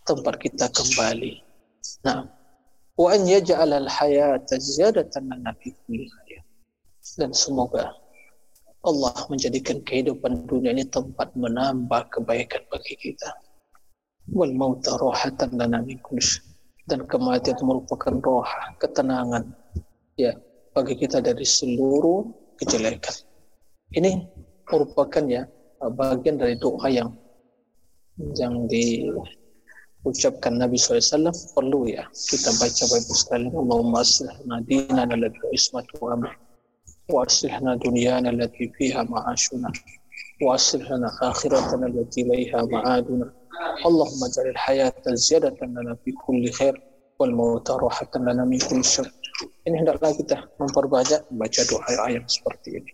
Tempat 0.05 0.41
kita 0.41 0.69
kembali. 0.73 1.45
Nah, 2.09 2.29
wa 2.97 3.09
an 3.13 3.29
yaj'al 3.29 3.73
al-hayata 3.73 4.57
ziyadatan 4.57 5.29
lana 5.29 5.53
fi. 5.61 5.73
Dan 7.21 7.37
semoga 7.37 7.93
Allah 8.85 9.17
menjadikan 9.29 9.81
kehidupan 9.81 10.45
dunia 10.49 10.73
ini 10.73 10.85
tempat 10.89 11.33
menambah 11.37 12.13
kebaikan 12.13 12.65
bagi 12.69 12.97
kita. 13.01 13.33
Wal 14.33 14.57
mauta 14.57 14.97
rohatan 14.97 15.57
lana 15.57 15.85
dan 16.85 17.01
kematian 17.09 17.57
merupakan 17.65 18.13
roh, 18.21 18.49
ketenangan 18.77 19.57
ya 20.19 20.33
bagi 20.75 20.95
kita 20.99 21.23
dari 21.23 21.47
seluruh 21.47 22.27
kejelekan. 22.59 23.15
Ini 23.95 24.27
merupakan 24.71 25.25
ya 25.27 25.47
bagian 25.79 26.41
dari 26.41 26.57
doa 26.59 26.89
yang 26.89 27.15
yang 28.39 28.67
di 28.71 29.11
ucapkan 30.07 30.61
Nabi 30.61 30.79
SAW 30.79 31.33
perlu 31.57 31.91
ya 31.91 32.07
kita 32.13 32.53
baca 32.61 32.85
Bible 32.93 33.17
sekali 33.17 33.49
Allahumma 33.51 34.05
aslihna 34.05 34.61
dinana 34.69 35.13
alladhi 35.17 35.41
ismatu 35.51 35.99
amr 36.13 36.31
wa 37.11 37.25
aslihna 37.25 37.77
dunyana 37.81 38.31
allati 38.31 38.71
fiha 38.77 39.03
ma'ashuna 39.09 39.69
wa 40.45 40.57
aslihna 40.57 41.09
akhiratana 41.21 41.89
allati 41.91 42.23
ilaiha 42.23 42.65
ma'aduna. 42.69 43.27
Allahumma 43.85 44.27
jalil 44.31 44.57
hayata 44.57 45.17
ziyadatan 45.17 45.73
lana 45.73 45.97
fi 46.05 46.13
kulli 46.23 46.53
khair 46.53 46.77
wal 47.19 47.33
mauta 47.33 47.77
rahatan 47.81 48.29
lana 48.29 48.45
min 48.45 48.61
kulli 48.61 48.85
syar 48.85 49.09
ini 49.67 49.77
hendaklah 49.83 50.15
kita 50.15 50.47
memperbanyak 50.61 51.21
baca 51.35 51.63
doa 51.67 51.93
ayat 52.07 52.25
seperti 52.27 52.83
ini 52.83 52.91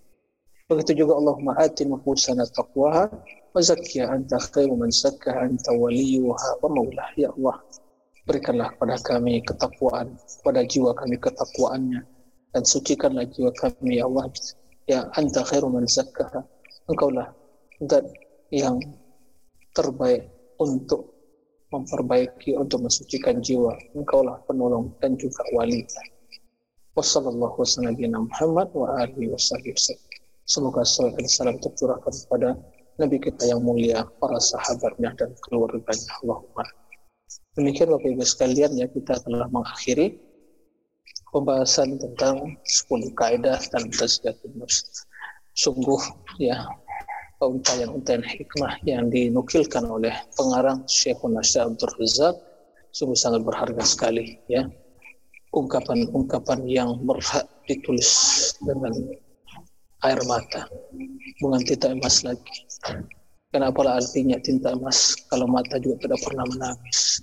begitu 0.71 1.05
juga 1.05 1.19
Allahumma 1.19 1.59
ati 1.59 1.83
nufusana 1.83 2.47
taqwaha 2.47 3.11
Wazakya 3.51 4.07
anta 4.07 4.39
khairu 4.39 4.79
man 4.79 4.95
zakka 4.95 5.35
anta 5.35 5.75
waliyuha 5.75 6.63
wa 6.63 6.69
maulah. 6.71 7.11
Ya 7.19 7.35
Allah, 7.35 7.59
berikanlah 8.23 8.71
kepada 8.79 8.95
kami 9.03 9.43
ketakwaan, 9.43 10.15
kepada 10.39 10.63
jiwa 10.63 10.95
kami 10.95 11.19
ketakwaannya, 11.19 11.99
dan 12.55 12.63
sucikanlah 12.63 13.27
jiwa 13.27 13.51
kami, 13.59 13.99
ya 13.99 14.07
Allah. 14.07 14.31
Ya 14.87 15.11
anta 15.19 15.43
khairu 15.43 15.67
man 15.67 15.83
zakka. 15.91 16.31
Engkaulah 16.87 17.35
dan 17.91 18.07
yang 18.55 18.79
terbaik 19.75 20.31
untuk 20.63 21.11
memperbaiki, 21.75 22.55
untuk 22.55 22.87
mensucikan 22.87 23.43
jiwa. 23.43 23.75
Engkaulah 23.99 24.39
penolong 24.47 24.95
dan 25.03 25.19
juga 25.19 25.43
wali. 25.59 25.83
Wassalamualaikum 27.01 27.65
warahmatullahi 27.65 28.69
wabarakatuh. 28.77 29.97
Semoga 30.45 30.85
salam 30.85 31.17
salam 31.33 31.57
tercurahkan 31.57 32.13
kepada 32.13 32.61
Nabi 33.01 33.17
kita 33.17 33.49
yang 33.49 33.65
mulia, 33.65 34.05
para 34.21 34.37
sahabatnya 34.37 35.17
dan 35.17 35.33
keluarganya. 35.49 36.13
Allahumma. 36.21 36.61
Demikian 37.57 37.97
Bapak 37.97 38.05
Ibu 38.05 38.21
sekalian 38.21 38.77
ya 38.77 38.85
kita 38.85 39.17
telah 39.25 39.49
mengakhiri 39.49 40.21
pembahasan 41.33 41.97
tentang 41.97 42.61
10 42.69 43.17
kaidah 43.17 43.57
dan 43.73 43.89
tazkiyatun 43.97 44.61
nafs. 44.61 45.09
Sungguh 45.57 46.05
ya 46.37 46.69
untayan-untayan 47.41 48.21
hikmah 48.29 48.77
yang 48.85 49.09
dinukilkan 49.09 49.89
oleh 49.89 50.13
pengarang 50.37 50.85
Syekhul 50.85 51.33
Nasya 51.33 51.65
Abdul 51.65 51.97
Razak 51.97 52.37
sungguh 52.93 53.17
sangat 53.17 53.41
berharga 53.41 53.81
sekali 53.89 54.37
ya 54.53 54.69
ungkapan-ungkapan 55.51 56.67
yang 56.67 56.99
berhak 57.03 57.47
ditulis 57.67 58.11
dengan 58.63 58.95
air 60.07 60.21
mata. 60.27 60.67
Bukan 61.43 61.61
tinta 61.67 61.91
emas 61.91 62.23
lagi. 62.23 62.57
Kenapa 63.51 63.83
lah 63.83 63.99
artinya 63.99 64.39
tinta 64.39 64.79
emas 64.79 65.19
kalau 65.27 65.51
mata 65.51 65.77
juga 65.83 66.07
tidak 66.07 66.21
pernah 66.23 66.47
menangis. 66.47 67.19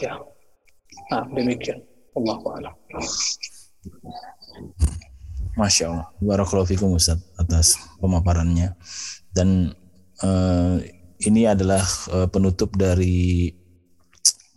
Ya. 0.00 0.20
Nah 1.08 1.24
demikian. 1.32 1.80
Allah 2.12 2.36
alam. 2.60 2.74
Masya 5.56 5.84
Allah. 5.88 6.06
Barakallahu 6.20 6.68
fikum 6.68 6.92
Ustaz 6.92 7.16
atas 7.40 7.80
pemaparannya. 8.04 8.76
Dan 9.32 9.72
uh, 10.20 10.76
ini 11.24 11.48
adalah 11.48 11.80
uh, 12.12 12.28
penutup 12.28 12.76
dari 12.76 13.48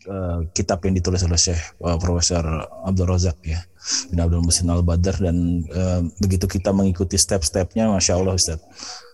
uh, 0.07 0.45
kitab 0.55 0.81
yang 0.85 0.97
ditulis 0.97 1.21
oleh 1.25 1.37
Syekh 1.37 1.61
uh, 1.81 1.97
Profesor 2.01 2.43
Abdul 2.85 3.09
Razak 3.09 3.37
ya 3.45 3.61
bin 4.09 4.17
Abdul 4.17 4.41
Musin 4.41 4.69
Al 4.73 4.81
Badar 4.81 5.17
dan 5.21 5.65
uh, 5.69 6.01
begitu 6.17 6.49
kita 6.49 6.73
mengikuti 6.73 7.21
step-stepnya, 7.21 7.85
masya 7.93 8.17
Allah 8.17 8.33
Ustaz, 8.33 8.57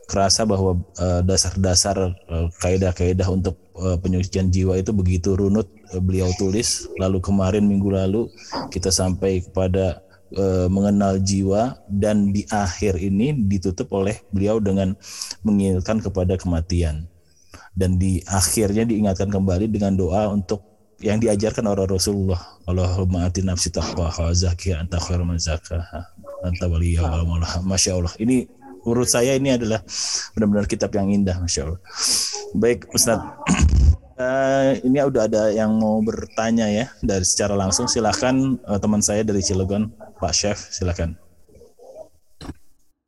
kerasa 0.08 0.48
bahwa 0.48 0.80
uh, 1.00 1.22
dasar-dasar 1.24 2.16
uh, 2.32 2.48
kaidah-kaidah 2.64 3.28
untuk 3.28 3.60
uh, 3.76 4.00
penyucian 4.00 4.48
jiwa 4.48 4.80
itu 4.80 4.96
begitu 4.96 5.36
runut 5.36 5.68
uh, 5.92 6.00
beliau 6.00 6.32
tulis. 6.40 6.88
Lalu 7.00 7.20
kemarin 7.20 7.68
minggu 7.68 7.92
lalu 7.92 8.32
kita 8.72 8.92
sampai 8.92 9.44
kepada 9.44 10.00
uh, 10.36 10.72
mengenal 10.72 11.20
jiwa. 11.20 11.80
Dan 11.88 12.32
di 12.32 12.48
akhir 12.48 12.96
ini 13.00 13.36
ditutup 13.36 13.92
oleh 13.92 14.20
beliau 14.32 14.64
dengan 14.64 14.96
mengingatkan 15.44 16.00
kepada 16.00 16.40
kematian. 16.40 17.08
Dan 17.72 17.96
di 17.96 18.20
akhirnya 18.28 18.84
diingatkan 18.84 19.32
kembali 19.32 19.72
dengan 19.72 19.96
doa 19.96 20.28
untuk 20.28 20.71
yang 21.02 21.18
diajarkan 21.18 21.66
oleh 21.66 21.86
Rasulullah. 21.90 22.40
Allahumma 22.70 23.26
ati 23.26 23.42
nafsi 23.42 23.74
taqwa 23.74 24.14
wa 24.14 24.32
zakiyah 24.32 24.86
anta 24.86 25.02
khairu 25.02 25.26
man 25.26 25.42
zakaha 25.42 26.14
anta 26.46 26.66
waliyya 26.70 27.02
wal 27.02 27.26
maula. 27.26 27.50
Masya 27.66 27.98
Allah. 27.98 28.14
Ini 28.22 28.46
menurut 28.86 29.10
saya 29.10 29.34
ini 29.34 29.54
adalah 29.54 29.82
benar-benar 30.38 30.70
kitab 30.70 30.94
yang 30.94 31.10
indah, 31.10 31.42
Masya 31.42 31.62
Allah. 31.66 31.82
Baik, 32.54 32.86
Ustaz. 32.94 33.18
Uh, 34.22 34.78
ini 34.88 35.02
udah 35.02 35.26
ada 35.26 35.50
yang 35.50 35.74
mau 35.82 35.98
bertanya 36.06 36.70
ya 36.70 36.86
dari 37.02 37.26
secara 37.26 37.58
langsung 37.58 37.90
silahkan 37.90 38.62
uh, 38.70 38.78
teman 38.78 39.02
saya 39.02 39.26
dari 39.26 39.42
Cilegon 39.42 39.90
Pak 40.22 40.34
Chef 40.38 40.58
silahkan 40.70 41.18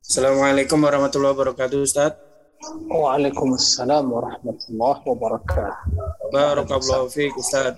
Assalamualaikum 0.02 0.82
warahmatullahi 0.82 1.38
wabarakatuh 1.38 1.78
Ustaz 1.86 2.23
Waalaikumsalam 2.72 4.04
warahmatullahi 4.08 5.00
wabarakatuh. 5.04 6.30
Barakallahu 6.32 7.12
fiik 7.12 7.36
Ustaz. 7.36 7.76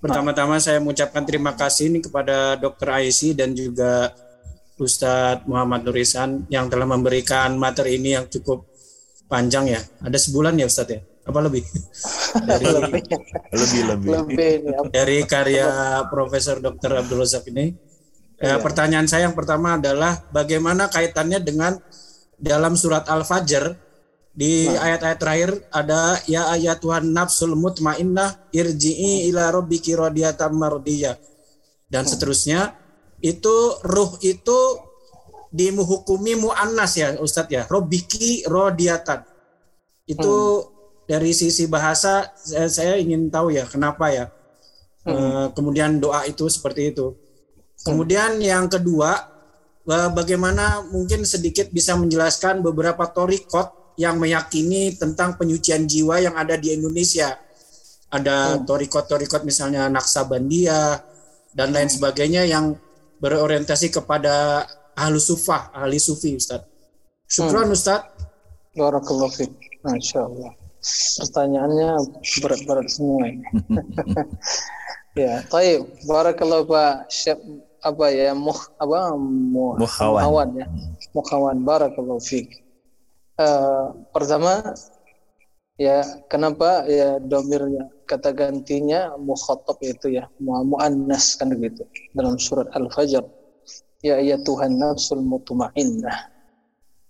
Pertama-tama 0.00 0.56
saya 0.56 0.80
mengucapkan 0.80 1.28
terima 1.28 1.52
kasih 1.52 1.92
ini 1.92 2.00
kepada 2.00 2.56
Dr. 2.56 2.88
Aisy 2.88 3.36
dan 3.36 3.52
juga 3.52 4.16
Ustadz 4.80 5.44
Muhammad 5.44 5.84
Nurisan 5.84 6.48
yang 6.48 6.72
telah 6.72 6.88
memberikan 6.88 7.52
materi 7.60 8.00
ini 8.00 8.16
yang 8.16 8.24
cukup 8.32 8.64
panjang 9.28 9.76
ya. 9.76 9.80
Ada 10.00 10.16
sebulan 10.16 10.56
ya 10.56 10.64
Ustadz 10.64 10.96
ya? 10.96 11.00
Apa 11.28 11.38
lebih? 11.44 11.68
Dari 12.48 12.64
lebih 12.64 13.02
lebih. 13.52 14.08
Lebih. 14.08 14.52
ya. 14.64 14.78
dari 14.88 15.18
karya 15.28 15.68
Profesor 16.08 16.64
Dr. 16.64 16.96
Abdul 16.96 17.20
Razak 17.20 17.44
ini. 17.52 17.76
Ya, 18.36 18.56
Iya. 18.56 18.60
Pertanyaan 18.60 19.08
saya 19.08 19.28
yang 19.28 19.36
pertama 19.36 19.80
adalah 19.80 20.20
bagaimana 20.28 20.92
kaitannya 20.92 21.40
dengan 21.40 21.80
dalam 22.36 22.76
surat 22.76 23.08
Al-Fajr 23.08 23.74
di 24.36 24.68
ayat-ayat 24.68 25.18
terakhir 25.18 25.50
ada 25.72 26.20
ya 26.28 26.52
ayat 26.52 26.80
Tuhan 26.84 27.08
nafsul 27.08 27.56
mutmainnah 27.56 28.52
irji'i 28.52 29.28
ila 29.32 29.48
rabbiki 29.52 29.96
radiyatan 29.96 30.52
mardiyah. 30.52 31.16
Dan 31.86 32.04
seterusnya 32.04 32.74
itu 33.24 33.56
ruh 33.80 34.20
itu 34.20 34.58
dimuhukumi 35.54 36.36
muannas 36.36 36.98
ya 36.98 37.16
Ustadz 37.16 37.54
ya 37.54 37.62
rabbiki 37.70 38.44
radiyatan 38.44 39.24
itu 40.04 40.34
dari 41.06 41.30
sisi 41.30 41.70
bahasa 41.70 42.34
saya, 42.34 42.68
saya 42.68 42.94
ingin 42.98 43.30
tahu 43.30 43.54
ya 43.54 43.64
kenapa 43.64 44.10
ya 44.10 44.26
Eh, 45.06 45.46
kemudian 45.54 46.02
doa 46.02 46.26
itu 46.26 46.50
seperti 46.50 46.90
itu. 46.90 47.14
Kemudian 47.86 48.42
yang 48.42 48.66
kedua 48.66 49.14
eh, 49.14 49.35
bagaimana 49.86 50.82
mungkin 50.90 51.22
sedikit 51.22 51.70
bisa 51.70 51.94
menjelaskan 51.94 52.58
beberapa 52.58 53.06
torikot 53.06 53.94
yang 53.96 54.18
meyakini 54.18 54.98
tentang 54.98 55.38
penyucian 55.38 55.86
jiwa 55.86 56.20
yang 56.20 56.34
ada 56.34 56.58
di 56.58 56.74
Indonesia. 56.74 57.38
Ada 58.10 58.62
torikot-torikot 58.66 59.46
misalnya 59.46 59.86
Naksabandia 59.86 61.00
dan 61.54 61.70
lain 61.70 61.90
sebagainya 61.90 62.46
yang 62.46 62.74
berorientasi 63.22 63.94
kepada 63.94 64.66
ahlu 64.98 65.22
sufah, 65.22 65.72
ahli 65.72 65.96
sufi 66.02 66.36
Ustaz. 66.36 66.66
Syukran 67.26 67.72
Ustaz. 67.72 68.06
Barakallahu 68.76 69.32
fiik. 69.32 69.54
Masya 69.86 70.26
Allah. 70.26 70.52
Pertanyaannya 71.22 71.90
berat-berat 72.42 72.86
semua 72.92 73.26
ini. 73.26 73.42
ya, 75.22 75.42
taib. 75.48 75.88
Barakallahu 76.04 76.68
Pak 76.68 77.10
Syekh 77.10 77.40
apa 77.86 78.10
ya 78.10 78.34
muh 78.34 78.58
apa 78.82 79.14
muh, 79.14 79.78
Muhawan. 79.78 80.20
muhawan 80.26 80.48
ya. 80.58 80.66
Muhawan 81.14 81.56
barakallahu 81.62 82.18
fiik. 82.18 82.50
Eh, 83.36 83.86
pertama 84.10 84.74
ya 85.76 86.00
kenapa 86.32 86.88
ya 86.88 87.20
domirnya 87.20 87.92
kata 88.08 88.32
gantinya 88.32 89.12
mukhatab 89.20 89.76
itu 89.84 90.08
ya 90.18 90.24
mu- 90.40 90.64
muannas 90.64 91.36
kan 91.36 91.52
begitu 91.52 91.84
dalam 92.16 92.40
surat 92.40 92.64
Al-Fajr 92.72 93.20
ya 94.00 94.16
ya 94.24 94.40
Tuhan 94.40 94.80
nafsul 94.80 95.20
mutmainnah 95.20 96.32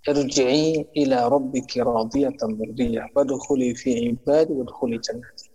irji'i 0.03 0.83
ila 1.07 1.31
rabbiki 1.31 1.79
radiyatan 1.79 2.59
mardiyah 2.59 3.07
wadkhuli 3.15 3.71
fi 3.79 4.11
ibadi 4.11 4.51
wadkhuli 4.51 4.99
jannati 4.99 5.47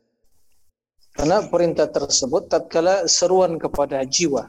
karena 1.19 1.43
perintah 1.51 1.91
tersebut 1.91 2.47
tatkala 2.47 3.11
seruan 3.11 3.59
kepada 3.59 4.07
jiwa 4.07 4.47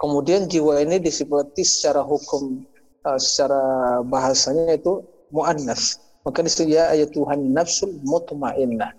kemudian 0.00 0.48
jiwa 0.48 0.80
ini 0.84 1.00
disebut 1.00 1.56
secara 1.60 2.04
hukum 2.04 2.64
uh, 3.06 3.18
secara 3.20 3.62
bahasanya 4.04 4.76
itu 4.76 5.04
muannas. 5.30 6.02
Maka 6.26 6.42
disebut 6.42 6.74
ya 6.74 6.90
ayat 6.90 7.14
Tuhan 7.14 7.54
nafsul 7.54 8.02
mutmainnah. 8.02 8.90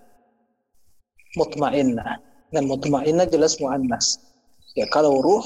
Mutmainnah. 1.36 2.24
Dan 2.48 2.64
mutmainnah 2.64 3.28
jelas 3.28 3.60
muannas. 3.60 4.16
Ya 4.72 4.88
kalau 4.88 5.20
ruh 5.20 5.44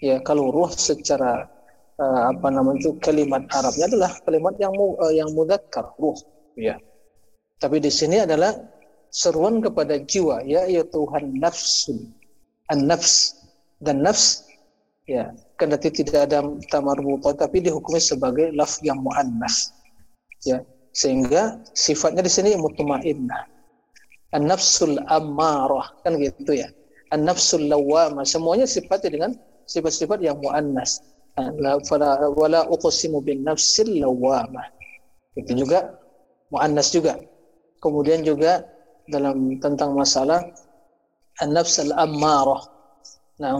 ya 0.00 0.16
kalau 0.24 0.48
ruh 0.48 0.72
secara 0.72 1.44
uh, 2.00 2.32
apa 2.32 2.48
namanya 2.48 2.80
itu 2.80 2.90
kalimat 3.04 3.44
Arabnya 3.52 3.90
adalah 3.92 4.12
kalimat 4.24 4.54
yang 4.56 4.72
mu, 4.72 4.96
uh, 4.96 5.12
yang 5.12 5.28
mudzakkar 5.36 5.92
ruh. 6.00 6.16
Ya. 6.56 6.80
Tapi 7.60 7.84
di 7.84 7.92
sini 7.92 8.24
adalah 8.24 8.56
seruan 9.12 9.60
kepada 9.60 10.00
jiwa 10.00 10.40
ya 10.48 10.64
ya 10.64 10.88
Tuhan 10.88 11.36
nafsul. 11.36 12.08
An-nafs. 12.72 13.36
Dan 13.78 14.02
nafs 14.04 14.47
ya 15.08 15.32
kendati 15.56 15.88
tidak 15.90 16.28
ada 16.28 16.44
tamarbutah 16.68 17.32
tapi 17.32 17.64
dihukumi 17.64 17.98
sebagai 17.98 18.52
laf 18.52 18.76
yang 18.84 19.00
muannas. 19.00 19.72
Ya 20.44 20.62
sehingga 20.92 21.58
sifatnya 21.72 22.22
di 22.22 22.30
sini 22.30 22.54
mutmainnah. 22.60 23.48
An-nafsul 24.36 25.00
ammarah 25.08 25.88
kan 26.04 26.20
gitu 26.20 26.52
ya. 26.52 26.68
An-nafsul 27.16 27.64
lawamah 27.64 28.28
semuanya 28.28 28.68
sifatnya 28.68 29.08
dengan 29.08 29.30
sifat-sifat 29.64 30.20
yang 30.20 30.36
muannas. 30.44 31.00
La 31.38 31.80
fala 31.86 32.28
wala 32.34 32.66
uqsimu 32.68 33.22
bin 33.22 33.46
nafsil 33.46 33.88
lawamah 33.88 34.68
itu 35.38 35.64
juga 35.64 35.96
muannas 36.52 36.92
juga. 36.92 37.16
Kemudian 37.78 38.26
juga 38.26 38.66
dalam 39.08 39.56
tentang 39.62 39.96
masalah 39.96 40.44
an-nafs 41.40 41.80
al-ammarah 41.80 42.60
nah 43.38 43.54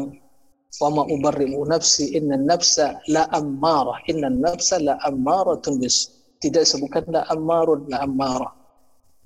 wa 0.81 0.89
ma 0.93 1.03
ubarri'u 1.09 1.65
nafsi 1.65 2.13
inna 2.13 2.37
nafsa 2.37 3.01
la 3.09 3.25
ammarah 3.33 3.99
inna 4.11 4.29
nafsa 4.29 4.77
la 4.79 4.95
ammaratun 5.09 5.81
bis 5.81 6.13
tidak 6.39 6.69
sebutkan 6.69 7.09
la 7.09 7.25
ammarun 7.33 7.89
la 7.89 8.05
ammarah 8.05 8.59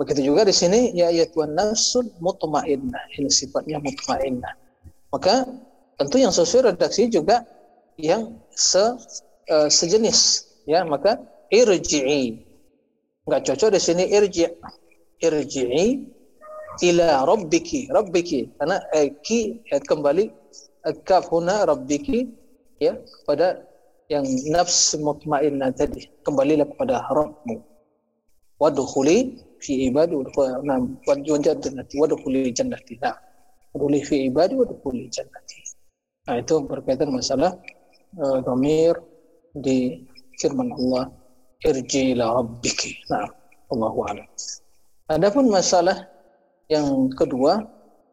begitu 0.02 0.34
juga 0.34 0.42
di 0.48 0.54
sini 0.54 0.90
ya 0.98 1.14
ayat 1.14 1.30
wa 1.38 1.46
nafsul 1.46 2.10
mutmainnah. 2.18 3.02
Ini 3.14 3.30
sifatnya 3.30 3.78
mutmainnah. 3.78 4.50
Maka 5.14 5.46
tentu 6.00 6.16
yang 6.18 6.34
sesuai 6.34 6.74
redaksi 6.74 7.06
juga 7.06 7.46
yang 8.00 8.34
se, 8.50 8.82
eh, 9.46 9.70
sejenis 9.70 10.18
ya. 10.66 10.82
Maka 10.82 11.22
irji'i. 11.54 12.42
Nggak 13.30 13.42
cocok 13.52 13.78
di 13.78 13.80
sini 13.80 14.04
irji. 14.10 14.50
Irji'i 15.22 15.86
ila 16.90 17.22
rabbiki. 17.22 17.86
Rabbiki. 17.92 18.58
Karena 18.58 18.82
eh, 18.96 19.14
ki 19.22 19.62
eh, 19.70 19.82
kembali 19.86 20.26
eh, 20.86 20.96
kaf 21.06 21.30
huna 21.30 21.66
rabbiki 21.66 22.30
ya 22.82 22.98
kepada 22.98 23.62
yang 24.10 24.26
nafs 24.52 24.92
mutmainnah 24.98 25.72
tadi. 25.72 26.10
Kembalilah 26.26 26.68
kepada 26.68 27.06
Rabbmu. 27.08 27.56
Wadkhuli 28.60 29.42
fi 29.62 29.90
ibadi 29.90 30.14
wadkhuli 30.14 30.54
wadkhuli 31.98 32.40
jannati 32.54 32.94
nah 33.02 33.14
wadkhuli 33.74 33.98
fi 34.06 34.30
ibadi 34.30 34.54
wadkhuli 34.54 35.10
jannati. 35.10 35.58
Nah 36.30 36.38
itu 36.38 36.62
berkaitan 36.62 37.10
masalah 37.10 37.58
uh, 38.22 38.38
domir 38.46 38.94
di 39.58 40.06
firman 40.38 40.70
Allah 40.78 41.10
irji 41.66 42.14
ila 42.14 42.42
rabbiki. 42.42 43.02
Nah 43.10 43.26
Allahu 43.74 43.98
a'lam. 44.06 44.28
Adapun 45.10 45.50
masalah 45.50 46.06
yang 46.70 47.10
kedua 47.18 47.66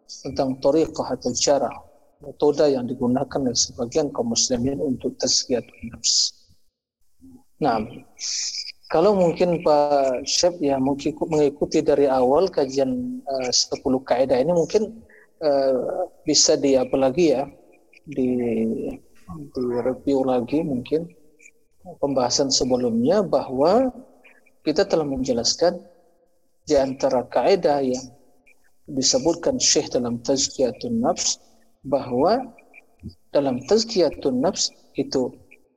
tentang 0.10 0.58
tariqah 0.58 1.14
atau 1.14 1.32
cara 1.38 1.70
metode 2.20 2.68
yang 2.68 2.84
digunakan 2.84 3.40
oleh 3.40 3.56
sebagian 3.56 4.12
kaum 4.12 4.36
muslimin 4.36 4.80
untuk 4.84 5.16
tazkiyatun 5.16 5.96
nafs. 5.96 6.36
Nah, 7.64 7.80
kalau 8.92 9.16
mungkin 9.16 9.64
Pak 9.64 10.28
Syed 10.28 10.60
ya 10.60 10.76
mungkin 10.80 11.16
mengikuti 11.32 11.80
dari 11.80 12.12
awal 12.12 12.52
kajian 12.52 13.24
uh, 13.24 13.52
10 13.52 13.80
kaidah 14.04 14.40
ini 14.40 14.52
mungkin 14.52 15.00
uh, 15.40 16.08
bisa 16.28 16.60
di 16.60 16.76
apa 16.76 16.96
lagi 17.00 17.36
ya 17.36 17.48
di 18.10 18.30
di 19.30 19.64
review 19.86 20.26
lagi 20.26 20.66
mungkin 20.66 21.06
pembahasan 22.02 22.50
sebelumnya 22.50 23.22
bahwa 23.24 23.94
kita 24.66 24.84
telah 24.84 25.06
menjelaskan 25.06 25.80
di 26.68 26.76
antara 26.76 27.24
kaidah 27.30 27.80
yang 27.80 28.06
disebutkan 28.90 29.62
Syekh 29.62 29.94
dalam 29.94 30.18
tazkiyatun 30.26 31.00
nafs 31.00 31.38
bahwa 31.86 32.44
dalam 33.32 33.62
tazkiyatun 33.70 34.44
nafs 34.44 34.74
itu 34.98 35.32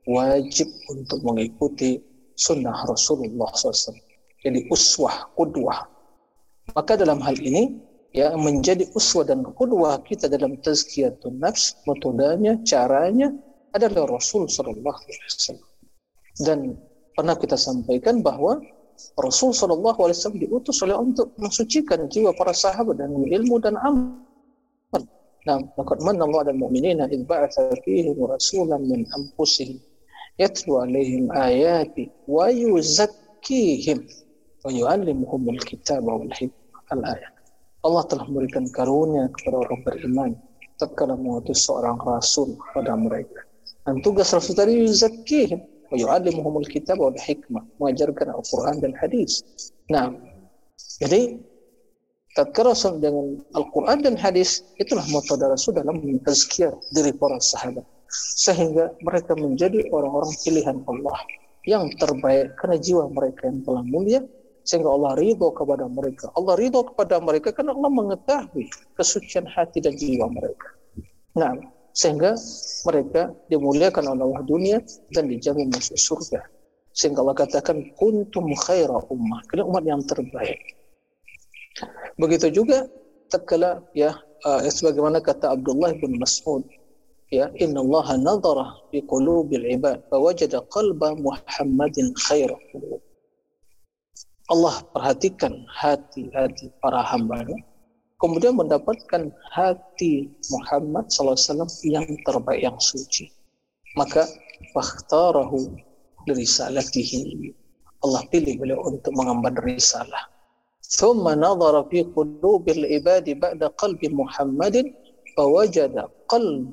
wajib 0.09 0.67
untuk 0.91 1.23
mengikuti 1.23 2.01
sunnah 2.35 2.75
Rasulullah 2.89 3.47
SAW. 3.55 3.95
Jadi 4.43 4.67
uswah, 4.67 5.31
kudwah. 5.39 5.87
Maka 6.75 6.99
dalam 6.99 7.23
hal 7.23 7.39
ini 7.39 7.79
ya 8.11 8.35
menjadi 8.35 8.87
uswah 8.91 9.23
dan 9.23 9.47
qudwah 9.55 10.03
kita 10.03 10.27
dalam 10.27 10.59
tazkiyatun 10.59 11.39
nafs, 11.39 11.79
metodenya, 11.87 12.59
caranya 12.67 13.31
adalah 13.71 14.19
Rasul 14.19 14.45
wasallam. 14.45 15.63
Dan 16.43 16.75
pernah 17.15 17.35
kita 17.39 17.55
sampaikan 17.55 18.19
bahwa 18.19 18.59
Rasul 19.17 19.55
wasallam 19.55 20.37
diutus 20.37 20.83
oleh 20.83 20.97
untuk 20.97 21.31
mensucikan 21.39 22.11
jiwa 22.11 22.35
para 22.35 22.51
sahabat 22.51 22.99
dan 22.99 23.15
ilmu 23.15 23.57
dan 23.63 23.79
amal. 23.79 24.32
Nah, 25.43 25.59
laqad 25.75 25.99
manna 26.07 26.23
Allah 26.23 26.39
'alal 26.47 26.59
mu'minina 26.63 27.11
idh 27.11 27.27
ba'atha 27.27 27.75
fihim 27.83 28.15
rasulan 28.23 28.79
min 28.87 29.03
anfusihim 29.11 29.75
yatlu 30.39 30.79
'alaihim 30.79 31.27
ayati 31.35 32.07
wa 32.31 32.47
yuzakkihim 32.47 34.07
wa 34.63 34.69
yu'allimuhumul 34.71 35.59
kitaba 35.67 36.15
wal 36.15 36.31
hikmah 36.31 36.81
al-ayat. 36.95 37.33
Allah 37.83 38.03
telah 38.07 38.23
memberikan 38.31 38.63
karunia 38.71 39.27
kepada 39.35 39.67
orang 39.67 39.79
beriman 39.83 40.31
tatkala 40.79 41.19
mengutus 41.19 41.67
seorang 41.67 41.99
rasul 41.99 42.55
kepada 42.55 42.95
mereka. 42.95 43.43
Dan 43.83 43.99
tugas 43.99 44.31
rasul 44.31 44.55
tadi 44.55 44.79
yuzakkihim 44.79 45.59
wa 45.91 45.95
yu'allimuhumul 45.99 46.63
kitaba 46.71 47.11
wal 47.11 47.19
hikmah, 47.19 47.67
mengajarkan 47.83 48.31
Al-Qur'an 48.31 48.79
dan 48.79 48.95
hadis. 48.95 49.43
Nah, 49.91 50.15
jadi 51.03 51.35
tatkala 52.33 52.73
Rasul 52.73 52.97
dengan 52.97 53.37
Al-Quran 53.53 54.01
dan 54.01 54.15
hadis 54.17 54.65
itulah 54.81 55.05
metode 55.09 55.45
Rasul 55.45 55.77
dalam 55.77 56.01
mentazkiyah 56.01 56.73
diri 56.93 57.13
para 57.13 57.37
sahabat. 57.37 57.85
Sehingga 58.13 58.93
mereka 59.01 59.33
menjadi 59.33 59.89
orang-orang 59.89 60.33
pilihan 60.45 60.77
Allah 60.85 61.17
yang 61.65 61.89
terbaik 61.97 62.53
karena 62.61 62.77
jiwa 62.77 63.09
mereka 63.09 63.49
yang 63.49 63.61
telah 63.65 63.83
mulia. 63.85 64.21
Sehingga 64.63 64.87
Allah 64.87 65.19
ridho 65.19 65.51
kepada 65.51 65.85
mereka. 65.91 66.31
Allah 66.39 66.55
ridho 66.55 66.87
kepada 66.87 67.19
mereka 67.19 67.51
karena 67.51 67.75
Allah 67.75 67.91
mengetahui 67.91 68.71
kesucian 68.95 69.43
hati 69.43 69.83
dan 69.83 69.93
jiwa 69.97 70.29
mereka. 70.31 70.67
Nah 71.35 71.57
sehingga 71.93 72.33
mereka 72.89 73.29
dimuliakan 73.53 74.17
oleh 74.17 74.23
Allah 74.25 74.43
dunia 74.49 74.77
dan 75.13 75.29
dijamin 75.29 75.69
masuk 75.69 75.97
surga. 75.99 76.41
Sehingga 76.93 77.21
Allah 77.25 77.37
katakan 77.37 77.93
kuntum 77.97 78.49
khaira 78.55 78.97
ummah. 79.09 79.41
Kalian 79.49 79.65
umat 79.69 79.83
yang 79.85 80.01
terbaik 80.05 80.61
Begitu 82.21 82.61
juga 82.63 82.85
tatkala 83.33 83.81
ya 83.97 84.13
uh, 84.45 84.61
sebagaimana 84.69 85.17
kata 85.17 85.57
Abdullah 85.57 85.93
bin 85.97 86.21
Mas'ud 86.21 86.61
ya 87.33 87.49
inna 87.57 87.81
Allah 87.81 88.21
nadhara 88.21 88.77
fi 88.93 89.01
qulubil 89.09 89.65
ibad 89.65 90.05
fa 90.13 90.21
wajada 90.21 90.61
qalba 90.69 91.17
Muhammadin 91.17 92.13
khairan 92.29 92.61
Allah 94.53 94.75
perhatikan 94.93 95.65
hati-hati 95.71 96.69
para 96.77 97.01
hamba 97.01 97.41
kemudian 98.23 98.55
mendapatkan 98.55 99.33
hati 99.51 100.31
Muhammad 100.47 101.11
SAW 101.11 101.67
yang 101.83 102.07
terbaik 102.23 102.63
yang 102.63 102.79
suci. 102.79 103.27
Maka 103.99 104.23
fakhtarahu 104.71 105.75
lirisalatihi 106.23 107.51
Allah 108.03 108.23
pilih 108.31 108.59
beliau 108.59 108.79
untuk 108.87 109.11
mengemban 109.15 109.55
risalah 109.63 110.32
ثم 110.92 111.28
نظر 111.28 111.84
في 111.90 112.02
قلوب 112.02 112.68
العباد 112.68 113.30
بعد 113.30 113.64
قلب 113.64 114.00
محمد 114.04 114.76
فوجد 115.36 115.94
قلب 116.28 116.72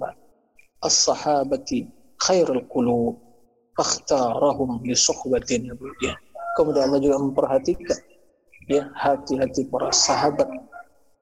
الصحابة 0.86 1.88
خير 2.18 2.54
القلوب 2.54 3.16
فاختارهم 3.78 4.70
لصحبة 4.88 5.50
نبيه 5.52 6.16
kemudian 6.56 6.88
Allah 6.88 7.04
juga 7.04 7.20
memperhatikan 7.20 8.00
ya 8.72 8.88
hati-hati 8.96 9.68
para 9.68 9.92
sahabat 9.92 10.48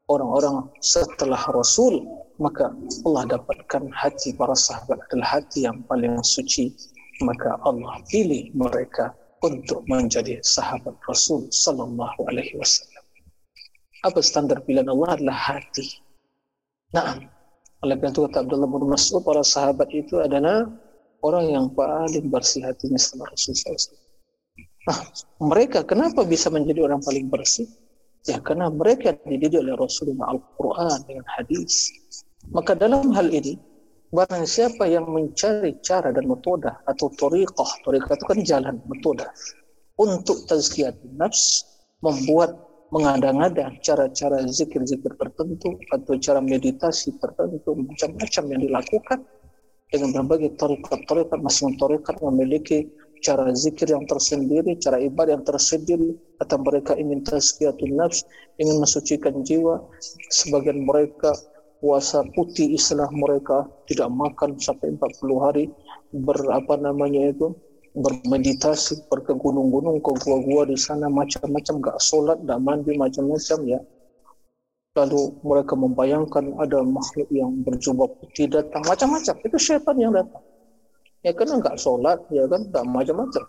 orang-orang 0.05 0.69
setelah 0.77 1.41
Rasul 1.49 2.05
maka 2.37 2.69
Allah 3.01 3.41
dapatkan 3.41 3.89
hati 3.89 4.37
para 4.37 4.53
sahabat 4.53 5.01
adalah 5.09 5.41
hati 5.41 5.65
yang 5.65 5.81
paling 5.89 6.21
suci 6.21 6.69
maka 7.25 7.57
Allah 7.65 7.97
pilih 8.13 8.53
mereka 8.53 9.17
untuk 9.42 9.86
menjadi 9.86 10.42
sahabat 10.42 10.98
Rasul 11.06 11.46
Sallallahu 11.50 12.26
Alaihi 12.26 12.58
Wasallam. 12.58 13.04
Apa 14.06 14.18
standar 14.22 14.62
pilihan 14.62 14.86
Allah 14.90 15.18
adalah 15.18 15.38
hati. 15.38 15.86
Nah, 16.94 17.18
oleh 17.82 17.94
karena 17.98 18.10
itu 18.10 18.26
kata 18.26 18.42
Abdullah 18.42 18.70
bin 18.70 18.90
Mas'ud, 18.90 19.22
para 19.22 19.42
sahabat 19.46 19.90
itu 19.94 20.18
adalah 20.18 20.66
orang 21.22 21.46
yang 21.50 21.66
paling 21.74 22.26
bersih 22.30 22.62
hatinya 22.66 22.98
setelah 22.98 23.30
Rasul 23.30 23.54
SAW. 23.54 23.98
Nah, 24.88 24.98
mereka 25.44 25.84
kenapa 25.84 26.24
bisa 26.24 26.48
menjadi 26.48 26.86
orang 26.88 27.02
paling 27.04 27.28
bersih? 27.28 27.68
Ya, 28.26 28.42
karena 28.42 28.72
mereka 28.72 29.14
dididik 29.26 29.62
oleh 29.62 29.78
Rasulullah 29.78 30.34
Al-Quran 30.34 30.98
dengan 31.06 31.26
hadis. 31.38 31.92
Maka 32.50 32.74
dalam 32.74 33.12
hal 33.14 33.30
ini, 33.30 33.60
Barang 34.08 34.48
siapa 34.48 34.88
yang 34.88 35.04
mencari 35.04 35.76
cara 35.84 36.08
dan 36.08 36.24
metode 36.24 36.72
atau 36.88 37.12
toriqah, 37.12 37.84
toriqah 37.84 38.16
itu 38.16 38.24
kan 38.24 38.38
jalan, 38.40 38.74
metode 38.88 39.28
untuk 40.00 40.48
tazkiyat 40.48 40.96
nafs, 41.20 41.68
membuat 42.00 42.56
mengada-ngada 42.88 43.68
cara-cara 43.84 44.48
zikir-zikir 44.48 45.12
tertentu 45.12 45.76
atau 45.92 46.16
cara 46.16 46.40
meditasi 46.40 47.20
tertentu 47.20 47.76
macam-macam 47.76 48.44
yang 48.48 48.60
dilakukan 48.64 49.18
dengan 49.92 50.08
berbagai 50.16 50.56
torikat-torikat 50.56 51.38
masing-masing 51.44 51.76
torikat 51.76 52.16
memiliki 52.24 52.88
cara 53.20 53.50
zikir 53.52 53.92
yang 53.92 54.08
tersendiri, 54.08 54.78
cara 54.80 54.96
ibadah 55.04 55.36
yang 55.36 55.44
tersendiri, 55.44 56.16
atau 56.40 56.56
mereka 56.64 56.96
ingin 56.96 57.20
tazkiyatun 57.26 57.92
nafs, 57.98 58.24
ingin 58.56 58.78
mensucikan 58.80 59.42
jiwa, 59.44 59.84
sebagian 60.32 60.86
mereka 60.86 61.34
puasa 61.78 62.26
putih 62.34 62.74
istilah 62.74 63.08
mereka 63.14 63.66
tidak 63.86 64.10
makan 64.10 64.58
sampai 64.58 64.94
40 64.98 65.44
hari 65.44 65.64
berapa 66.10 66.74
namanya 66.78 67.30
itu 67.30 67.54
bermeditasi 67.98 69.10
pergi 69.10 69.34
gunung-gunung 69.34 69.98
ke 70.02 70.10
gua-gua 70.22 70.66
di 70.66 70.78
sana 70.78 71.10
macam-macam 71.10 71.74
gak 71.82 71.98
sholat 71.98 72.38
gak 72.46 72.60
mandi 72.62 72.94
macam-macam 72.94 73.58
ya. 73.66 73.80
Lalu 74.98 75.22
mereka 75.46 75.74
membayangkan 75.78 76.58
ada 76.58 76.82
makhluk 76.82 77.30
yang 77.30 77.62
berjubah 77.62 78.10
putih 78.18 78.50
datang 78.50 78.82
macam-macam. 78.82 79.34
Itu 79.46 79.56
syaitan 79.58 79.94
yang 79.94 80.10
datang. 80.10 80.42
Ya 81.22 81.30
karena 81.34 81.58
nggak 81.62 81.78
sholat 81.78 82.18
ya 82.34 82.46
kan 82.50 82.66
nggak 82.66 82.86
macam-macam. 82.86 83.44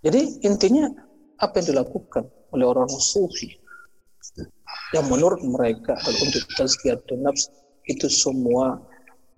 Jadi 0.00 0.20
intinya 0.48 0.88
apa 1.40 1.60
yang 1.60 1.76
dilakukan 1.76 2.24
oleh 2.56 2.66
orang 2.68 2.88
sufi 2.88 3.52
yang 4.96 5.06
menurut 5.12 5.40
mereka 5.44 5.96
untuk 6.08 6.44
tazkiyatun 6.56 7.20
nafs 7.24 7.52
itu 7.88 8.08
semua 8.08 8.80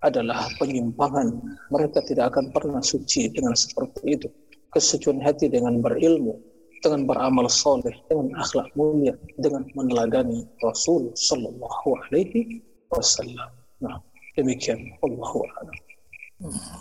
adalah 0.01 0.49
penyimpangan. 0.57 1.39
Mereka 1.69 2.03
tidak 2.09 2.35
akan 2.35 2.51
pernah 2.51 2.81
suci 2.81 3.29
dengan 3.31 3.53
seperti 3.53 4.17
itu. 4.17 4.27
Kesucian 4.71 5.19
hati 5.19 5.51
dengan 5.51 5.83
berilmu, 5.83 6.39
dengan 6.79 7.03
beramal 7.05 7.51
soleh, 7.51 7.93
dengan 8.07 8.31
akhlak 8.39 8.71
mulia, 8.79 9.13
dengan 9.37 9.67
meneladani 9.75 10.47
Rasul 10.63 11.11
Sallallahu 11.13 11.87
Alaihi 12.07 12.63
Wasallam. 12.89 13.51
Nah, 13.83 13.99
demikian. 14.39 14.79
Allahu. 15.03 15.43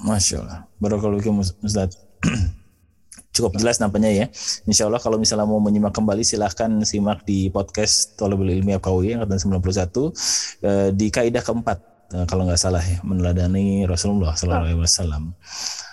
Masya 0.06 0.40
Allah. 0.40 0.60
Barakallahu 0.80 1.44
Ustaz. 1.60 1.98
cukup 3.30 3.56
jelas 3.58 3.78
nampaknya 3.78 4.10
ya. 4.10 4.26
Insya 4.66 4.90
Allah 4.90 5.00
kalau 5.02 5.16
misalnya 5.16 5.46
mau 5.46 5.62
menyimak 5.62 5.94
kembali 5.94 6.26
silahkan 6.26 6.70
simak 6.82 7.22
di 7.24 7.48
podcast 7.48 8.18
Tolabul 8.18 8.50
Ilmi 8.50 8.74
FKUI 8.78 9.18
angkatan 9.18 9.38
91 9.60 10.66
eh, 10.66 10.88
di 10.94 11.06
kaidah 11.08 11.42
keempat 11.42 11.78
eh, 12.14 12.24
kalau 12.26 12.46
nggak 12.46 12.60
salah 12.60 12.82
ya 12.82 12.98
meneladani 13.06 13.86
Rasulullah 13.86 14.34
Sallallahu 14.34 14.64
Alaihi 14.66 14.80
Wasallam. 14.82 15.24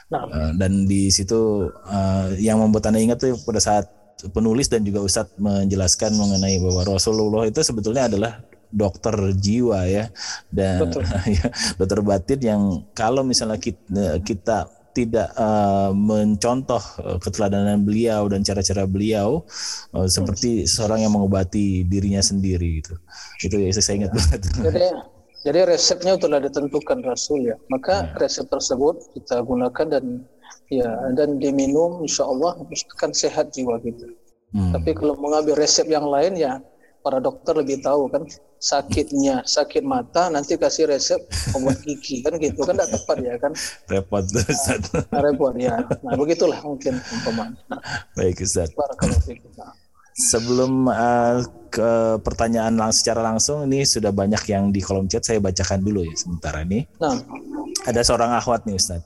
Eh, 0.07 0.51
dan 0.55 0.88
di 0.88 1.11
situ 1.11 1.67
eh, 1.67 2.39
yang 2.39 2.63
membuat 2.63 2.88
anda 2.88 3.03
ingat 3.03 3.19
tuh 3.19 3.35
pada 3.43 3.59
saat 3.59 3.85
penulis 4.31 4.71
dan 4.71 4.81
juga 4.81 5.03
Ustadz 5.03 5.38
menjelaskan 5.38 6.15
mengenai 6.15 6.57
bahwa 6.63 6.97
Rasulullah 6.97 7.45
itu 7.45 7.61
sebetulnya 7.61 8.09
adalah 8.09 8.41
dokter 8.71 9.15
jiwa 9.35 9.83
ya 9.88 10.11
dan 10.51 10.91
ya, 11.38 11.47
dokter 11.75 11.99
batin 12.03 12.39
yang 12.39 12.61
kalau 12.91 13.23
misalnya 13.23 13.59
kita, 13.59 14.19
kita 14.23 14.67
tidak 14.97 15.29
uh, 15.37 15.93
mencontoh 15.93 16.81
uh, 17.05 17.21
keteladanan 17.21 17.85
beliau 17.85 18.25
dan 18.25 18.41
cara-cara 18.41 18.89
beliau 18.89 19.45
uh, 19.93 20.09
seperti 20.09 20.65
seorang 20.65 21.05
yang 21.05 21.13
mengobati 21.13 21.85
dirinya 21.85 22.25
sendiri 22.25 22.81
itu 22.81 22.97
itu 23.45 23.55
ya 23.61 23.69
saya 23.77 24.01
ingat 24.01 24.11
banget. 24.17 24.41
Jadi 24.65 24.83
jadi 25.45 25.69
resepnya 25.69 26.17
telah 26.17 26.43
ditentukan 26.43 27.05
Rasul 27.05 27.53
ya. 27.53 27.55
Maka 27.69 28.09
ya. 28.09 28.19
resep 28.19 28.49
tersebut 28.49 28.99
kita 29.15 29.45
gunakan 29.45 29.85
dan 29.85 30.25
ya 30.67 30.89
dan 31.13 31.37
diminum 31.37 32.03
insya 32.03 32.25
Allah 32.27 32.57
akan 32.97 33.11
sehat 33.13 33.53
jiwa 33.53 33.79
kita. 33.79 34.09
Hmm. 34.55 34.71
tapi 34.71 34.95
kalau 34.95 35.19
mengambil 35.19 35.59
resep 35.59 35.83
yang 35.91 36.07
lain 36.07 36.39
ya 36.39 36.63
para 37.01 37.23
dokter 37.23 37.53
lebih 37.55 37.79
tahu 37.79 38.11
kan 38.11 38.23
sakitnya 38.57 39.45
sakit 39.45 39.85
mata 39.85 40.33
nanti 40.33 40.57
kasih 40.57 40.89
resep 40.89 41.21
obat 41.55 41.77
gigi. 41.85 42.25
Kan 42.25 42.41
gitu 42.41 42.65
kan 42.65 42.75
tidak 42.75 42.89
tepat 42.97 43.17
ya 43.21 43.35
kan? 43.37 43.51
Repot 43.87 44.23
nah, 44.25 45.21
repot 45.21 45.53
ya. 45.55 45.75
Nah 46.03 46.13
begitulah 46.17 46.59
mungkin 46.65 46.99
umpama 47.13 47.53
baik 48.17 48.41
Ustaz. 48.41 48.73
sebelum 50.17 50.89
uh, 50.89 51.45
ke 51.69 52.17
pertanyaan 52.25 52.73
lang 52.73 52.89
secara 52.89 53.21
langsung 53.21 53.69
ini 53.69 53.85
sudah 53.85 54.09
banyak 54.09 54.41
yang 54.49 54.73
di 54.73 54.81
kolom 54.81 55.05
chat 55.05 55.21
saya 55.21 55.37
bacakan 55.37 55.85
dulu 55.85 56.01
ya 56.01 56.15
sementara 56.17 56.65
ini. 56.65 56.89
Nah, 56.97 57.13
Ada 57.85 58.01
seorang 58.03 58.33
akhwat 58.33 58.65
nih 58.65 58.75
Ustaz. 58.75 59.05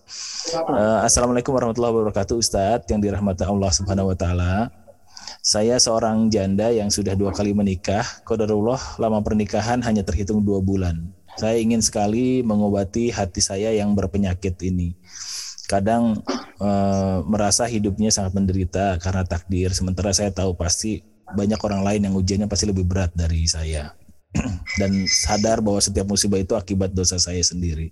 Uh, 0.56 1.04
Assalamualaikum 1.04 1.52
warahmatullahi 1.52 1.92
wabarakatuh 1.92 2.40
Ustaz 2.40 2.88
yang 2.88 3.04
dirahmati 3.04 3.44
Allah 3.44 3.70
Subhanahu 3.76 4.10
wa 4.10 4.18
taala. 4.18 4.72
Saya 5.42 5.82
seorang 5.82 6.30
janda 6.30 6.70
yang 6.70 6.94
sudah 6.94 7.18
dua 7.18 7.34
kali 7.34 7.58
menikah. 7.58 8.06
Qadarullah 8.30 9.02
lama 9.02 9.26
pernikahan 9.26 9.82
hanya 9.82 10.06
terhitung 10.06 10.46
dua 10.46 10.62
bulan. 10.62 11.10
Saya 11.34 11.58
ingin 11.58 11.82
sekali 11.82 12.46
mengobati 12.46 13.10
hati 13.10 13.42
saya 13.42 13.74
yang 13.74 13.98
berpenyakit 13.98 14.54
ini. 14.62 14.94
Kadang 15.66 16.22
eh, 16.62 17.18
merasa 17.26 17.66
hidupnya 17.66 18.14
sangat 18.14 18.38
menderita 18.38 19.02
karena 19.02 19.26
takdir. 19.26 19.74
Sementara 19.74 20.14
saya 20.14 20.30
tahu 20.30 20.54
pasti 20.54 21.02
banyak 21.34 21.58
orang 21.58 21.82
lain 21.82 22.02
yang 22.06 22.14
ujiannya 22.14 22.46
pasti 22.46 22.70
lebih 22.70 22.86
berat 22.86 23.10
dari 23.18 23.50
saya. 23.50 23.98
Dan 24.80 25.10
sadar 25.10 25.66
bahwa 25.66 25.82
setiap 25.82 26.06
musibah 26.06 26.38
itu 26.38 26.54
akibat 26.54 26.94
dosa 26.94 27.18
saya 27.18 27.42
sendiri. 27.42 27.90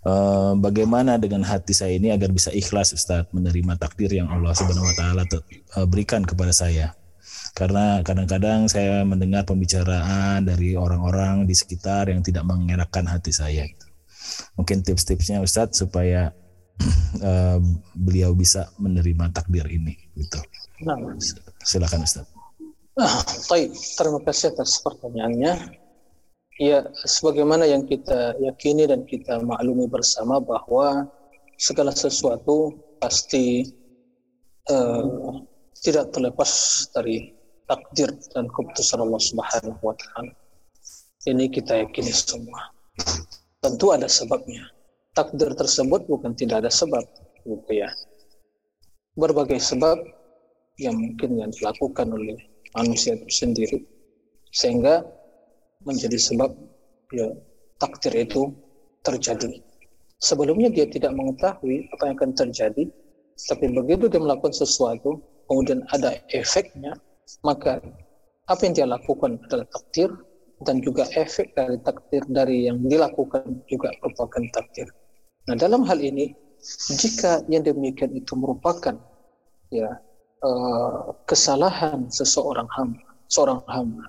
Eh, 0.00 0.52
bagaimana 0.56 1.20
dengan 1.20 1.44
hati 1.44 1.76
saya 1.76 1.92
ini 1.92 2.08
agar 2.08 2.32
bisa 2.32 2.48
ikhlas 2.48 2.96
Ustadz 2.96 3.36
menerima 3.36 3.76
takdir 3.76 4.08
yang 4.08 4.32
Allah 4.32 4.56
Subhanahu 4.56 4.88
wa 4.88 4.96
taala 4.96 5.28
eh, 5.28 5.84
berikan 5.84 6.24
kepada 6.24 6.56
saya. 6.56 6.96
Karena 7.52 8.00
kadang-kadang 8.00 8.64
saya 8.72 9.04
mendengar 9.04 9.44
pembicaraan 9.44 10.48
dari 10.48 10.72
orang-orang 10.72 11.44
di 11.44 11.52
sekitar 11.52 12.08
yang 12.08 12.24
tidak 12.24 12.48
mengenakan 12.48 13.12
hati 13.12 13.28
saya. 13.28 13.68
Mungkin 14.56 14.80
tips-tipsnya 14.80 15.44
Ustadz 15.44 15.84
supaya 15.84 16.32
eh, 17.20 17.58
beliau 17.92 18.32
bisa 18.32 18.72
menerima 18.80 19.36
takdir 19.36 19.68
ini 19.68 20.00
gitu. 20.16 20.40
nah. 20.80 20.96
Silakan 21.60 22.08
Ustadz. 22.08 22.32
Ah, 22.96 23.20
baik. 23.52 23.76
Terima 24.00 24.20
kasih 24.24 24.56
atas 24.56 24.80
pertanyaannya. 24.80 25.76
Ya, 26.60 26.84
sebagaimana 27.08 27.64
yang 27.64 27.88
kita 27.88 28.36
yakini 28.36 28.84
dan 28.84 29.08
kita 29.08 29.40
maklumi 29.40 29.88
bersama 29.88 30.36
bahwa 30.44 31.08
segala 31.56 31.88
sesuatu 31.88 32.76
pasti 33.00 33.64
eh, 34.68 35.32
tidak 35.80 36.12
terlepas 36.12 36.52
dari 36.92 37.32
takdir 37.64 38.12
dan 38.36 38.44
keputusan 38.52 39.00
Allah 39.00 39.22
Subhanahu 39.24 39.80
wa 39.80 39.96
taala. 39.96 40.36
Ini 41.24 41.48
kita 41.48 41.80
yakini 41.80 42.12
semua. 42.12 42.76
Tentu 43.64 43.96
ada 43.96 44.04
sebabnya. 44.04 44.68
Takdir 45.16 45.56
tersebut 45.56 46.04
bukan 46.12 46.36
tidak 46.36 46.60
ada 46.60 46.70
sebab, 46.72 47.08
gitu 47.48 47.72
ya. 47.72 47.88
Berbagai 49.16 49.64
sebab 49.64 49.96
yang 50.76 50.92
mungkin 50.92 51.40
yang 51.40 51.48
dilakukan 51.56 52.12
oleh 52.12 52.36
manusia 52.76 53.16
itu 53.16 53.32
sendiri 53.32 53.80
sehingga 54.52 55.08
menjadi 55.84 56.18
sebab 56.20 56.50
ya 57.14 57.32
takdir 57.80 58.14
itu 58.16 58.52
terjadi. 59.02 59.64
Sebelumnya 60.20 60.68
dia 60.68 60.84
tidak 60.84 61.16
mengetahui 61.16 61.88
apa 61.96 62.02
yang 62.12 62.14
akan 62.20 62.32
terjadi, 62.36 62.84
tapi 63.48 63.72
begitu 63.72 64.12
dia 64.12 64.20
melakukan 64.20 64.52
sesuatu, 64.52 65.24
kemudian 65.48 65.80
ada 65.96 66.20
efeknya, 66.36 66.92
maka 67.40 67.80
apa 68.52 68.60
yang 68.68 68.74
dia 68.76 68.86
lakukan 68.86 69.40
adalah 69.48 69.64
takdir 69.72 70.12
dan 70.68 70.84
juga 70.84 71.08
efek 71.16 71.56
dari 71.56 71.80
takdir 71.80 72.20
dari 72.28 72.68
yang 72.68 72.84
dilakukan 72.84 73.64
juga 73.64 73.88
merupakan 74.04 74.44
takdir. 74.52 74.88
Nah 75.48 75.56
dalam 75.56 75.88
hal 75.88 75.96
ini, 76.04 76.36
jika 77.00 77.40
yang 77.48 77.64
demikian 77.64 78.12
itu 78.12 78.36
merupakan 78.36 79.00
ya 79.72 79.88
eh, 80.44 80.98
kesalahan 81.24 82.12
seseorang 82.12 82.68
hamba, 82.76 83.00
seorang 83.32 83.64
hamba, 83.72 84.04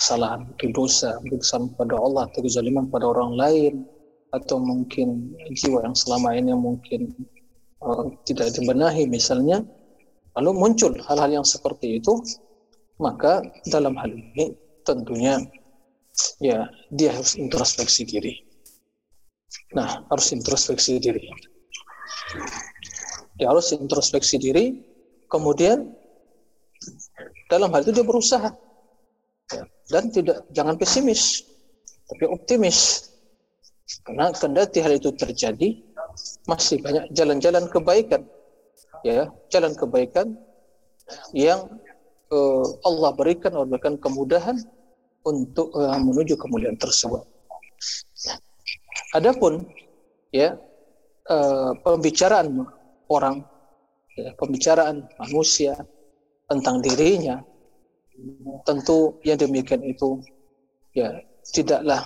kesalahan, 0.00 0.48
dosa, 0.72 1.20
kesalahan 1.28 1.68
pada 1.76 2.00
Allah 2.00 2.24
atau 2.32 2.40
kezaliman 2.40 2.88
pada 2.88 3.12
orang 3.12 3.36
lain, 3.36 3.74
atau 4.32 4.56
mungkin 4.56 5.36
jiwa 5.52 5.84
yang 5.84 5.92
selama 5.92 6.32
ini 6.32 6.56
mungkin 6.56 7.12
uh, 7.84 8.08
tidak 8.24 8.56
dibenahi 8.56 9.04
misalnya, 9.04 9.60
lalu 10.40 10.50
muncul 10.56 10.96
hal-hal 11.04 11.42
yang 11.42 11.46
seperti 11.46 12.00
itu, 12.00 12.16
maka 12.96 13.44
dalam 13.68 13.92
hal 14.00 14.08
ini 14.08 14.56
tentunya 14.88 15.36
ya 16.40 16.64
dia 16.96 17.10
harus 17.12 17.36
introspeksi 17.36 18.08
diri. 18.08 18.34
Nah, 19.76 20.06
harus 20.08 20.30
introspeksi 20.32 20.96
diri. 20.96 21.28
Dia 23.36 23.50
harus 23.50 23.68
introspeksi 23.74 24.38
diri, 24.38 24.80
kemudian 25.28 25.90
dalam 27.50 27.68
hal 27.74 27.82
itu 27.82 27.92
dia 27.92 28.06
berusaha 28.06 28.50
dan 29.90 30.08
tidak 30.14 30.46
jangan 30.54 30.78
pesimis 30.78 31.44
tapi 32.10 32.24
optimis. 32.26 33.10
Karena 34.06 34.30
kendati 34.30 34.78
hal 34.78 34.94
itu 35.02 35.10
terjadi 35.18 35.74
masih 36.46 36.78
banyak 36.78 37.10
jalan-jalan 37.10 37.66
kebaikan 37.66 38.22
ya. 39.02 39.30
Jalan 39.50 39.74
kebaikan 39.74 40.38
yang 41.34 41.66
uh, 42.30 42.66
Allah 42.86 43.10
berikan 43.14 43.50
Allah 43.54 43.66
berikan 43.66 43.98
kemudahan 43.98 44.62
untuk 45.26 45.74
uh, 45.74 45.98
menuju 45.98 46.38
kemuliaan 46.38 46.78
tersebut. 46.78 47.26
Adapun 49.14 49.66
ya 50.30 50.54
uh, 51.26 51.74
pembicaraan 51.82 52.62
orang 53.10 53.42
ya, 54.14 54.30
pembicaraan 54.38 55.02
manusia 55.18 55.74
tentang 56.46 56.78
dirinya 56.78 57.42
tentu 58.68 59.16
yang 59.26 59.38
demikian 59.40 59.82
itu 59.84 60.20
ya 60.94 61.22
tidaklah 61.54 62.04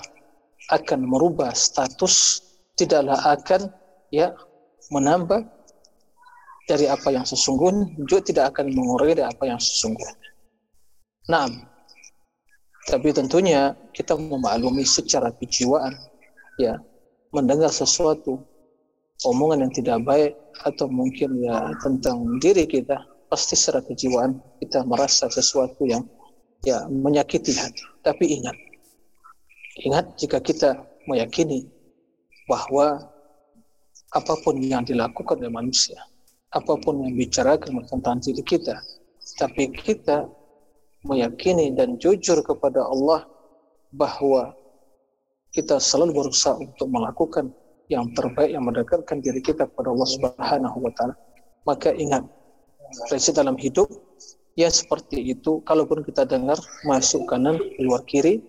akan 0.72 1.04
merubah 1.04 1.52
status 1.52 2.40
tidaklah 2.74 3.18
akan 3.22 3.70
ya 4.10 4.32
menambah 4.90 5.44
dari 6.64 6.88
apa 6.88 7.12
yang 7.12 7.24
sesungguhnya 7.28 7.92
juga 8.08 8.24
tidak 8.24 8.44
akan 8.56 8.72
mengurangi 8.72 9.20
dari 9.20 9.28
apa 9.28 9.44
yang 9.44 9.60
sesungguhnya. 9.60 10.16
Nah, 11.28 11.48
tapi 12.88 13.12
tentunya 13.12 13.76
kita 13.92 14.16
memaklumi 14.16 14.84
secara 14.84 15.32
kejiwaan 15.36 15.92
ya 16.60 16.76
mendengar 17.32 17.72
sesuatu 17.72 18.40
omongan 19.24 19.68
yang 19.68 19.72
tidak 19.72 19.98
baik 20.04 20.32
atau 20.64 20.86
mungkin 20.88 21.40
ya 21.40 21.72
tentang 21.80 22.38
diri 22.40 22.68
kita 22.68 23.00
pasti 23.34 23.58
secara 23.58 23.82
kejiwaan 23.82 24.38
kita 24.62 24.86
merasa 24.86 25.26
sesuatu 25.26 25.82
yang 25.82 26.06
ya 26.62 26.86
menyakiti 26.86 27.50
hati. 27.50 27.82
Tapi 28.06 28.38
ingat, 28.38 28.54
ingat 29.82 30.14
jika 30.14 30.38
kita 30.38 30.78
meyakini 31.10 31.66
bahwa 32.46 33.10
apa 34.14 34.34
pun 34.46 34.62
yang 34.62 34.86
dilakukan 34.86 35.42
oleh 35.42 35.50
manusia, 35.50 35.98
apa 36.54 36.78
pun 36.78 37.02
yang 37.02 37.18
bicarakan 37.18 37.82
tentang 37.90 38.22
diri 38.22 38.38
kita, 38.46 38.78
tapi 39.34 39.74
kita 39.74 40.30
meyakini 41.02 41.74
dan 41.74 41.98
jujur 41.98 42.38
kepada 42.46 42.86
Allah 42.86 43.26
bahwa 43.90 44.54
kita 45.50 45.82
selalu 45.82 46.22
berusaha 46.22 46.54
untuk 46.54 46.86
melakukan 46.86 47.50
yang 47.90 48.14
terbaik 48.14 48.54
yang 48.54 48.62
mendekatkan 48.62 49.18
diri 49.18 49.42
kita 49.42 49.66
kepada 49.66 49.90
Allah 49.90 50.06
Subhanahu 50.06 50.78
wa 50.86 50.92
taala. 50.94 51.18
Maka 51.66 51.90
ingat 51.98 52.22
prinsip 53.10 53.34
dalam 53.36 53.58
hidup 53.58 53.90
ya 54.58 54.70
seperti 54.70 55.22
itu. 55.22 55.62
Kalaupun 55.66 56.02
kita 56.06 56.26
dengar 56.26 56.58
masuk 56.86 57.26
kanan 57.26 57.58
keluar 57.78 58.02
kiri 58.06 58.42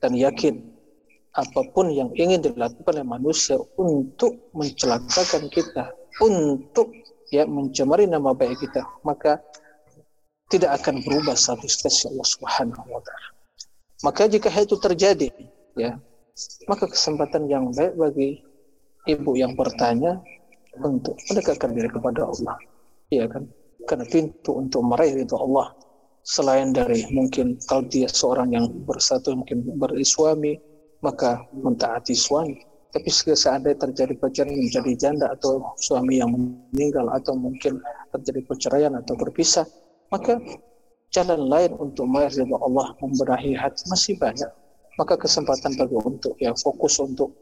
dan 0.00 0.16
yakin 0.16 0.72
apa 1.32 1.64
pun 1.72 1.88
yang 1.88 2.12
ingin 2.12 2.44
dilakukan 2.44 3.00
oleh 3.00 3.08
manusia 3.08 3.56
untuk 3.80 4.52
mencelakakan 4.52 5.48
kita 5.48 5.88
untuk 6.20 6.92
ya 7.32 7.48
mencemari 7.48 8.04
nama 8.04 8.36
baik 8.36 8.60
kita 8.60 8.84
maka 9.00 9.40
tidak 10.52 10.84
akan 10.84 11.00
berubah 11.00 11.32
satu 11.32 11.64
sisi 11.64 12.04
Allah 12.12 12.28
Subhanahu 12.28 12.84
wa 12.84 13.00
taala. 13.00 13.28
Maka 14.04 14.28
jika 14.28 14.52
hal 14.52 14.68
itu 14.68 14.76
terjadi 14.76 15.32
ya 15.72 15.96
maka 16.68 16.84
kesempatan 16.84 17.48
yang 17.48 17.72
baik 17.72 17.96
bagi 17.96 18.44
ibu 19.08 19.32
yang 19.32 19.56
bertanya 19.56 20.20
untuk 20.84 21.16
mendekatkan 21.32 21.72
diri 21.72 21.88
kepada 21.88 22.28
Allah. 22.28 22.60
Iya 23.08 23.24
kan 23.32 23.48
karena 23.88 24.06
pintu 24.08 24.58
untuk 24.58 24.82
meraih 24.86 25.16
ridho 25.16 25.36
Allah. 25.38 25.74
Selain 26.22 26.70
dari 26.70 27.02
mungkin 27.10 27.58
kalau 27.66 27.82
dia 27.90 28.06
seorang 28.06 28.54
yang 28.54 28.70
bersatu 28.86 29.34
mungkin 29.34 29.66
bersuami 29.78 30.54
maka 31.02 31.42
mentaati 31.50 32.14
suami. 32.14 32.62
Tapi 32.92 33.08
seandainya 33.10 33.88
terjadi 33.88 34.14
perceraian 34.20 34.54
menjadi 34.54 34.92
janda 35.00 35.26
atau 35.32 35.64
suami 35.80 36.20
yang 36.20 36.30
meninggal 36.30 37.08
atau 37.10 37.32
mungkin 37.34 37.80
terjadi 38.12 38.40
perceraian 38.44 38.92
atau 38.94 39.16
berpisah 39.16 39.64
maka 40.12 40.36
jalan 41.10 41.48
lain 41.48 41.72
untuk 41.80 42.04
meraih 42.06 42.30
ridho 42.30 42.56
Allah 42.60 42.94
membenahi 43.00 43.56
hati 43.56 43.82
masih 43.90 44.14
banyak. 44.20 44.48
Maka 45.00 45.16
kesempatan 45.16 45.72
bagi 45.80 45.96
untuk 45.96 46.36
ya 46.36 46.52
fokus 46.52 47.00
untuk 47.00 47.32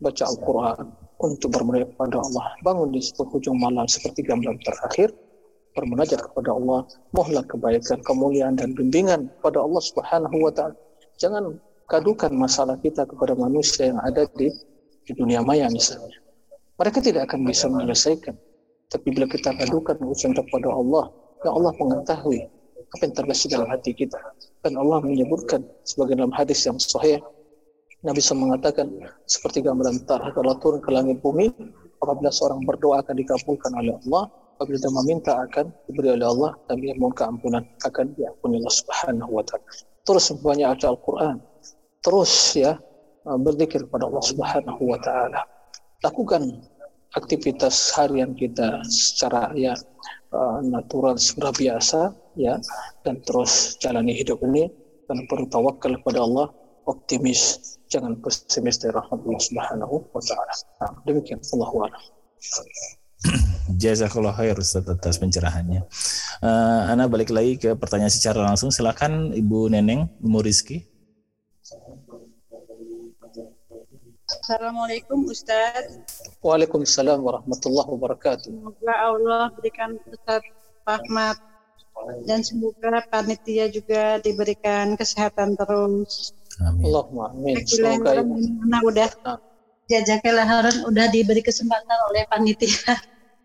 baca 0.00 0.24
Al-Quran 0.24 0.88
untuk 1.20 1.52
bermulia 1.52 1.84
kepada 1.84 2.24
Allah 2.24 2.56
bangun 2.64 2.96
di 2.96 3.04
penghujung 3.12 3.60
malam 3.60 3.84
seperti 3.84 4.24
gambar 4.24 4.56
terakhir 4.64 5.12
bermunajat 5.74 6.20
kepada 6.30 6.50
Allah, 6.54 6.86
mohonlah 7.14 7.44
kebaikan, 7.46 8.02
kemuliaan 8.02 8.58
dan 8.58 8.74
bimbingan 8.74 9.30
kepada 9.38 9.62
Allah 9.62 9.82
Subhanahu 9.82 10.36
wa 10.42 10.52
taala. 10.52 10.76
Jangan 11.20 11.58
kadukan 11.90 12.32
masalah 12.34 12.78
kita 12.80 13.06
kepada 13.06 13.34
manusia 13.34 13.90
yang 13.94 14.00
ada 14.02 14.26
di, 14.34 14.50
di 15.06 15.12
dunia 15.14 15.42
maya 15.42 15.70
misalnya. 15.70 16.16
Mereka 16.80 17.04
tidak 17.04 17.28
akan 17.30 17.44
bisa 17.44 17.68
menyelesaikan. 17.68 18.34
Tapi 18.90 19.06
bila 19.14 19.30
kita 19.30 19.54
kadukan 19.54 20.00
urusan 20.02 20.34
kepada 20.34 20.72
Allah, 20.72 21.12
yang 21.46 21.54
Allah 21.60 21.72
mengetahui 21.78 22.40
apa 22.90 23.02
yang 23.06 23.14
terbesit 23.14 23.48
dalam 23.54 23.68
hati 23.70 23.94
kita. 23.94 24.18
Dan 24.66 24.74
Allah 24.76 24.98
menyebutkan 25.04 25.62
sebagai 25.86 26.18
dalam 26.18 26.34
hadis 26.34 26.66
yang 26.66 26.76
sahih, 26.76 27.22
Nabi 28.00 28.18
SAW 28.18 28.48
mengatakan 28.48 28.88
seperti 29.28 29.60
gambaran 29.60 30.00
kalau 30.08 30.56
turun 30.58 30.80
ke 30.80 30.90
langit 30.90 31.20
bumi, 31.20 31.52
apabila 32.00 32.32
seorang 32.32 32.64
berdoa 32.64 33.04
akan 33.04 33.14
dikabulkan 33.14 33.72
oleh 33.76 33.94
Allah, 34.04 34.32
apabila 34.60 34.76
dia 34.76 34.92
meminta 34.92 35.32
akan 35.40 35.72
diberi 35.88 36.20
oleh 36.20 36.28
Allah 36.28 36.52
dan 36.68 36.84
dia 36.84 36.92
mohon 37.00 37.16
keampunan 37.16 37.64
akan 37.88 38.12
diampuni 38.12 38.60
Allah 38.60 38.76
Subhanahu 38.76 39.32
wa 39.32 39.44
taala. 39.48 39.64
Terus 40.04 40.24
banyak 40.36 40.68
baca 40.68 40.86
Al-Qur'an. 40.92 41.36
Terus 42.04 42.32
ya 42.60 42.76
berzikir 43.24 43.88
kepada 43.88 44.04
Allah 44.04 44.20
Subhanahu 44.20 44.82
wa 44.84 45.00
taala. 45.00 45.40
Lakukan 46.04 46.60
aktivitas 47.16 47.96
harian 47.96 48.36
kita 48.36 48.84
secara 48.84 49.48
ya 49.56 49.72
uh, 50.36 50.60
natural 50.60 51.16
secara 51.16 51.50
biasa 51.56 52.00
ya 52.36 52.60
dan 53.02 53.18
terus 53.24 53.80
jalani 53.80 54.12
hidup 54.12 54.38
ini 54.44 54.68
dan 55.08 55.24
bertawakal 55.26 55.96
kepada 56.04 56.20
Allah 56.22 56.52
optimis 56.86 57.58
jangan 57.90 58.14
pesimis 58.22 58.78
dari 58.78 58.94
rahmat 58.94 59.18
Allah 59.24 59.42
Subhanahu 59.42 59.96
wa 60.12 60.22
taala. 60.22 60.54
Nah, 60.84 60.92
demikian 61.08 61.40
Allah 61.56 61.90
a'lam. 61.90 62.02
Jazakallah 63.82 64.32
khair 64.32 64.56
Ustaz 64.56 64.88
atas 64.88 65.20
pencerahannya. 65.20 65.84
Uh, 66.40 66.90
Ana 66.90 67.06
balik 67.06 67.30
lagi 67.30 67.60
ke 67.60 67.76
pertanyaan 67.76 68.12
secara 68.12 68.40
langsung. 68.40 68.72
Silakan 68.72 69.36
Ibu 69.36 69.68
Neneng 69.72 70.08
Ibu 70.24 70.38
Rizki. 70.40 70.90
Assalamualaikum 74.30 75.26
Ustaz. 75.26 76.00
Waalaikumsalam 76.40 77.20
warahmatullahi 77.20 77.88
wabarakatuh. 77.92 78.50
Semoga 78.50 78.94
Allah 78.94 79.50
berikan 79.58 79.98
Ustaz 80.06 80.42
rahmat 80.86 81.36
dan 82.24 82.40
semoga 82.40 83.04
panitia 83.12 83.68
juga 83.68 84.18
diberikan 84.22 84.96
kesehatan 84.96 85.58
terus. 85.58 86.32
Amin. 86.62 86.88
Allahumma 86.88 87.30
amin. 87.34 87.62
Semoga 87.66 88.22
Karena 88.22 88.78
udah 88.86 89.10
jazakallah 89.90 90.46
khairan 90.46 90.76
udah 90.88 91.06
diberi 91.14 91.42
kesempatan 91.42 91.98
oleh 92.10 92.22
panitia. 92.30 92.94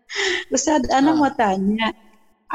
Ustaz, 0.54 0.86
Ana 0.94 1.12
Ah. 1.12 1.14
mau 1.18 1.30
tanya, 1.34 1.90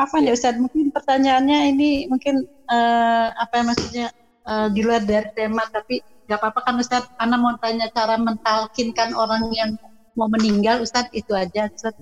apa 0.04 0.16
nih 0.24 0.32
Ustaz? 0.38 0.56
Mungkin 0.64 0.90
pertanyaannya 0.96 1.58
ini 1.76 1.90
mungkin 2.12 2.36
eh, 2.72 3.28
apa 3.44 3.54
ya 3.60 3.64
maksudnya 3.68 4.08
eh, 4.48 4.68
di 4.76 4.82
luar 4.88 5.04
dari 5.04 5.30
tema, 5.36 5.64
tapi 5.68 6.00
nggak 6.28 6.40
apa-apa 6.40 6.60
kan 6.64 6.76
Ustaz? 6.80 7.04
Ana 7.20 7.36
mau 7.36 7.54
tanya 7.60 7.88
cara 7.92 8.16
mentalkinkan 8.16 9.12
orang 9.14 9.44
yang 9.52 9.72
mau 10.16 10.28
meninggal, 10.32 10.80
Ustaz 10.86 11.08
itu 11.12 11.36
aja, 11.36 11.68
Ustaz. 11.72 11.94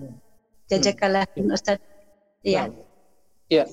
Jazakallah 0.70 1.26
khairan, 1.34 1.50
Ustaz. 1.50 1.78
Iya. 2.46 2.70
Ya, 3.50 3.64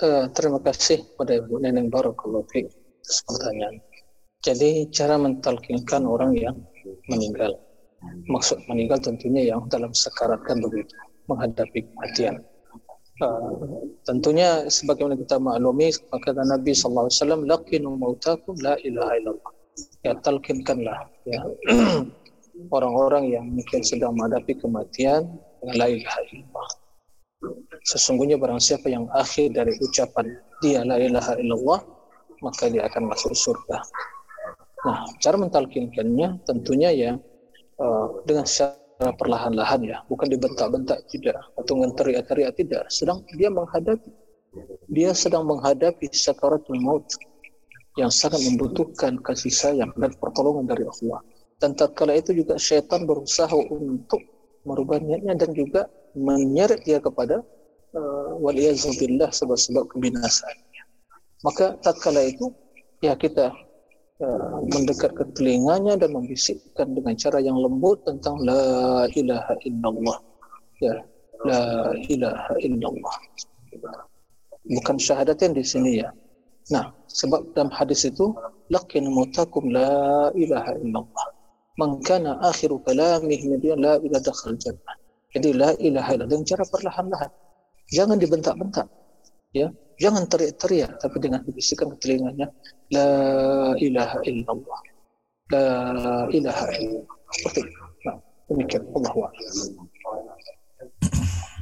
eh, 0.00 0.24
terima 0.32 0.58
kasih 0.64 1.04
pada 1.20 1.36
Ibu 1.36 1.60
Neneng 1.60 1.92
atas 1.92 3.22
pertanyaan. 3.28 3.76
Jadi 4.42 4.70
cara 4.90 5.14
mentalkinkan 5.20 6.02
orang 6.06 6.32
yang 6.34 6.56
meninggal. 7.10 7.65
Maksud 8.04 8.60
meninggal 8.68 9.00
tentunya 9.00 9.54
yang 9.54 9.64
dalam 9.72 9.90
sekarat 9.96 10.42
kan 10.44 10.60
begitu, 10.60 10.92
menghadapi 11.26 11.84
kematian. 11.88 12.44
Eh, 13.16 13.52
tentunya 14.04 14.68
sebagaimana 14.68 15.16
kita 15.16 15.40
maklumi 15.40 15.88
kata 16.20 16.44
Nabi 16.44 16.76
sallallahu 16.76 17.08
alaihi 17.08 17.16
wasallam 17.16 17.42
laqinu 17.48 17.88
mautakum 17.96 18.52
la 18.60 18.76
ilaha 18.84 19.16
illallah. 19.16 19.52
Ya 20.04 20.12
talkinkanlah 20.20 21.08
ya 21.24 21.40
orang-orang 22.76 23.32
yang 23.32 23.44
mungkin 23.48 23.80
sedang 23.80 24.16
menghadapi 24.20 24.60
kematian 24.60 25.32
dengan 25.64 25.74
la 25.80 25.86
ilaha 25.88 26.20
illallah. 26.28 26.68
Sesungguhnya 27.88 28.36
barang 28.36 28.60
siapa 28.60 28.92
yang 28.92 29.08
akhir 29.16 29.56
dari 29.56 29.72
ucapan 29.80 30.36
dia 30.60 30.84
la 30.84 31.00
ilaha 31.00 31.40
illallah 31.40 31.80
maka 32.44 32.68
dia 32.68 32.84
akan 32.84 33.08
masuk 33.08 33.32
surga. 33.32 33.80
Nah, 34.84 35.08
cara 35.24 35.40
mentalkinkannya 35.40 36.44
tentunya 36.44 36.92
ya 36.92 37.10
uh, 37.80 38.22
dengan 38.28 38.44
secara 38.44 39.12
perlahan-lahan 39.16 39.80
ya, 39.84 39.98
bukan 40.08 40.28
dibentak-bentak 40.32 41.04
tidak 41.12 41.40
atau 41.56 41.72
dengan 41.76 41.92
teriak-teriak 41.96 42.52
tidak, 42.56 42.82
sedang 42.88 43.24
dia 43.36 43.48
menghadapi 43.52 44.10
dia 44.88 45.12
sedang 45.12 45.44
menghadapi 45.44 46.08
sakaratul 46.12 46.80
maut 46.80 47.04
yang 47.96 48.12
sangat 48.12 48.44
membutuhkan 48.44 49.20
kasih 49.24 49.52
sayang 49.52 49.90
dan 49.96 50.12
pertolongan 50.20 50.68
dari 50.68 50.84
Allah. 50.84 51.20
Dan 51.56 51.72
tatkala 51.72 52.12
itu 52.20 52.36
juga 52.36 52.60
syaitan 52.60 53.08
berusaha 53.08 53.52
untuk 53.56 54.20
merubah 54.68 55.00
niatnya 55.00 55.40
dan 55.40 55.56
juga 55.56 55.88
menyeret 56.12 56.84
dia 56.84 57.00
kepada 57.00 57.40
uh, 57.96 58.30
waliyazubillah 58.36 59.32
sebab-sebab 59.32 59.88
kebinasaannya. 59.96 60.84
Maka 61.40 61.80
tatkala 61.80 62.28
itu 62.28 62.52
ya 63.00 63.16
kita 63.16 63.56
mendekat 64.72 65.12
ke 65.12 65.24
telinganya 65.36 66.00
dan 66.00 66.16
membisikkan 66.16 66.96
dengan 66.96 67.12
cara 67.20 67.38
yang 67.40 67.60
lembut 67.60 68.00
tentang 68.08 68.40
la 68.40 69.04
ilaha 69.12 69.54
illallah. 69.68 70.18
Ya, 70.80 71.04
la 71.44 71.92
ilaha 72.08 72.52
illallah. 72.64 73.16
Bukan 74.66 74.96
syahadatin 74.96 75.52
di 75.52 75.64
sini 75.64 76.00
ya. 76.00 76.08
Nah, 76.72 76.90
sebab 77.06 77.54
dalam 77.54 77.70
hadis 77.70 78.08
itu 78.08 78.34
laqin 78.72 79.06
mutakum 79.06 79.68
la 79.68 80.32
ilaha 80.32 80.74
illallah. 80.80 81.26
Man 81.76 82.00
kana 82.00 82.40
akhiru 82.40 82.80
kalamihi 82.82 83.60
la 83.76 84.00
ilaha 84.00 84.24
dakhal 84.24 84.56
jannah. 84.56 84.96
Jadi 85.36 85.52
la 85.52 85.76
ilaha 85.76 86.16
illallah 86.16 86.30
dengan 86.32 86.46
cara 86.48 86.64
perlahan-lahan. 86.64 87.30
Jangan 87.92 88.16
dibentak-bentak. 88.16 88.88
Ya, 89.54 89.70
jangan 90.02 90.26
teriak-teriak 90.26 90.98
tapi 90.98 91.16
dengan 91.22 91.40
dibisikkan 91.46 91.92
ke 91.94 91.96
telinganya 92.02 92.50
la 92.90 93.08
ilaha 93.78 94.18
illallah. 94.26 94.80
La 95.52 95.66
ilaha 96.30 96.66
illallah. 96.76 97.16
Seperti 97.34 97.60
itu. 97.66 97.82
Nah, 98.06 98.16
demikian 98.50 98.82
Allah 98.94 99.30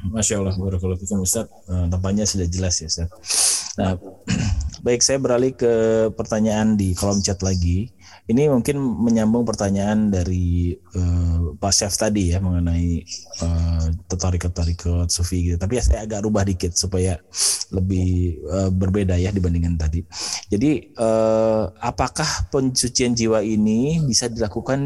Masya 0.04 0.36
Allah, 0.36 0.52
barakallahu 0.52 1.00
fikum 1.00 1.24
Ustaz. 1.24 1.48
Eh, 1.48 1.86
tampaknya 1.88 2.28
sudah 2.28 2.44
jelas 2.44 2.76
ya 2.76 2.88
Ustaz. 2.92 3.08
Nah, 3.80 3.96
baik 4.86 5.00
saya 5.00 5.16
beralih 5.16 5.56
ke 5.56 5.72
pertanyaan 6.12 6.76
di 6.76 6.92
kolom 6.92 7.24
chat 7.24 7.40
lagi. 7.40 7.88
Ini 8.24 8.48
mungkin 8.48 8.80
menyambung 8.80 9.44
pertanyaan 9.48 10.12
dari 10.12 10.76
eh, 10.76 11.38
Pak 11.56 11.72
Chef 11.72 11.96
tadi 11.96 12.36
ya 12.36 12.38
mengenai 12.40 13.00
eh, 13.40 13.73
tarikat-tarikat 14.24 15.12
sufi 15.12 15.52
gitu. 15.52 15.56
Tapi 15.60 15.76
ya 15.76 15.82
saya 15.84 16.00
agak 16.08 16.24
rubah 16.24 16.48
dikit 16.48 16.72
supaya 16.72 17.20
lebih 17.68 18.40
eh, 18.40 18.70
berbeda 18.72 19.20
ya 19.20 19.28
dibandingkan 19.28 19.76
tadi. 19.76 20.00
Jadi 20.48 20.96
eh, 20.96 21.64
apakah 21.84 22.48
pencucian 22.48 23.12
jiwa 23.12 23.44
ini 23.44 24.00
bisa 24.00 24.32
dilakukan 24.32 24.80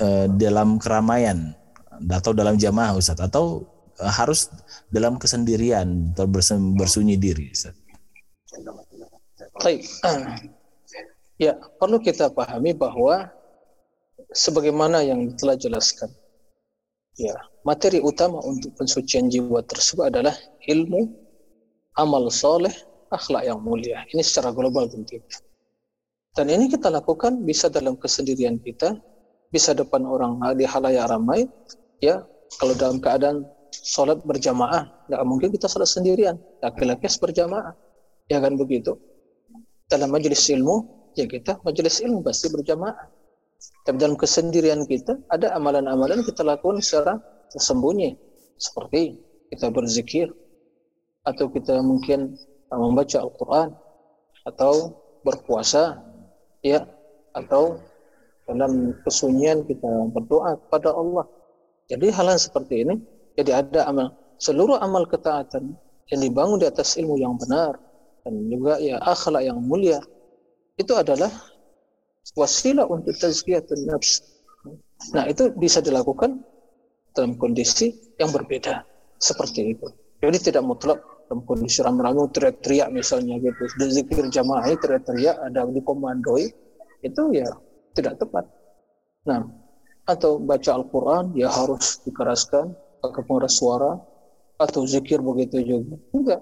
eh, 0.00 0.26
dalam 0.40 0.80
keramaian 0.80 1.52
atau 2.08 2.32
dalam 2.32 2.56
jamaah 2.56 2.96
Ustaz 2.96 3.20
atau 3.20 3.68
eh, 4.00 4.08
harus 4.08 4.48
dalam 4.88 5.20
kesendirian 5.20 6.16
atau 6.16 6.24
bersunyi 6.74 7.20
diri 7.20 7.52
Ustaz? 7.52 7.76
Baik. 9.60 9.84
Ya, 11.40 11.56
perlu 11.80 12.00
kita 12.00 12.28
pahami 12.32 12.76
bahwa 12.76 13.32
sebagaimana 14.32 15.00
yang 15.00 15.32
telah 15.36 15.56
jelaskan. 15.56 16.12
Ya, 17.18 17.34
materi 17.66 17.98
utama 17.98 18.38
untuk 18.46 18.74
pensucian 18.78 19.26
jiwa 19.26 19.60
tersebut 19.66 20.14
adalah 20.14 20.34
ilmu, 20.70 21.10
amal 21.98 22.30
soleh, 22.30 22.72
akhlak 23.10 23.44
yang 23.44 23.58
mulia. 23.60 24.06
Ini 24.14 24.22
secara 24.22 24.54
global 24.54 24.86
tentunya. 24.86 25.26
Dan 26.30 26.46
ini 26.46 26.70
kita 26.70 26.86
lakukan 26.88 27.42
bisa 27.42 27.66
dalam 27.66 27.98
kesendirian 27.98 28.62
kita, 28.62 28.94
bisa 29.50 29.74
depan 29.74 30.06
orang 30.06 30.38
di 30.54 30.62
halayak 30.62 31.10
ramai, 31.10 31.50
ya. 31.98 32.22
Kalau 32.58 32.74
dalam 32.74 32.98
keadaan 32.98 33.46
sholat 33.70 34.22
berjamaah, 34.26 34.86
nggak 35.06 35.22
mungkin 35.26 35.48
kita 35.54 35.70
sholat 35.70 35.90
sendirian. 35.90 36.38
Laki-laki 36.62 37.06
berjamaah, 37.18 37.74
ya 38.30 38.38
kan 38.42 38.54
begitu. 38.58 38.98
Dalam 39.90 40.10
majelis 40.14 40.46
ilmu, 40.50 40.86
ya 41.18 41.26
kita 41.26 41.58
majelis 41.66 41.98
ilmu 42.02 42.22
pasti 42.22 42.46
berjamaah. 42.50 42.94
Tapi 43.84 43.96
dalam 44.00 44.16
kesendirian 44.16 44.84
kita 44.88 45.16
ada 45.32 45.52
amalan-amalan 45.56 46.24
kita 46.24 46.44
lakukan 46.44 46.80
secara 46.80 47.20
tersembunyi 47.52 48.16
seperti 48.60 49.18
kita 49.50 49.72
berzikir 49.72 50.28
atau 51.26 51.50
kita 51.50 51.80
mungkin 51.82 52.36
membaca 52.70 53.18
Al-Qur'an 53.20 53.74
atau 54.46 54.94
berpuasa 55.26 56.00
ya 56.64 56.86
atau 57.36 57.80
dalam 58.48 58.96
kesunyian 59.04 59.62
kita 59.66 60.10
berdoa 60.10 60.56
kepada 60.66 60.90
Allah. 60.94 61.26
Jadi 61.90 62.08
hal-hal 62.14 62.38
seperti 62.38 62.86
ini 62.86 62.94
jadi 63.34 63.64
ada 63.66 63.90
amal 63.90 64.14
seluruh 64.40 64.80
amal 64.80 65.04
ketaatan 65.04 65.76
yang 66.10 66.20
dibangun 66.24 66.58
di 66.58 66.66
atas 66.66 66.96
ilmu 66.96 67.20
yang 67.20 67.36
benar 67.36 67.76
dan 68.24 68.34
juga 68.48 68.80
ya 68.80 68.98
akhlak 69.04 69.44
yang 69.44 69.58
mulia 69.60 70.00
itu 70.80 70.92
adalah 70.96 71.28
wasilah 72.36 72.86
untuk 72.86 73.16
tazkiyatun 73.16 73.90
nafs. 73.90 74.22
Nah, 75.16 75.24
itu 75.26 75.48
bisa 75.56 75.80
dilakukan 75.80 76.44
dalam 77.16 77.34
kondisi 77.40 77.96
yang 78.20 78.30
berbeda 78.30 78.84
seperti 79.16 79.74
itu. 79.74 79.88
Jadi 80.20 80.52
tidak 80.52 80.62
mutlak 80.68 81.00
dalam 81.26 81.46
kondisi 81.48 81.80
ramai-ramai 81.80 82.28
teriak-teriak 82.34 82.92
misalnya 82.92 83.40
gitu. 83.40 83.62
Di 83.80 83.86
zikir 83.88 84.28
jamaah 84.28 84.68
teriak-teriak 84.68 85.36
ada 85.40 85.64
dikomandoi 85.64 86.52
itu 87.00 87.22
ya 87.32 87.48
tidak 87.96 88.20
tepat. 88.20 88.44
Nah, 89.24 89.48
atau 90.04 90.40
baca 90.40 90.70
Al-Quran 90.76 91.32
ya 91.38 91.48
harus 91.48 92.02
dikeraskan 92.04 92.72
pakai 93.00 93.22
pengeras 93.24 93.56
suara 93.56 93.96
atau 94.60 94.84
zikir 94.84 95.24
begitu 95.24 95.64
juga. 95.64 95.96
Enggak. 96.12 96.40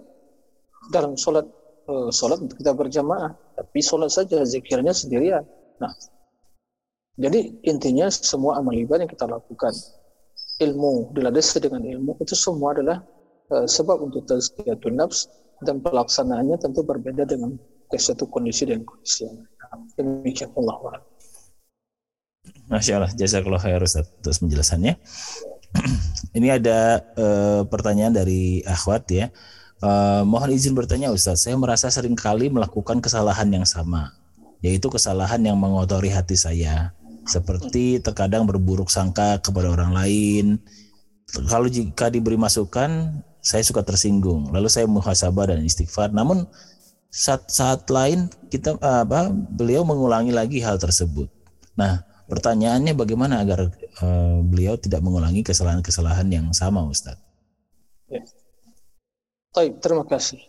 Dalam 0.91 1.15
sholat 1.15 1.47
uh, 1.87 2.11
sholat 2.11 2.43
kita 2.55 2.73
berjamaah, 2.75 3.35
tapi 3.55 3.79
sholat 3.79 4.11
saja 4.11 4.43
zikirnya 4.43 4.91
sendirian. 4.91 5.47
Nah, 5.79 5.93
jadi 7.19 7.51
intinya 7.67 8.07
semua 8.11 8.63
amal 8.63 8.75
ibadah 8.75 9.07
yang 9.07 9.13
kita 9.13 9.27
lakukan, 9.27 9.75
ilmu 10.63 11.15
dilandasi 11.15 11.63
dengan 11.63 11.83
ilmu 11.83 12.19
itu 12.23 12.35
semua 12.35 12.75
adalah 12.75 13.03
uh, 13.51 13.67
sebab 13.67 14.03
untuk 14.07 14.27
tazkiyatun 14.27 14.99
nafs 14.99 15.31
dan 15.63 15.83
pelaksanaannya 15.83 16.59
tentu 16.63 16.87
berbeda 16.87 17.27
dengan 17.27 17.59
suatu 17.91 18.29
kondisi 18.29 18.69
dan 18.69 18.85
kondisi 18.85 19.27
yang 19.27 19.39
demikian 19.97 20.53
Allah. 20.55 21.03
Masya 22.69 23.01
Allah, 23.01 23.11
jazakallah 23.17 23.61
khair 23.61 23.81
Ustaz 23.81 24.07
atas 24.21 24.39
penjelasannya. 24.45 24.95
Ini 26.39 26.61
ada 26.61 27.01
uh, 27.17 27.63
pertanyaan 27.65 28.13
dari 28.13 28.61
akhwat 28.65 29.09
ya. 29.09 29.27
Uh, 29.79 30.27
mohon 30.27 30.51
izin 30.51 30.75
bertanya 30.75 31.09
Ustaz, 31.15 31.47
saya 31.47 31.55
merasa 31.55 31.89
sering 31.89 32.19
kali 32.19 32.51
melakukan 32.51 32.99
kesalahan 32.99 33.47
yang 33.49 33.63
sama, 33.63 34.11
yaitu 34.65 34.91
kesalahan 34.91 35.39
yang 35.43 35.59
mengotori 35.59 36.11
hati 36.11 36.35
saya, 36.35 36.93
seperti 37.29 38.01
terkadang 38.01 38.49
berburuk 38.49 38.89
sangka 38.89 39.39
kepada 39.39 39.71
orang 39.71 39.93
lain. 39.93 40.47
Kalau 41.29 41.69
jika 41.69 42.09
diberi 42.09 42.41
masukan, 42.41 43.21
saya 43.45 43.63
suka 43.63 43.85
tersinggung. 43.85 44.49
Lalu 44.49 44.69
saya 44.73 44.89
muhasabah 44.89 45.53
dan 45.53 45.61
istighfar. 45.63 46.11
Namun 46.11 46.49
saat 47.09 47.49
saat 47.49 47.89
lain 47.89 48.29
kita 48.53 48.77
apa 48.81 49.33
beliau 49.33 49.85
mengulangi 49.85 50.33
lagi 50.33 50.61
hal 50.61 50.77
tersebut. 50.81 51.29
Nah, 51.77 52.05
pertanyaannya 52.29 52.93
bagaimana 52.93 53.41
agar 53.41 53.73
uh, 54.03 54.41
beliau 54.45 54.77
tidak 54.77 55.01
mengulangi 55.01 55.41
kesalahan-kesalahan 55.41 56.29
yang 56.29 56.47
sama, 56.53 56.85
Ustadz? 56.85 57.21
Ya. 58.09 58.25
Baik, 59.53 59.81
terima 59.81 60.05
kasih. 60.05 60.41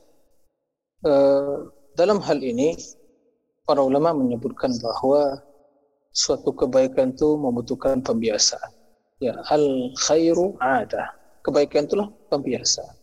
Uh, 1.00 1.72
dalam 1.96 2.20
hal 2.20 2.44
ini, 2.44 2.76
para 3.70 3.86
ulama 3.86 4.18
menyebutkan 4.18 4.74
bahwa 4.82 5.38
suatu 6.10 6.50
kebaikan 6.58 7.14
itu 7.14 7.38
membutuhkan 7.38 8.02
pembiasaan. 8.02 8.74
Ya, 9.22 9.38
al 9.54 9.94
khairu 10.10 10.58
ada. 10.58 11.14
Kebaikan 11.46 11.86
itulah 11.86 12.10
pembiasaan. 12.34 12.98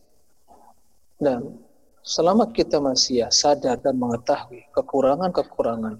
Dan 1.23 1.55
selama 2.03 2.51
kita 2.51 2.83
masih 2.83 3.23
ya 3.23 3.27
sadar 3.31 3.79
dan 3.79 3.95
mengetahui 3.95 4.67
kekurangan-kekurangan 4.75 5.95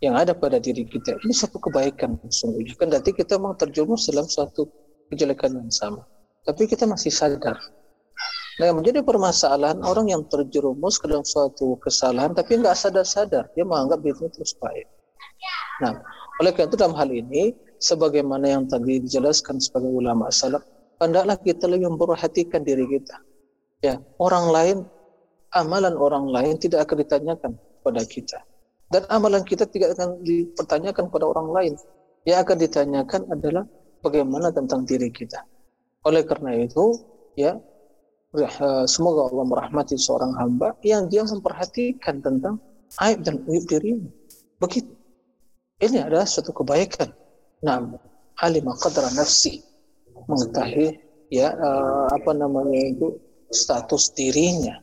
yang 0.00 0.16
ada 0.16 0.32
pada 0.32 0.56
diri 0.56 0.88
kita, 0.88 1.20
ini 1.20 1.36
satu 1.36 1.60
kebaikan 1.60 2.16
sesungguhnya. 2.32 2.72
Kan 2.80 2.88
berarti 2.88 3.12
kita 3.12 3.36
memang 3.36 3.60
terjerumus 3.60 4.08
dalam 4.08 4.24
suatu 4.24 4.72
kejelekan 5.12 5.52
yang 5.52 5.68
sama. 5.68 6.02
Tapi 6.48 6.64
kita 6.64 6.88
masih 6.88 7.12
sadar 7.12 7.60
Nah, 8.60 8.68
yang 8.68 8.76
menjadi 8.84 9.00
permasalahan 9.00 9.80
orang 9.80 10.12
yang 10.12 10.22
terjerumus 10.28 11.00
ke 11.00 11.08
dalam 11.08 11.24
suatu 11.24 11.80
kesalahan 11.80 12.36
tapi 12.36 12.60
nggak 12.60 12.76
sadar-sadar, 12.76 13.48
dia 13.56 13.64
menganggap 13.64 14.04
dirinya 14.04 14.28
terus 14.28 14.52
baik. 14.60 14.84
Nah, 15.80 15.96
oleh 16.36 16.52
karena 16.52 16.68
itu 16.68 16.76
dalam 16.76 16.92
hal 16.92 17.08
ini, 17.08 17.56
sebagaimana 17.80 18.46
yang 18.52 18.64
tadi 18.68 19.00
dijelaskan 19.00 19.56
sebagai 19.56 19.88
ulama 19.88 20.28
salaf, 20.28 20.60
hendaklah 21.00 21.40
kita 21.40 21.64
lebih 21.64 21.96
memperhatikan 21.96 22.60
diri 22.60 22.84
kita. 22.86 23.16
Ya, 23.80 23.98
orang 24.20 24.46
lain, 24.52 24.76
amalan 25.56 25.96
orang 25.96 26.28
lain 26.28 26.54
tidak 26.60 26.86
akan 26.86 26.96
ditanyakan 27.02 27.52
pada 27.82 28.02
kita. 28.04 28.38
Dan 28.92 29.08
amalan 29.08 29.42
kita 29.48 29.64
tidak 29.64 29.96
akan 29.96 30.20
dipertanyakan 30.20 31.08
pada 31.08 31.24
orang 31.24 31.48
lain. 31.50 31.74
Yang 32.28 32.38
akan 32.44 32.56
ditanyakan 32.60 33.20
adalah 33.32 33.64
bagaimana 34.04 34.52
tentang 34.52 34.84
diri 34.84 35.08
kita. 35.08 35.42
Oleh 36.04 36.22
karena 36.22 36.54
itu, 36.60 37.00
ya 37.34 37.56
semoga 38.88 39.28
Allah 39.28 39.44
merahmati 39.44 40.00
seorang 40.00 40.32
hamba 40.40 40.72
yang 40.80 41.08
dia 41.12 41.20
memperhatikan 41.24 42.24
tentang 42.24 42.56
aib 43.04 43.20
dan 43.24 43.44
uyub 43.44 43.64
dirinya. 43.68 44.08
Begitu. 44.56 44.92
Ini 45.82 46.06
adalah 46.06 46.24
suatu 46.24 46.54
kebaikan. 46.54 47.10
Nah, 47.66 47.98
alimah 48.40 48.78
qadra 48.78 49.10
nafsi 49.12 49.60
mengetahui 50.30 50.96
ya 51.32 51.50
uh, 51.56 52.06
apa 52.14 52.30
namanya 52.32 52.94
itu 52.94 53.18
status 53.50 54.14
dirinya. 54.14 54.78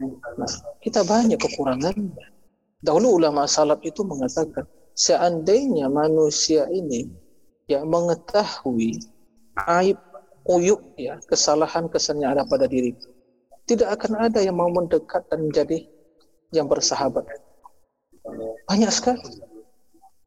Nah, 0.00 0.52
kita 0.80 1.02
banyak 1.02 1.36
kekurangannya. 1.36 2.26
Dahulu 2.84 3.20
ulama 3.20 3.48
salaf 3.48 3.80
itu 3.82 4.04
mengatakan 4.04 4.68
seandainya 4.94 5.90
manusia 5.90 6.68
ini 6.70 7.08
ya 7.66 7.82
mengetahui 7.82 9.00
aib 9.66 9.98
uyuk 10.48 10.80
ya 11.00 11.16
kesalahan 11.24 11.88
kesalahan 11.88 12.22
yang 12.22 12.30
ada 12.38 12.44
pada 12.48 12.68
diri. 12.68 12.92
Tidak 13.64 13.88
akan 13.88 14.28
ada 14.28 14.44
yang 14.44 14.60
mau 14.60 14.68
mendekat 14.68 15.24
dan 15.32 15.48
menjadi 15.48 15.88
yang 16.52 16.68
bersahabat. 16.68 17.24
Banyak 18.68 18.92
sekali. 18.92 19.24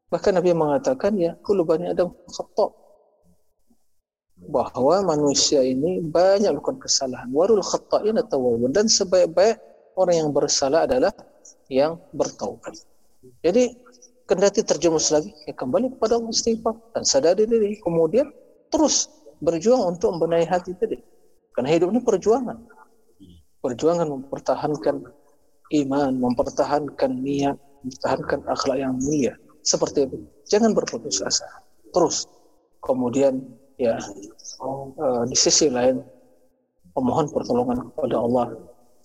Bahkan 0.08 0.40
Nabi 0.40 0.50
mengatakan 0.56 1.14
ya 1.20 1.36
kullu 1.44 1.62
bani 1.62 1.92
adam 1.92 2.10
khata 2.32 2.72
bahwa 4.48 5.14
manusia 5.14 5.62
ini 5.62 6.02
banyak 6.02 6.54
melakukan 6.54 6.78
kesalahan. 6.78 7.28
Warul 7.34 7.62
khata'in 7.62 8.16
tawabun 8.30 8.70
dan 8.70 8.86
sebaik-baik 8.86 9.58
orang 9.98 10.16
yang 10.26 10.30
bersalah 10.30 10.86
adalah 10.86 11.10
yang 11.68 11.98
bertaubat. 12.14 12.74
Jadi 13.42 13.74
kendati 14.30 14.62
terjerumus 14.62 15.10
lagi 15.10 15.34
ya 15.44 15.52
kembali 15.52 15.98
kepada 15.98 16.16
Allah 16.16 16.30
istighfar 16.30 16.78
dan 16.94 17.02
sadari 17.02 17.44
diri. 17.44 17.76
Kemudian 17.82 18.30
terus 18.70 19.10
berjuang 19.42 19.96
untuk 19.96 20.14
membenahi 20.16 20.46
hati 20.46 20.74
tadi. 20.74 20.98
Karena 21.54 21.68
hidup 21.74 21.90
ini 21.90 22.00
perjuangan. 22.02 22.58
Perjuangan 23.58 24.06
mempertahankan 24.06 24.96
iman, 25.82 26.12
mempertahankan 26.14 27.10
niat, 27.18 27.58
mempertahankan 27.82 28.40
akhlak 28.46 28.78
yang 28.78 28.94
mulia. 28.98 29.34
Seperti 29.66 30.06
itu. 30.06 30.18
Jangan 30.46 30.72
berputus 30.72 31.20
asa. 31.22 31.46
Terus. 31.90 32.26
Kemudian 32.78 33.42
ya 33.74 33.98
uh, 34.62 35.26
di 35.26 35.34
sisi 35.34 35.66
lain 35.66 35.98
memohon 36.94 37.26
pertolongan 37.26 37.90
kepada 37.90 38.16
Allah 38.22 38.46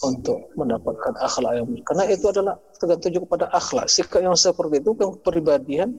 untuk 0.06 0.54
mendapatkan 0.54 1.14
akhlak 1.18 1.58
yang 1.58 1.66
mulia. 1.66 1.84
Karena 1.90 2.06
itu 2.06 2.26
adalah 2.30 2.56
tergantung 2.78 3.26
kepada 3.26 3.50
akhlak. 3.50 3.90
Sikap 3.90 4.22
yang 4.22 4.38
seperti 4.38 4.78
itu, 4.78 4.94
kepribadian 4.94 5.98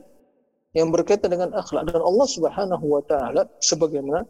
yang 0.74 0.90
berkaitan 0.90 1.30
dengan 1.30 1.54
akhlak. 1.54 1.86
Dan 1.88 2.02
Allah 2.02 2.28
Subhanahu 2.28 2.84
wa 2.84 3.02
taala 3.06 3.46
sebagaimana 3.62 4.26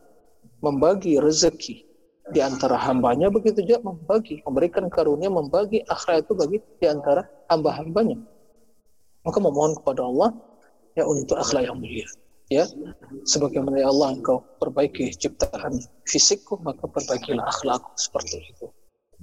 membagi 0.61 1.17
rezeki 1.19 1.85
di 2.33 2.41
antara 2.41 2.81
hambanya 2.81 3.29
begitu 3.29 3.61
juga 3.65 3.85
membagi 3.93 4.41
memberikan 4.49 4.89
karunia 4.89 5.29
membagi 5.29 5.85
akhlak 5.93 6.25
itu 6.25 6.33
bagi 6.33 6.59
di 6.81 6.87
antara 6.89 7.29
hamba-hambanya. 7.53 8.17
Maka 9.25 9.39
memohon 9.41 9.77
kepada 9.81 10.05
Allah 10.05 10.31
ya 10.97 11.05
untuk 11.05 11.37
akhlak 11.37 11.69
yang 11.69 11.81
mulia. 11.81 12.09
Ya 12.53 12.69
sebagaimana 13.25 13.81
ya 13.81 13.89
Allah 13.89 14.21
engkau 14.21 14.45
perbaiki 14.61 15.17
ciptaan 15.17 15.81
fisikku 16.05 16.61
maka 16.61 16.85
perbaikilah 16.85 17.45
akhlakku 17.45 17.93
seperti 17.97 18.41
itu. 18.53 18.69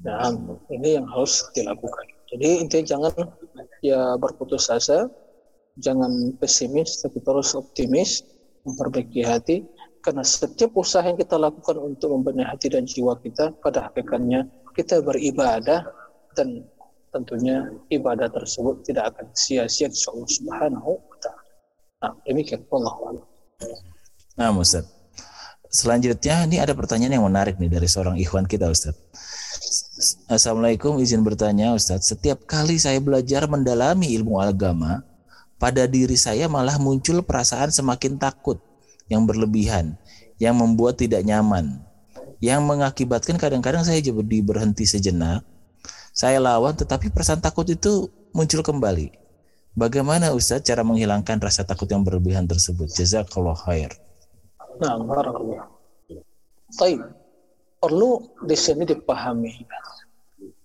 Dan 0.01 0.57
ini 0.73 0.97
yang 0.97 1.05
harus 1.05 1.45
dilakukan. 1.53 2.05
Jadi 2.33 2.65
intinya 2.65 2.85
jangan 2.97 3.13
ya 3.85 4.17
berputus 4.17 4.73
asa 4.73 5.05
jangan 5.79 6.35
pesimis 6.41 6.99
tapi 6.99 7.23
terus 7.23 7.55
optimis 7.55 8.25
memperbaiki 8.67 9.21
hati 9.23 9.63
karena 10.01 10.25
setiap 10.25 10.73
usaha 10.75 11.05
yang 11.05 11.15
kita 11.15 11.37
lakukan 11.37 11.77
untuk 11.77 12.11
membenahi 12.11 12.49
hati 12.49 12.67
dan 12.73 12.83
jiwa 12.89 13.15
kita 13.21 13.53
pada 13.61 13.87
hakikatnya 13.89 14.49
kita 14.73 14.99
beribadah 14.99 15.85
dan 16.33 16.65
tentunya 17.11 17.67
ibadah 17.91 18.31
tersebut 18.31 18.87
tidak 18.87 19.13
akan 19.15 19.27
sia-sia 19.35 19.91
di 19.91 19.99
Allah 20.07 20.29
Subhanahu 20.31 20.91
wa 20.95 21.17
taala. 21.19 21.43
Nah, 22.01 22.13
demikian 22.23 22.63
Allah. 22.71 23.21
Nah, 24.39 24.49
Ustaz. 24.57 24.87
Selanjutnya 25.71 26.43
ini 26.43 26.59
ada 26.59 26.75
pertanyaan 26.75 27.15
yang 27.15 27.27
menarik 27.31 27.55
nih 27.55 27.71
dari 27.71 27.87
seorang 27.87 28.19
ikhwan 28.19 28.43
kita 28.43 28.67
Ustaz. 28.67 28.95
Assalamualaikum 30.27 30.99
izin 30.99 31.23
bertanya 31.23 31.71
Ustaz. 31.71 32.11
Setiap 32.11 32.43
kali 32.43 32.75
saya 32.75 32.99
belajar 32.99 33.47
mendalami 33.47 34.11
ilmu 34.11 34.43
agama, 34.43 34.99
pada 35.61 35.85
diri 35.85 36.17
saya 36.17 36.49
malah 36.49 36.81
muncul 36.81 37.21
perasaan 37.21 37.69
semakin 37.69 38.17
takut 38.17 38.57
yang 39.05 39.29
berlebihan 39.29 39.93
yang 40.41 40.57
membuat 40.57 40.97
tidak 40.97 41.21
nyaman. 41.21 41.85
yang 42.41 42.65
mengakibatkan 42.65 43.37
kadang-kadang 43.37 43.85
saya 43.85 44.01
jadi 44.01 44.41
berhenti 44.41 44.81
sejenak, 44.89 45.45
saya 46.09 46.41
lawan 46.41 46.73
tetapi 46.73 47.13
perasaan 47.13 47.37
takut 47.37 47.69
itu 47.69 48.09
muncul 48.33 48.65
kembali. 48.65 49.13
Bagaimana 49.77 50.33
Ustadz 50.33 50.65
cara 50.65 50.81
menghilangkan 50.81 51.37
rasa 51.37 51.63
takut 51.63 51.85
yang 51.87 52.01
berlebihan 52.01 52.49
tersebut? 52.49 52.89
Jazakallah 52.91 53.53
khair. 53.55 53.93
Nah, 54.81 54.99
barakallah. 54.99 55.69
Baik. 56.75 56.99
Perlu 57.77 58.25
di 58.43 58.57
sini 58.57 58.89
dipahami. 58.89 59.69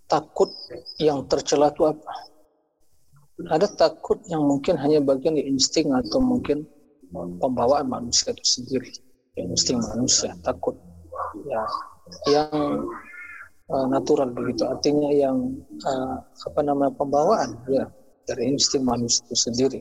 Takut 0.08 0.48
yang 0.96 1.28
tercela 1.28 1.70
itu 1.70 1.86
apa? 1.86 2.12
Ada 3.36 3.68
takut 3.76 4.16
yang 4.32 4.48
mungkin 4.48 4.80
hanya 4.80 5.04
bagian 5.04 5.36
dari 5.36 5.52
insting 5.52 5.92
atau 5.92 6.24
mungkin 6.24 6.64
pembawaan 7.12 7.84
manusia 7.84 8.32
itu 8.32 8.44
sendiri. 8.44 8.90
Insting 9.36 9.76
manusia, 9.76 10.32
takut. 10.40 10.72
Ya 11.44 11.60
yang 12.32 12.88
uh, 13.68 13.86
natural 13.92 14.32
begitu. 14.32 14.64
Artinya 14.64 15.10
yang 15.12 15.52
uh, 15.84 16.16
apa 16.22 16.60
namanya 16.62 16.96
pembawaan 16.96 17.60
ya 17.68 17.84
dari 18.24 18.56
insting 18.56 18.86
manusia 18.86 19.20
itu 19.28 19.36
sendiri 19.36 19.80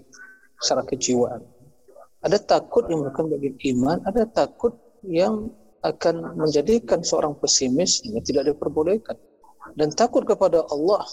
secara 0.60 0.84
kejiwaan. 0.86 1.41
Ada 2.26 2.41
takut 2.41 2.90
yang 2.90 3.06
bukan 3.06 3.30
bagi 3.30 3.53
iman 3.76 4.02
ada 4.03 4.26
takut 4.26 4.73
yang 5.06 5.53
akan 5.86 6.34
menjadikan 6.41 7.06
seorang 7.06 7.38
pesimis 7.38 8.02
yang 8.03 8.26
tidak 8.26 8.49
diperbolehkan. 8.49 9.14
Dan 9.77 9.94
takut 9.94 10.26
kepada 10.26 10.65
Allah 10.73 11.06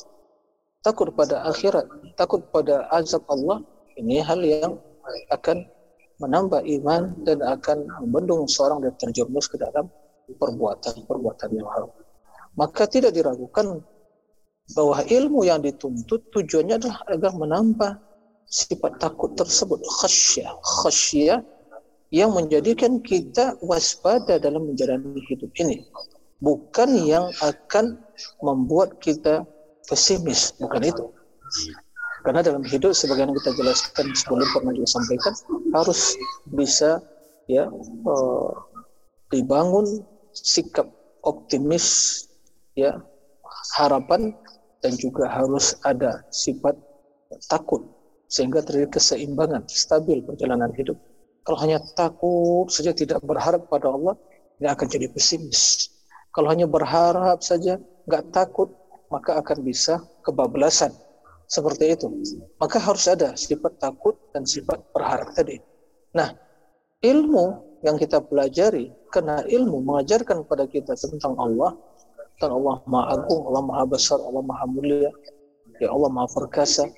takut 0.83 1.09
pada 1.15 1.47
akhirat 1.47 1.87
takut 2.19 2.43
pada 2.51 2.87
azab 2.91 3.23
Allah 3.31 3.63
ini 3.99 4.19
hal 4.23 4.43
yang 4.43 4.79
akan 5.31 5.67
menambah 6.23 6.63
iman 6.81 7.19
dan 7.27 7.43
akan 7.43 7.87
membendung 8.07 8.47
seorang 8.47 8.79
dari 8.79 8.95
terjerumus 8.95 9.51
ke 9.51 9.59
dalam 9.59 9.91
perbuatan-perbuatan 10.31 11.49
yang 11.51 11.67
haram. 11.67 11.91
Maka 12.55 12.87
tidak 12.87 13.17
diragukan 13.17 13.83
bahwa 14.77 15.03
ilmu 15.03 15.43
yang 15.43 15.59
dituntut 15.59 16.31
tujuannya 16.31 16.79
adalah 16.79 17.03
agar 17.11 17.33
menambah 17.35 17.93
sifat 18.47 19.03
takut 19.03 19.35
tersebut 19.35 19.83
khasyah 19.83 20.55
khasyah 20.63 21.41
yang 22.13 22.31
menjadikan 22.37 23.01
kita 23.01 23.57
waspada 23.65 24.37
dalam 24.37 24.69
menjalani 24.69 25.19
hidup 25.27 25.51
ini 25.59 25.89
bukan 26.45 26.93
yang 27.09 27.33
akan 27.41 27.97
membuat 28.45 29.01
kita 29.01 29.49
pesimis 29.93 30.57
bukan 30.57 30.89
itu. 30.89 31.05
Karena 32.25 32.41
dalam 32.41 32.65
hidup 32.65 32.97
sebagaimana 32.97 33.37
kita 33.45 33.53
jelaskan 33.61 34.07
sebelum 34.17 34.49
pernah 34.57 34.73
juga 34.73 34.89
sampaikan 34.89 35.35
harus 35.77 36.17
bisa 36.49 37.03
ya 37.51 37.69
uh, 38.09 38.51
dibangun 39.29 39.85
sikap 40.33 40.89
optimis 41.27 42.25
ya 42.79 42.97
harapan 43.77 44.33
dan 44.81 44.97
juga 44.97 45.29
harus 45.29 45.77
ada 45.85 46.25
sifat 46.33 46.79
takut 47.53 47.85
sehingga 48.33 48.65
terjadi 48.65 48.97
keseimbangan 48.97 49.69
stabil 49.69 50.25
perjalanan 50.25 50.73
hidup. 50.73 50.97
Kalau 51.43 51.59
hanya 51.59 51.83
takut 51.99 52.71
saja 52.71 52.95
tidak 52.95 53.21
berharap 53.27 53.67
pada 53.67 53.91
Allah 53.91 54.15
ini 54.63 54.71
akan 54.71 54.87
jadi 54.87 55.11
pesimis. 55.11 55.91
Kalau 56.33 56.49
hanya 56.49 56.71
berharap 56.71 57.43
saja 57.43 57.83
nggak 58.07 58.31
takut 58.31 58.73
maka 59.13 59.37
akan 59.37 59.59
bisa 59.61 60.01
kebablasan 60.25 60.97
seperti 61.45 61.93
itu 61.93 62.09
maka 62.57 62.81
harus 62.81 63.05
ada 63.05 63.37
sifat 63.37 63.77
takut 63.77 64.17
dan 64.33 64.49
sifat 64.49 64.81
berharap 64.97 65.29
tadi 65.37 65.61
nah 66.17 66.33
ilmu 67.05 67.61
yang 67.85 68.01
kita 68.01 68.25
pelajari 68.25 68.89
karena 69.13 69.45
ilmu 69.45 69.85
mengajarkan 69.85 70.49
kepada 70.49 70.65
kita 70.65 70.97
tentang 70.97 71.37
Allah 71.37 71.77
tentang 72.43 72.59
Allah 72.59 72.83
Maha 72.91 73.07
Agung, 73.15 73.43
Allah 73.47 73.63
Maha 73.63 73.85
Besar, 73.87 74.19
Allah 74.19 74.43
Maha 74.43 74.67
Mulia, 74.67 75.11
ya 75.79 75.95
Allah 75.95 76.11
Maha 76.11 76.27
Perkasa. 76.27 76.91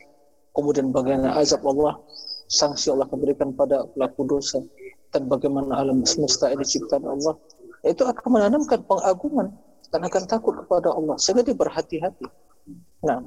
Kemudian 0.57 0.89
bagaimana 0.89 1.37
azab 1.37 1.61
Allah, 1.69 2.01
sanksi 2.49 2.89
Allah 2.89 3.05
memberikan 3.13 3.53
pada 3.53 3.85
pelaku 3.93 4.25
dosa 4.25 4.65
dan 5.13 5.29
bagaimana 5.29 5.85
alam 5.85 6.01
semesta 6.09 6.49
ini 6.49 6.65
ciptaan 6.65 7.05
Allah. 7.05 7.37
Itu 7.85 8.09
akan 8.09 8.41
menanamkan 8.41 8.89
pengagungan 8.89 9.53
dan 9.93 10.01
akan 10.05 10.23
takut 10.29 10.55
kepada 10.65 10.93
Allah 10.93 11.17
sehingga 11.21 11.45
dia 11.45 11.57
berhati-hati. 11.57 12.27
Nah, 13.05 13.21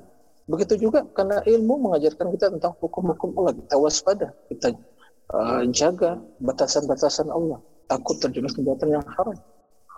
begitu 0.49 0.89
juga 0.89 1.05
karena 1.13 1.43
ilmu 1.45 1.89
mengajarkan 1.89 2.33
kita 2.33 2.45
tentang 2.57 2.73
hukum-hukum 2.79 3.35
Allah, 3.37 3.53
kita 3.53 3.75
waspada, 3.77 4.27
kita 4.49 4.73
uh, 5.33 5.63
jaga 5.69 6.17
batasan-batasan 6.41 7.29
Allah, 7.29 7.61
takut 7.91 8.17
terjerumus 8.17 8.55
perbuatan 8.57 8.97
yang 8.97 9.05
haram. 9.17 9.37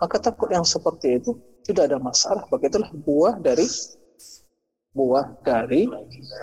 Maka 0.00 0.16
takut 0.16 0.48
yang 0.48 0.64
seperti 0.64 1.20
itu 1.20 1.36
tidak 1.68 1.92
ada 1.92 2.00
masalah. 2.00 2.48
Begitulah 2.48 2.88
buah 3.04 3.36
dari 3.36 3.68
buah 4.96 5.38
dari 5.44 5.86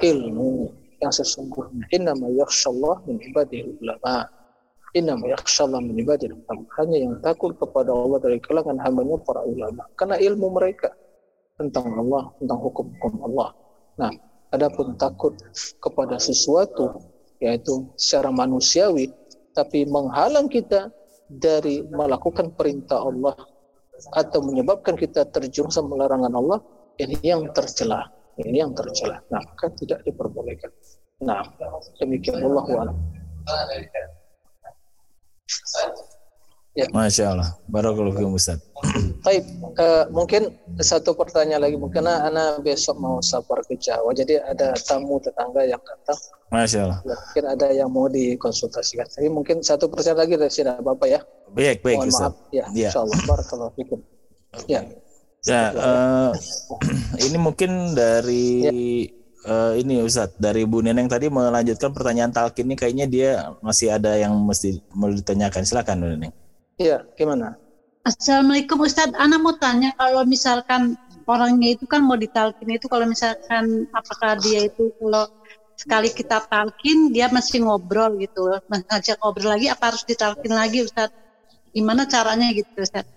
ilmu 0.06 0.72
yang 1.02 1.14
sesungguhnya. 1.14 1.89
Inna 1.94 2.14
ma 2.14 2.30
yakhshallah 2.30 3.02
min 3.10 3.18
ibadil 3.22 3.76
ulama. 3.81 4.30
Inna 4.98 5.14
ma 5.14 5.30
yakhshallah 5.30 5.80
min 5.86 6.02
ibadil. 6.02 6.34
Hanya 6.82 6.98
yang 6.98 7.22
takut 7.22 7.53
kepada 7.61 7.94
Allah 7.94 8.18
dari 8.18 8.41
kalangan 8.41 8.82
hambanya 8.82 9.22
para 9.22 9.45
ulama. 9.45 9.86
Karena 9.94 10.18
ilmu 10.18 10.57
mereka 10.57 10.90
tentang 11.61 11.94
Allah, 11.94 12.34
tentang 12.41 12.60
hukum-hukum 12.65 13.14
Allah. 13.30 13.49
Nah, 14.02 14.11
adapun 14.52 14.95
takut 14.95 15.36
kepada 15.84 16.18
sesuatu 16.18 17.03
yaitu 17.38 17.86
secara 17.99 18.34
manusiawi 18.34 19.14
tapi 19.53 19.86
menghalang 19.90 20.49
kita 20.49 20.90
dari 21.28 21.84
melakukan 21.91 22.53
perintah 22.56 23.03
Allah 23.03 23.36
atau 24.14 24.40
menyebabkan 24.45 24.95
kita 24.95 25.26
terjerumus 25.30 25.78
larangan 25.78 26.34
Allah 26.34 26.60
ini 27.02 27.18
yang 27.22 27.49
tercela 27.52 28.07
ini 28.40 28.61
yang 28.61 28.72
tercela 28.74 29.22
nah 29.30 29.41
maka 29.44 29.69
tidak 29.78 30.02
diperbolehkan 30.06 30.72
nah 31.22 31.44
demikian 31.99 32.41
Allah 32.45 32.94
Ya. 36.78 36.86
Masya 36.94 37.34
Allah. 37.34 37.49
Barakallahu 37.65 38.38
Ustaz. 38.38 38.61
Baik, 39.26 39.49
uh, 39.82 40.06
mungkin 40.14 40.53
satu 40.78 41.18
pertanyaan 41.18 41.65
lagi. 41.65 41.74
Mungkin 41.74 42.06
anak 42.06 42.61
besok 42.61 43.02
mau 43.02 43.18
safar 43.18 43.65
ke 43.65 43.82
Jawa. 43.82 44.14
Jadi 44.14 44.38
ada 44.38 44.78
tamu 44.86 45.18
tetangga 45.18 45.65
yang 45.65 45.82
datang. 45.82 46.19
Masya 46.53 46.80
Allah. 46.86 46.99
Mungkin 47.02 47.45
ada 47.49 47.68
yang 47.74 47.90
mau 47.90 48.06
dikonsultasikan. 48.06 49.10
Tapi 49.10 49.26
mungkin 49.26 49.65
satu 49.65 49.90
pertanyaan 49.90 50.22
lagi 50.22 50.34
dari 50.38 50.53
sini 50.53 50.69
Bapak 50.78 51.07
ya. 51.10 51.19
Baik, 51.49 51.82
baik 51.82 51.98
Mohon 51.98 52.10
Ustaz. 52.14 52.22
maaf. 52.30 52.34
Ya, 52.53 52.65
ya. 52.69 52.94
insya 52.94 53.02
Allah. 53.02 53.19
Barakallahu 53.26 53.72
fiikum. 53.74 53.99
Ya. 54.69 54.82
Ya, 55.48 55.72
uh, 55.74 56.32
ini 57.26 57.38
mungkin 57.41 57.98
dari 57.98 58.45
ya. 58.69 58.72
Uh, 59.45 59.73
ini 59.77 60.01
Ustaz 60.01 60.34
dari 60.41 60.65
Bu 60.65 60.81
Neneng 60.81 61.05
tadi 61.05 61.30
melanjutkan 61.30 61.93
pertanyaan 61.93 62.34
talkin 62.34 62.65
ini 62.65 62.76
kayaknya 62.80 63.05
dia 63.05 63.30
masih 63.61 63.93
ada 63.93 64.18
yang 64.18 64.34
mesti 64.34 64.81
mau 64.95 65.11
ditanyakan. 65.11 65.61
Silakan 65.68 66.01
Bu 66.01 66.07
Neneng. 66.15 66.34
Iya, 66.77 67.05
gimana? 67.18 67.57
Assalamualaikum 68.07 68.80
Ustadz, 68.81 69.19
Ana 69.19 69.35
mau 69.35 69.59
tanya 69.59 69.91
kalau 69.99 70.23
misalkan 70.23 70.95
orangnya 71.27 71.76
itu 71.76 71.84
kan 71.84 72.07
mau 72.07 72.15
ditalkin 72.15 72.72
itu 72.72 72.88
kalau 72.88 73.03
misalkan 73.03 73.84
apakah 73.91 74.39
dia 74.39 74.72
itu 74.72 74.95
kalau 74.95 75.27
sekali 75.76 76.09
kita 76.15 76.39
talkin 76.47 77.11
dia 77.11 77.27
masih 77.27 77.68
ngobrol 77.68 78.15
gitu, 78.15 78.47
ngajak 78.72 79.19
ngobrol 79.19 79.51
lagi 79.53 79.68
apa 79.68 79.91
harus 79.91 80.07
ditalkin 80.07 80.55
lagi 80.55 80.88
Ustadz? 80.88 81.14
Gimana 81.76 82.07
caranya 82.07 82.47
gitu 82.55 82.72
Ustadz? 82.80 83.11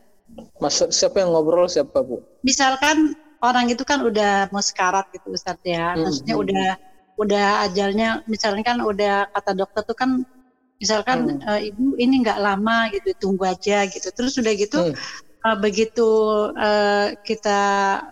Maksud 0.58 0.90
siapa 0.90 1.22
yang 1.22 1.38
ngobrol 1.38 1.70
siapa 1.70 2.02
Bu? 2.02 2.26
Misalkan 2.42 3.14
orang 3.40 3.72
itu 3.72 3.82
kan 3.88 4.04
udah 4.04 4.52
mau 4.52 4.60
sekarat 4.60 5.08
gitu 5.16 5.32
Ustadz 5.32 5.64
ya, 5.64 5.96
hmm, 5.96 6.00
maksudnya 6.04 6.34
hmm. 6.36 6.44
udah 6.44 6.68
udah 7.20 7.48
ajalnya 7.68 8.08
misalnya 8.24 8.64
kan 8.64 8.78
udah 8.80 9.28
kata 9.36 9.52
dokter 9.52 9.84
tuh 9.84 9.96
kan 9.96 10.10
misalkan 10.80 11.36
hmm. 11.36 11.44
uh, 11.44 11.60
ibu 11.60 11.92
ini 12.00 12.24
nggak 12.24 12.40
lama 12.40 12.88
gitu 12.96 13.12
tunggu 13.20 13.44
aja 13.44 13.84
gitu 13.84 14.08
terus 14.16 14.40
sudah 14.40 14.56
gitu 14.56 14.80
hmm. 14.80 14.96
uh, 15.44 15.56
begitu 15.60 16.08
uh, 16.56 17.12
kita 17.20 17.60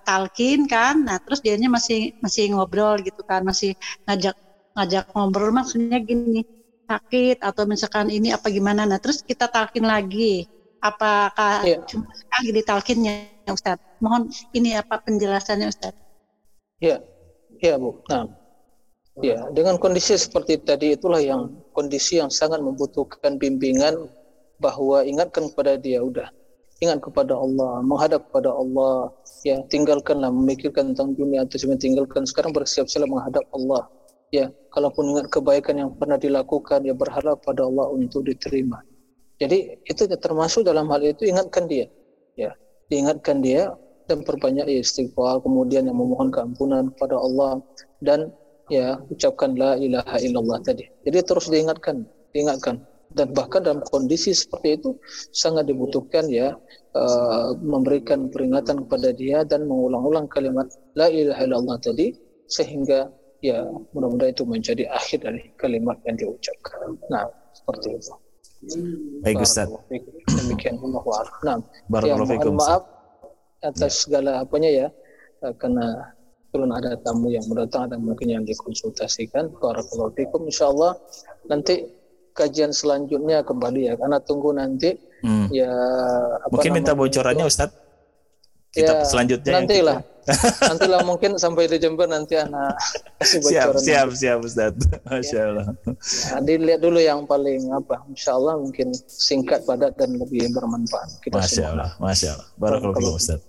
talkin 0.05 0.69
kan 0.69 1.09
nah 1.09 1.17
terus 1.25 1.41
dianya 1.41 1.73
masih 1.73 2.21
masih 2.21 2.53
ngobrol 2.53 3.01
gitu 3.01 3.25
kan 3.25 3.41
masih 3.49 3.73
ngajak 4.05 4.37
ngajak 4.77 5.09
ngobrol 5.17 5.57
maksudnya 5.57 6.05
gini 6.05 6.45
sakit 6.85 7.41
atau 7.41 7.65
misalkan 7.65 8.13
ini 8.13 8.37
apa 8.37 8.53
gimana 8.53 8.85
nah 8.85 9.01
terus 9.01 9.25
kita 9.25 9.49
talkin 9.49 9.89
lagi 9.89 10.45
apakah 10.85 11.65
yeah. 11.65 11.81
cuma 11.89 12.13
sekali 12.13 12.53
ditalkinnya 12.53 13.33
Ustadz 13.49 13.88
mohon 14.03 14.31
ini 14.55 14.75
apa 14.79 15.01
penjelasannya 15.03 15.67
Ustadz 15.69 15.99
ya 16.83 17.03
ya 17.63 17.75
Bu 17.79 18.03
nah 18.09 18.27
Ya, 19.19 19.51
dengan 19.51 19.83
kondisi 19.83 20.15
seperti 20.15 20.63
tadi 20.63 20.95
itulah 20.95 21.19
yang 21.19 21.51
kondisi 21.75 22.23
yang 22.23 22.31
sangat 22.31 22.63
membutuhkan 22.63 23.35
bimbingan 23.35 24.07
bahwa 24.63 25.03
ingatkan 25.03 25.51
kepada 25.51 25.75
dia 25.75 25.99
udah 25.99 26.31
ingat 26.79 27.03
kepada 27.03 27.35
Allah, 27.35 27.83
menghadap 27.83 28.31
kepada 28.31 28.55
Allah, 28.55 29.11
ya 29.43 29.59
tinggalkanlah 29.67 30.31
memikirkan 30.31 30.95
tentang 30.95 31.19
dunia 31.19 31.43
atau 31.43 31.59
cuma 31.59 31.75
tinggalkan 31.75 32.23
sekarang 32.23 32.55
bersiap-siap 32.55 33.07
menghadap 33.11 33.43
Allah. 33.51 33.91
Ya, 34.31 34.53
kalaupun 34.71 35.17
ingat 35.17 35.33
kebaikan 35.33 35.75
yang 35.81 35.91
pernah 35.97 36.21
dilakukan, 36.21 36.85
ya 36.85 36.95
berharap 36.95 37.43
pada 37.43 37.67
Allah 37.67 37.91
untuk 37.91 38.29
diterima. 38.29 38.85
Jadi 39.43 39.83
itu 39.89 40.03
termasuk 40.07 40.67
dalam 40.67 40.87
hal 40.93 41.03
itu 41.03 41.27
ingatkan 41.27 41.67
dia. 41.67 41.91
Ya, 42.39 42.55
diingatkan 42.93 43.43
dia 43.43 43.75
dan 44.09 44.25
perbanyak 44.25 44.67
istighfar 44.81 45.45
kemudian 45.45 45.85
yang 45.85 46.01
memohon 46.01 46.33
keampunan 46.33 46.89
kepada 46.97 47.21
Allah 47.21 47.61
dan 48.01 48.33
ya 48.73 48.97
ucapkan 49.13 49.55
la 49.55 49.77
ilaha 49.77 50.17
illallah 50.21 50.59
tadi. 50.65 50.89
Jadi 51.05 51.19
terus 51.25 51.53
diingatkan, 51.53 52.09
diingatkan 52.33 52.81
dan 53.17 53.33
bahkan 53.33 53.65
dalam 53.65 53.81
kondisi 53.89 54.37
seperti 54.37 54.77
itu 54.77 54.91
sangat 55.33 55.69
dibutuhkan 55.69 56.29
ya 56.29 56.53
uh, 56.93 57.57
memberikan 57.57 58.29
peringatan 58.29 58.85
kepada 58.85 59.17
dia 59.17 59.45
dan 59.49 59.65
mengulang-ulang 59.65 60.29
kalimat 60.29 60.69
la 60.93 61.09
ilaha 61.09 61.41
illallah 61.45 61.77
tadi 61.81 62.13
sehingga 62.49 63.09
ya 63.41 63.65
mudah-mudahan 63.95 64.35
itu 64.35 64.45
menjadi 64.45 64.85
akhir 64.93 65.25
dari 65.25 65.53
kalimat 65.57 65.97
yang 66.05 66.17
diucapkan. 66.19 66.97
Nah, 67.09 67.29
seperti 67.55 67.97
itu. 67.97 68.15
Baik 69.23 69.47
Ustaz. 69.47 69.71
Demikian 70.27 70.83
Nah, 71.47 71.63
ya, 72.03 72.19
mohon 72.19 72.59
maaf 72.59 72.98
atas 73.61 74.07
segala 74.07 74.41
apanya 74.41 74.71
ya 74.71 74.87
eh, 75.43 75.55
karena 75.57 76.15
belum 76.49 76.71
ada 76.73 76.97
tamu 77.01 77.29
yang 77.29 77.45
mendatang 77.45 77.93
ada 77.93 77.97
mungkin 77.97 78.29
yang 78.31 78.43
dikonsultasikan 78.43 79.53
barakallahu 79.59 80.15
fikum 80.17 80.49
insyaallah 80.49 80.97
nanti 81.47 81.85
kajian 82.33 82.71
selanjutnya 82.71 83.43
kembali 83.43 83.91
ya 83.91 83.95
karena 83.97 84.19
tunggu 84.21 84.53
nanti 84.53 84.97
Hmm. 85.19 85.51
ya 85.51 85.67
apa 86.47 86.55
Mungkin 86.55 86.79
minta 86.79 86.95
bocorannya 86.95 87.43
Ustaz. 87.43 87.75
Kitab 88.71 89.03
Ya, 89.03 89.03
selanjutnya 89.03 89.51
yang 89.51 89.67
nantilah 89.67 89.99
kita- 89.99 90.18
nantilah 90.64 91.04
mungkin 91.04 91.36
sampai 91.36 91.68
di 91.68 91.78
Jember 91.78 92.08
nanti 92.08 92.40
anak 92.40 92.80
kasih 93.20 93.44
Siap, 93.44 93.76
bocoran 93.76 93.84
siap, 93.84 94.08
nanti. 94.08 94.20
siap 94.24 94.38
Ustaz. 94.40 94.74
Masya 95.04 95.40
Allah. 95.44 95.68
Nah, 96.32 96.42
dilihat 96.42 96.80
dulu 96.80 96.98
yang 96.98 97.28
paling 97.28 97.70
apa 97.70 98.02
insyaallah 98.08 98.56
mungkin 98.56 98.96
singkat 99.04 99.62
padat 99.64 99.94
dan 100.00 100.16
lebih 100.16 100.48
bermanfaat 100.50 101.20
kita 101.20 101.38
Masya 101.38 101.52
semua 101.52 101.70
Allah, 101.76 101.90
Masya 102.00 102.30
Allah. 102.34 102.48
Barakallahu 102.56 103.16
fikum 103.16 103.20
Ustaz. 103.20 103.40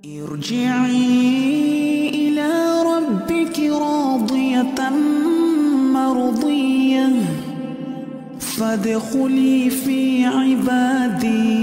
ارجعي 0.00 1.12
إلى 2.08 2.48
ربك 2.88 3.56
راضية 3.60 4.80
مرضية 5.92 7.08
فادخلي 8.40 9.70
في 9.70 10.24
عبادي 10.24 11.60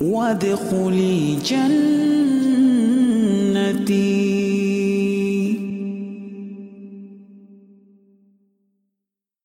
وادخلي 0.00 1.36
جنتي. 3.84 4.53